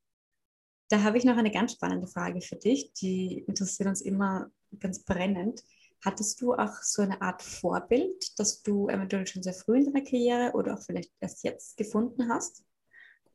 Da 0.90 1.04
habe 1.04 1.18
ich 1.18 1.24
noch 1.24 1.38
eine 1.38 1.52
ganz 1.52 1.74
spannende 1.74 2.08
Frage 2.08 2.42
für 2.42 2.56
dich, 2.56 2.94
die 2.94 3.44
interessiert 3.48 3.88
uns 3.88 4.02
immer 4.02 4.52
ganz 4.80 5.04
brennend. 5.04 5.64
Hattest 6.04 6.42
du 6.42 6.54
auch 6.54 6.82
so 6.82 7.02
eine 7.02 7.22
Art 7.22 7.42
Vorbild, 7.44 8.40
das 8.40 8.64
du 8.64 8.88
eventuell 8.90 9.28
schon 9.28 9.44
sehr 9.44 9.54
früh 9.54 9.78
in 9.78 9.86
deiner 9.86 10.04
Karriere 10.04 10.54
oder 10.54 10.74
auch 10.76 10.82
vielleicht 10.82 11.12
erst 11.20 11.44
jetzt 11.44 11.78
gefunden 11.78 12.30
hast? 12.30 12.64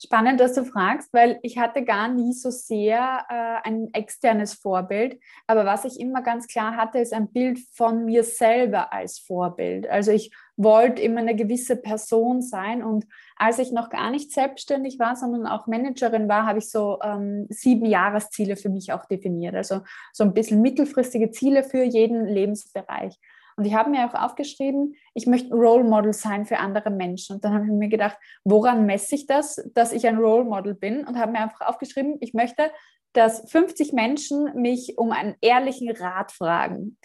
Spannend, 0.04 0.38
dass 0.38 0.52
du 0.52 0.66
fragst, 0.66 1.14
weil 1.14 1.38
ich 1.40 1.56
hatte 1.56 1.82
gar 1.82 2.08
nie 2.08 2.34
so 2.34 2.50
sehr 2.50 3.24
äh, 3.30 3.66
ein 3.66 3.88
externes 3.94 4.52
Vorbild. 4.52 5.18
Aber 5.46 5.64
was 5.64 5.86
ich 5.86 5.98
immer 5.98 6.20
ganz 6.20 6.46
klar 6.46 6.76
hatte, 6.76 6.98
ist 6.98 7.14
ein 7.14 7.32
Bild 7.32 7.58
von 7.72 8.04
mir 8.04 8.22
selber 8.22 8.92
als 8.92 9.18
Vorbild. 9.18 9.88
Also 9.88 10.10
ich 10.12 10.30
wollte 10.58 11.00
immer 11.00 11.20
eine 11.20 11.34
gewisse 11.34 11.76
Person 11.76 12.42
sein. 12.42 12.82
Und 12.82 13.06
als 13.36 13.58
ich 13.58 13.72
noch 13.72 13.88
gar 13.88 14.10
nicht 14.10 14.30
selbstständig 14.30 14.98
war, 14.98 15.16
sondern 15.16 15.46
auch 15.46 15.66
Managerin 15.66 16.28
war, 16.28 16.44
habe 16.44 16.58
ich 16.58 16.70
so 16.70 16.98
ähm, 17.02 17.46
sieben 17.48 17.86
Jahresziele 17.86 18.56
für 18.56 18.68
mich 18.68 18.92
auch 18.92 19.06
definiert. 19.06 19.54
Also 19.54 19.80
so 20.12 20.22
ein 20.22 20.34
bisschen 20.34 20.60
mittelfristige 20.60 21.30
Ziele 21.30 21.64
für 21.64 21.82
jeden 21.82 22.26
Lebensbereich. 22.26 23.18
Und 23.56 23.64
ich 23.64 23.74
habe 23.74 23.90
mir 23.90 24.06
auch 24.06 24.14
aufgeschrieben, 24.14 24.94
ich 25.14 25.26
möchte 25.26 25.54
Role 25.54 25.84
Model 25.84 26.12
sein 26.12 26.44
für 26.44 26.58
andere 26.58 26.90
Menschen. 26.90 27.36
Und 27.36 27.44
dann 27.44 27.54
habe 27.54 27.64
ich 27.64 27.70
mir 27.70 27.88
gedacht, 27.88 28.16
woran 28.44 28.86
messe 28.86 29.14
ich 29.14 29.26
das, 29.26 29.62
dass 29.74 29.92
ich 29.92 30.06
ein 30.06 30.18
Role 30.18 30.44
Model 30.44 30.74
bin? 30.74 31.06
Und 31.06 31.18
habe 31.18 31.32
mir 31.32 31.40
einfach 31.40 31.60
aufgeschrieben, 31.62 32.16
ich 32.20 32.34
möchte, 32.34 32.70
dass 33.12 33.48
50 33.50 33.92
Menschen 33.92 34.60
mich 34.60 34.98
um 34.98 35.12
einen 35.12 35.36
ehrlichen 35.40 35.90
Rat 35.90 36.32
fragen. 36.32 36.98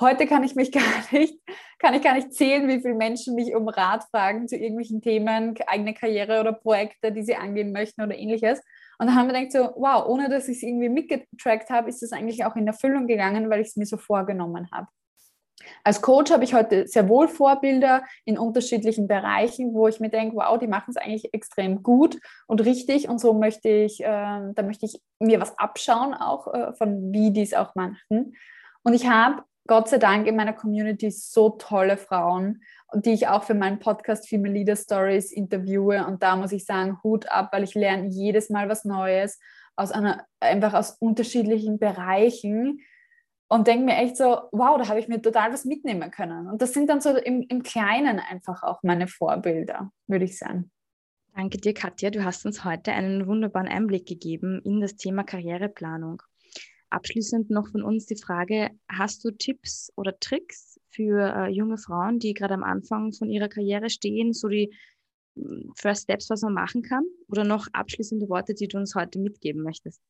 Heute 0.00 0.26
kann 0.26 0.42
ich 0.42 0.54
mich 0.54 0.72
gar 0.72 0.82
nicht, 1.12 1.38
kann 1.78 1.94
ich 1.94 2.02
gar 2.02 2.14
nicht 2.14 2.32
zählen, 2.32 2.66
wie 2.66 2.80
viele 2.80 2.94
Menschen 2.94 3.34
mich 3.34 3.54
um 3.54 3.68
Rat 3.68 4.04
fragen 4.04 4.48
zu 4.48 4.56
irgendwelchen 4.56 5.02
Themen, 5.02 5.54
eigene 5.66 5.94
Karriere 5.94 6.40
oder 6.40 6.52
Projekte, 6.52 7.12
die 7.12 7.22
sie 7.22 7.36
angehen 7.36 7.72
möchten 7.72 8.02
oder 8.02 8.16
ähnliches. 8.16 8.60
Und 8.98 9.06
dann 9.08 9.16
haben 9.16 9.28
wir 9.28 9.34
gedacht 9.34 9.52
so, 9.52 9.80
wow, 9.80 10.06
ohne 10.06 10.28
dass 10.28 10.48
ich 10.48 10.58
es 10.58 10.62
irgendwie 10.62 10.88
mitgetrackt 10.88 11.70
habe, 11.70 11.88
ist 11.88 12.02
das 12.02 12.12
eigentlich 12.12 12.44
auch 12.44 12.56
in 12.56 12.66
Erfüllung 12.66 13.06
gegangen, 13.06 13.50
weil 13.50 13.60
ich 13.60 13.68
es 13.68 13.76
mir 13.76 13.86
so 13.86 13.96
vorgenommen 13.96 14.68
habe. 14.72 14.88
Als 15.82 16.02
Coach 16.02 16.30
habe 16.30 16.44
ich 16.44 16.54
heute 16.54 16.86
sehr 16.86 17.08
wohl 17.08 17.28
Vorbilder 17.28 18.04
in 18.24 18.38
unterschiedlichen 18.38 19.06
Bereichen, 19.06 19.74
wo 19.74 19.88
ich 19.88 20.00
mir 20.00 20.10
denke, 20.10 20.36
wow, 20.36 20.58
die 20.58 20.66
machen 20.66 20.90
es 20.90 20.96
eigentlich 20.96 21.32
extrem 21.34 21.82
gut 21.82 22.18
und 22.46 22.64
richtig 22.64 23.08
und 23.08 23.20
so 23.20 23.34
möchte 23.34 23.68
ich, 23.68 24.02
äh, 24.02 24.06
da 24.06 24.62
möchte 24.62 24.86
ich 24.86 25.00
mir 25.18 25.40
was 25.40 25.58
abschauen 25.58 26.14
auch 26.14 26.52
äh, 26.52 26.72
von 26.74 27.12
wie 27.12 27.32
die 27.32 27.42
es 27.42 27.54
auch 27.54 27.74
machen. 27.74 28.34
Und 28.82 28.94
ich 28.94 29.08
habe 29.08 29.42
Gott 29.66 29.88
sei 29.88 29.96
Dank 29.96 30.26
in 30.26 30.36
meiner 30.36 30.52
Community 30.52 31.10
so 31.10 31.50
tolle 31.50 31.96
Frauen, 31.96 32.62
die 32.94 33.12
ich 33.12 33.28
auch 33.28 33.44
für 33.44 33.54
meinen 33.54 33.78
Podcast 33.78 34.28
Female 34.28 34.52
Leader 34.52 34.76
Stories 34.76 35.32
interviewe. 35.32 36.06
Und 36.06 36.22
da 36.22 36.36
muss 36.36 36.52
ich 36.52 36.66
sagen, 36.66 36.98
Hut 37.02 37.30
ab, 37.30 37.48
weil 37.52 37.64
ich 37.64 37.74
lerne 37.74 38.08
jedes 38.08 38.50
Mal 38.50 38.68
was 38.68 38.84
Neues 38.84 39.40
aus 39.74 39.90
einer, 39.90 40.26
einfach 40.38 40.74
aus 40.74 40.98
unterschiedlichen 41.00 41.78
Bereichen 41.78 42.80
und 43.48 43.66
denke 43.66 43.84
mir 43.84 43.96
echt 43.96 44.16
so, 44.16 44.48
wow, 44.52 44.78
da 44.78 44.88
habe 44.88 44.98
ich 44.98 45.08
mir 45.08 45.20
total 45.20 45.52
was 45.52 45.64
mitnehmen 45.64 46.10
können. 46.10 46.48
Und 46.48 46.62
das 46.62 46.72
sind 46.72 46.88
dann 46.88 47.00
so 47.00 47.10
im, 47.10 47.42
im 47.42 47.62
Kleinen 47.62 48.18
einfach 48.18 48.62
auch 48.62 48.82
meine 48.82 49.06
Vorbilder, 49.06 49.92
würde 50.06 50.24
ich 50.24 50.38
sagen. 50.38 50.70
Danke 51.34 51.58
dir, 51.58 51.74
Katja. 51.74 52.10
Du 52.10 52.24
hast 52.24 52.46
uns 52.46 52.64
heute 52.64 52.92
einen 52.92 53.26
wunderbaren 53.26 53.68
Einblick 53.68 54.06
gegeben 54.06 54.60
in 54.64 54.80
das 54.80 54.96
Thema 54.96 55.24
Karriereplanung. 55.24 56.22
Abschließend 56.90 57.50
noch 57.50 57.68
von 57.68 57.82
uns 57.82 58.06
die 58.06 58.16
Frage, 58.16 58.70
hast 58.88 59.24
du 59.24 59.32
Tipps 59.32 59.92
oder 59.96 60.18
Tricks 60.20 60.80
für 60.90 61.34
äh, 61.34 61.48
junge 61.48 61.76
Frauen, 61.76 62.20
die 62.20 62.34
gerade 62.34 62.54
am 62.54 62.62
Anfang 62.62 63.12
von 63.12 63.28
ihrer 63.30 63.48
Karriere 63.48 63.90
stehen, 63.90 64.32
so 64.32 64.46
die 64.46 64.72
hm, 65.36 65.72
First 65.74 66.04
Steps, 66.04 66.30
was 66.30 66.42
man 66.42 66.54
machen 66.54 66.82
kann? 66.82 67.04
Oder 67.26 67.42
noch 67.42 67.66
abschließende 67.72 68.28
Worte, 68.28 68.54
die 68.54 68.68
du 68.68 68.78
uns 68.78 68.94
heute 68.94 69.18
mitgeben 69.18 69.62
möchtest? 69.62 70.00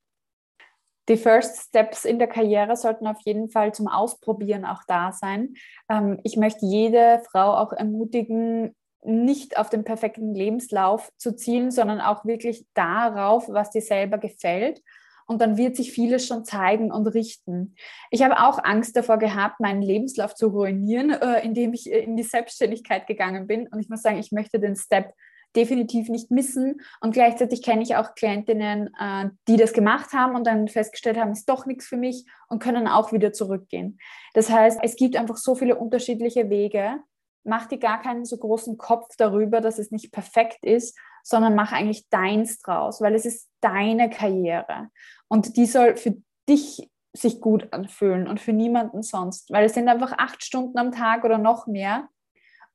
Die 1.08 1.16
First 1.16 1.68
Steps 1.68 2.04
in 2.04 2.18
der 2.18 2.28
Karriere 2.28 2.76
sollten 2.76 3.06
auf 3.06 3.18
jeden 3.24 3.50
Fall 3.50 3.74
zum 3.74 3.88
Ausprobieren 3.88 4.64
auch 4.64 4.82
da 4.88 5.12
sein. 5.12 5.54
Ähm, 5.88 6.20
ich 6.24 6.36
möchte 6.36 6.64
jede 6.66 7.22
Frau 7.30 7.54
auch 7.56 7.72
ermutigen, 7.72 8.74
nicht 9.02 9.58
auf 9.58 9.68
den 9.68 9.84
perfekten 9.84 10.34
Lebenslauf 10.34 11.10
zu 11.18 11.36
zielen, 11.36 11.70
sondern 11.70 12.00
auch 12.00 12.24
wirklich 12.24 12.66
darauf, 12.72 13.48
was 13.48 13.70
dir 13.70 13.82
selber 13.82 14.16
gefällt 14.16 14.80
und 15.26 15.40
dann 15.40 15.56
wird 15.56 15.76
sich 15.76 15.92
vieles 15.92 16.26
schon 16.26 16.44
zeigen 16.44 16.92
und 16.92 17.06
richten. 17.08 17.74
Ich 18.10 18.22
habe 18.22 18.40
auch 18.40 18.62
Angst 18.62 18.96
davor 18.96 19.18
gehabt, 19.18 19.60
meinen 19.60 19.82
Lebenslauf 19.82 20.34
zu 20.34 20.48
ruinieren, 20.48 21.10
äh, 21.10 21.44
indem 21.44 21.72
ich 21.72 21.90
äh, 21.90 22.00
in 22.00 22.16
die 22.16 22.22
Selbstständigkeit 22.22 23.06
gegangen 23.06 23.46
bin. 23.46 23.66
Und 23.68 23.80
ich 23.80 23.88
muss 23.88 24.02
sagen, 24.02 24.18
ich 24.18 24.32
möchte 24.32 24.60
den 24.60 24.76
Step 24.76 25.14
definitiv 25.56 26.08
nicht 26.08 26.30
missen. 26.30 26.80
Und 27.00 27.12
gleichzeitig 27.12 27.62
kenne 27.62 27.82
ich 27.82 27.96
auch 27.96 28.14
Klientinnen, 28.14 28.94
äh, 28.98 29.30
die 29.48 29.56
das 29.56 29.72
gemacht 29.72 30.12
haben 30.12 30.34
und 30.34 30.46
dann 30.46 30.68
festgestellt 30.68 31.18
haben, 31.18 31.32
ist 31.32 31.48
doch 31.48 31.66
nichts 31.66 31.86
für 31.86 31.96
mich 31.96 32.26
und 32.48 32.62
können 32.62 32.88
auch 32.88 33.12
wieder 33.12 33.32
zurückgehen. 33.32 33.98
Das 34.34 34.50
heißt, 34.50 34.80
es 34.82 34.96
gibt 34.96 35.16
einfach 35.16 35.36
so 35.36 35.54
viele 35.54 35.76
unterschiedliche 35.76 36.50
Wege. 36.50 36.98
Mach 37.44 37.66
dir 37.66 37.78
gar 37.78 38.00
keinen 38.00 38.24
so 38.24 38.36
großen 38.38 38.78
Kopf 38.78 39.14
darüber, 39.16 39.60
dass 39.60 39.78
es 39.78 39.90
nicht 39.90 40.12
perfekt 40.12 40.64
ist, 40.64 40.98
sondern 41.22 41.54
mach 41.54 41.72
eigentlich 41.72 42.08
deins 42.10 42.60
draus, 42.60 43.00
weil 43.00 43.14
es 43.14 43.24
ist 43.24 43.48
deine 43.60 44.10
Karriere 44.10 44.90
und 45.28 45.56
die 45.56 45.66
soll 45.66 45.96
für 45.96 46.16
dich 46.48 46.88
sich 47.16 47.40
gut 47.40 47.72
anfühlen 47.72 48.26
und 48.26 48.40
für 48.40 48.52
niemanden 48.52 49.02
sonst, 49.02 49.50
weil 49.50 49.64
es 49.64 49.74
sind 49.74 49.88
einfach 49.88 50.12
acht 50.18 50.44
Stunden 50.44 50.78
am 50.78 50.92
Tag 50.92 51.24
oder 51.24 51.38
noch 51.38 51.66
mehr. 51.66 52.08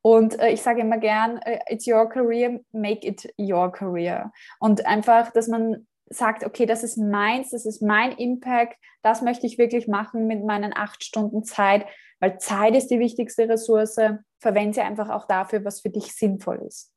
Und 0.01 0.39
äh, 0.39 0.49
ich 0.49 0.61
sage 0.61 0.81
immer 0.81 0.97
gern, 0.97 1.37
äh, 1.39 1.59
it's 1.67 1.87
your 1.87 2.07
career, 2.07 2.59
make 2.71 3.05
it 3.05 3.33
your 3.37 3.71
career. 3.71 4.31
Und 4.59 4.85
einfach, 4.85 5.31
dass 5.31 5.47
man 5.47 5.87
sagt, 6.09 6.43
okay, 6.43 6.65
das 6.65 6.83
ist 6.83 6.97
meins, 6.97 7.51
das 7.51 7.65
ist 7.65 7.81
mein 7.81 8.13
Impact, 8.13 8.77
das 9.03 9.21
möchte 9.21 9.45
ich 9.45 9.57
wirklich 9.57 9.87
machen 9.87 10.27
mit 10.27 10.43
meinen 10.43 10.73
acht 10.75 11.03
Stunden 11.03 11.43
Zeit, 11.43 11.85
weil 12.19 12.37
Zeit 12.39 12.75
ist 12.75 12.87
die 12.87 12.99
wichtigste 12.99 13.47
Ressource. 13.47 13.97
Verwende 14.39 14.73
sie 14.73 14.81
einfach 14.81 15.09
auch 15.09 15.25
dafür, 15.25 15.63
was 15.65 15.81
für 15.81 15.89
dich 15.89 16.13
sinnvoll 16.15 16.63
ist. 16.65 16.91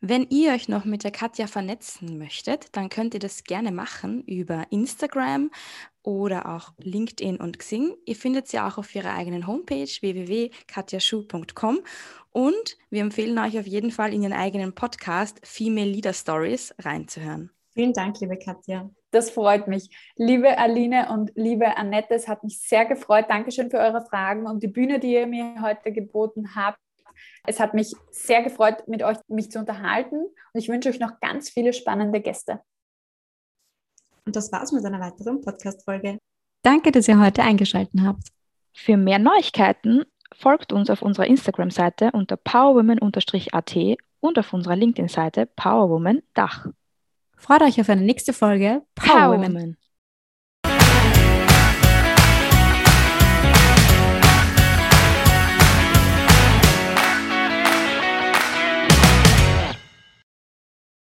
Wenn 0.00 0.26
ihr 0.28 0.52
euch 0.52 0.68
noch 0.68 0.84
mit 0.84 1.02
der 1.02 1.10
Katja 1.10 1.46
vernetzen 1.46 2.18
möchtet, 2.18 2.76
dann 2.76 2.90
könnt 2.90 3.14
ihr 3.14 3.20
das 3.20 3.44
gerne 3.44 3.72
machen 3.72 4.22
über 4.24 4.66
Instagram 4.70 5.50
oder 6.02 6.54
auch 6.54 6.72
LinkedIn 6.78 7.38
und 7.38 7.58
Xing. 7.58 7.94
Ihr 8.04 8.16
findet 8.16 8.48
sie 8.48 8.60
auch 8.60 8.76
auf 8.76 8.94
ihrer 8.94 9.14
eigenen 9.14 9.46
Homepage 9.46 9.86
www.katjaschuh.com 9.86 11.80
und 12.32 12.76
wir 12.90 13.00
empfehlen 13.00 13.38
euch 13.38 13.58
auf 13.58 13.66
jeden 13.66 13.90
Fall 13.90 14.12
in 14.12 14.22
ihren 14.22 14.32
eigenen 14.34 14.74
Podcast 14.74 15.40
Female 15.42 15.88
Leader 15.88 16.12
Stories 16.12 16.74
reinzuhören. 16.80 17.50
Vielen 17.72 17.92
Dank, 17.92 18.20
liebe 18.20 18.36
Katja. 18.36 18.90
Das 19.10 19.30
freut 19.30 19.68
mich. 19.68 19.88
Liebe 20.16 20.58
Aline 20.58 21.08
und 21.10 21.32
liebe 21.34 21.76
Annette, 21.76 22.14
es 22.14 22.28
hat 22.28 22.44
mich 22.44 22.60
sehr 22.60 22.84
gefreut. 22.84 23.26
Dankeschön 23.28 23.70
für 23.70 23.78
eure 23.78 24.04
Fragen 24.04 24.46
und 24.46 24.62
die 24.62 24.68
Bühne, 24.68 24.98
die 24.98 25.12
ihr 25.12 25.26
mir 25.26 25.62
heute 25.62 25.92
geboten 25.92 26.54
habt. 26.54 26.78
Es 27.46 27.60
hat 27.60 27.74
mich 27.74 27.94
sehr 28.10 28.42
gefreut, 28.42 28.86
mit 28.86 29.02
euch 29.02 29.18
mich 29.28 29.50
zu 29.50 29.58
unterhalten 29.58 30.16
und 30.16 30.60
ich 30.60 30.68
wünsche 30.68 30.88
euch 30.88 31.00
noch 31.00 31.20
ganz 31.20 31.50
viele 31.50 31.72
spannende 31.72 32.20
Gäste. 32.20 32.60
Und 34.26 34.36
das 34.36 34.50
war's 34.52 34.72
mit 34.72 34.84
einer 34.84 35.00
weiteren 35.00 35.40
Podcast-Folge. 35.40 36.18
Danke, 36.62 36.92
dass 36.92 37.08
ihr 37.08 37.20
heute 37.20 37.42
eingeschaltet 37.42 38.00
habt. 38.02 38.28
Für 38.72 38.96
mehr 38.96 39.18
Neuigkeiten 39.18 40.04
folgt 40.34 40.72
uns 40.72 40.90
auf 40.90 41.02
unserer 41.02 41.26
Instagram-Seite 41.26 42.10
unter 42.12 42.36
powerwomen-at 42.36 43.76
und 44.20 44.38
auf 44.38 44.52
unserer 44.52 44.76
LinkedIn-Seite 44.76 45.46
powerwoman-dach. 45.56 46.68
Freut 47.36 47.62
euch 47.62 47.80
auf 47.80 47.88
eine 47.90 48.00
nächste 48.00 48.32
Folge 48.32 48.82
Power, 48.94 49.36
Power 49.36 49.38
Women. 49.38 49.76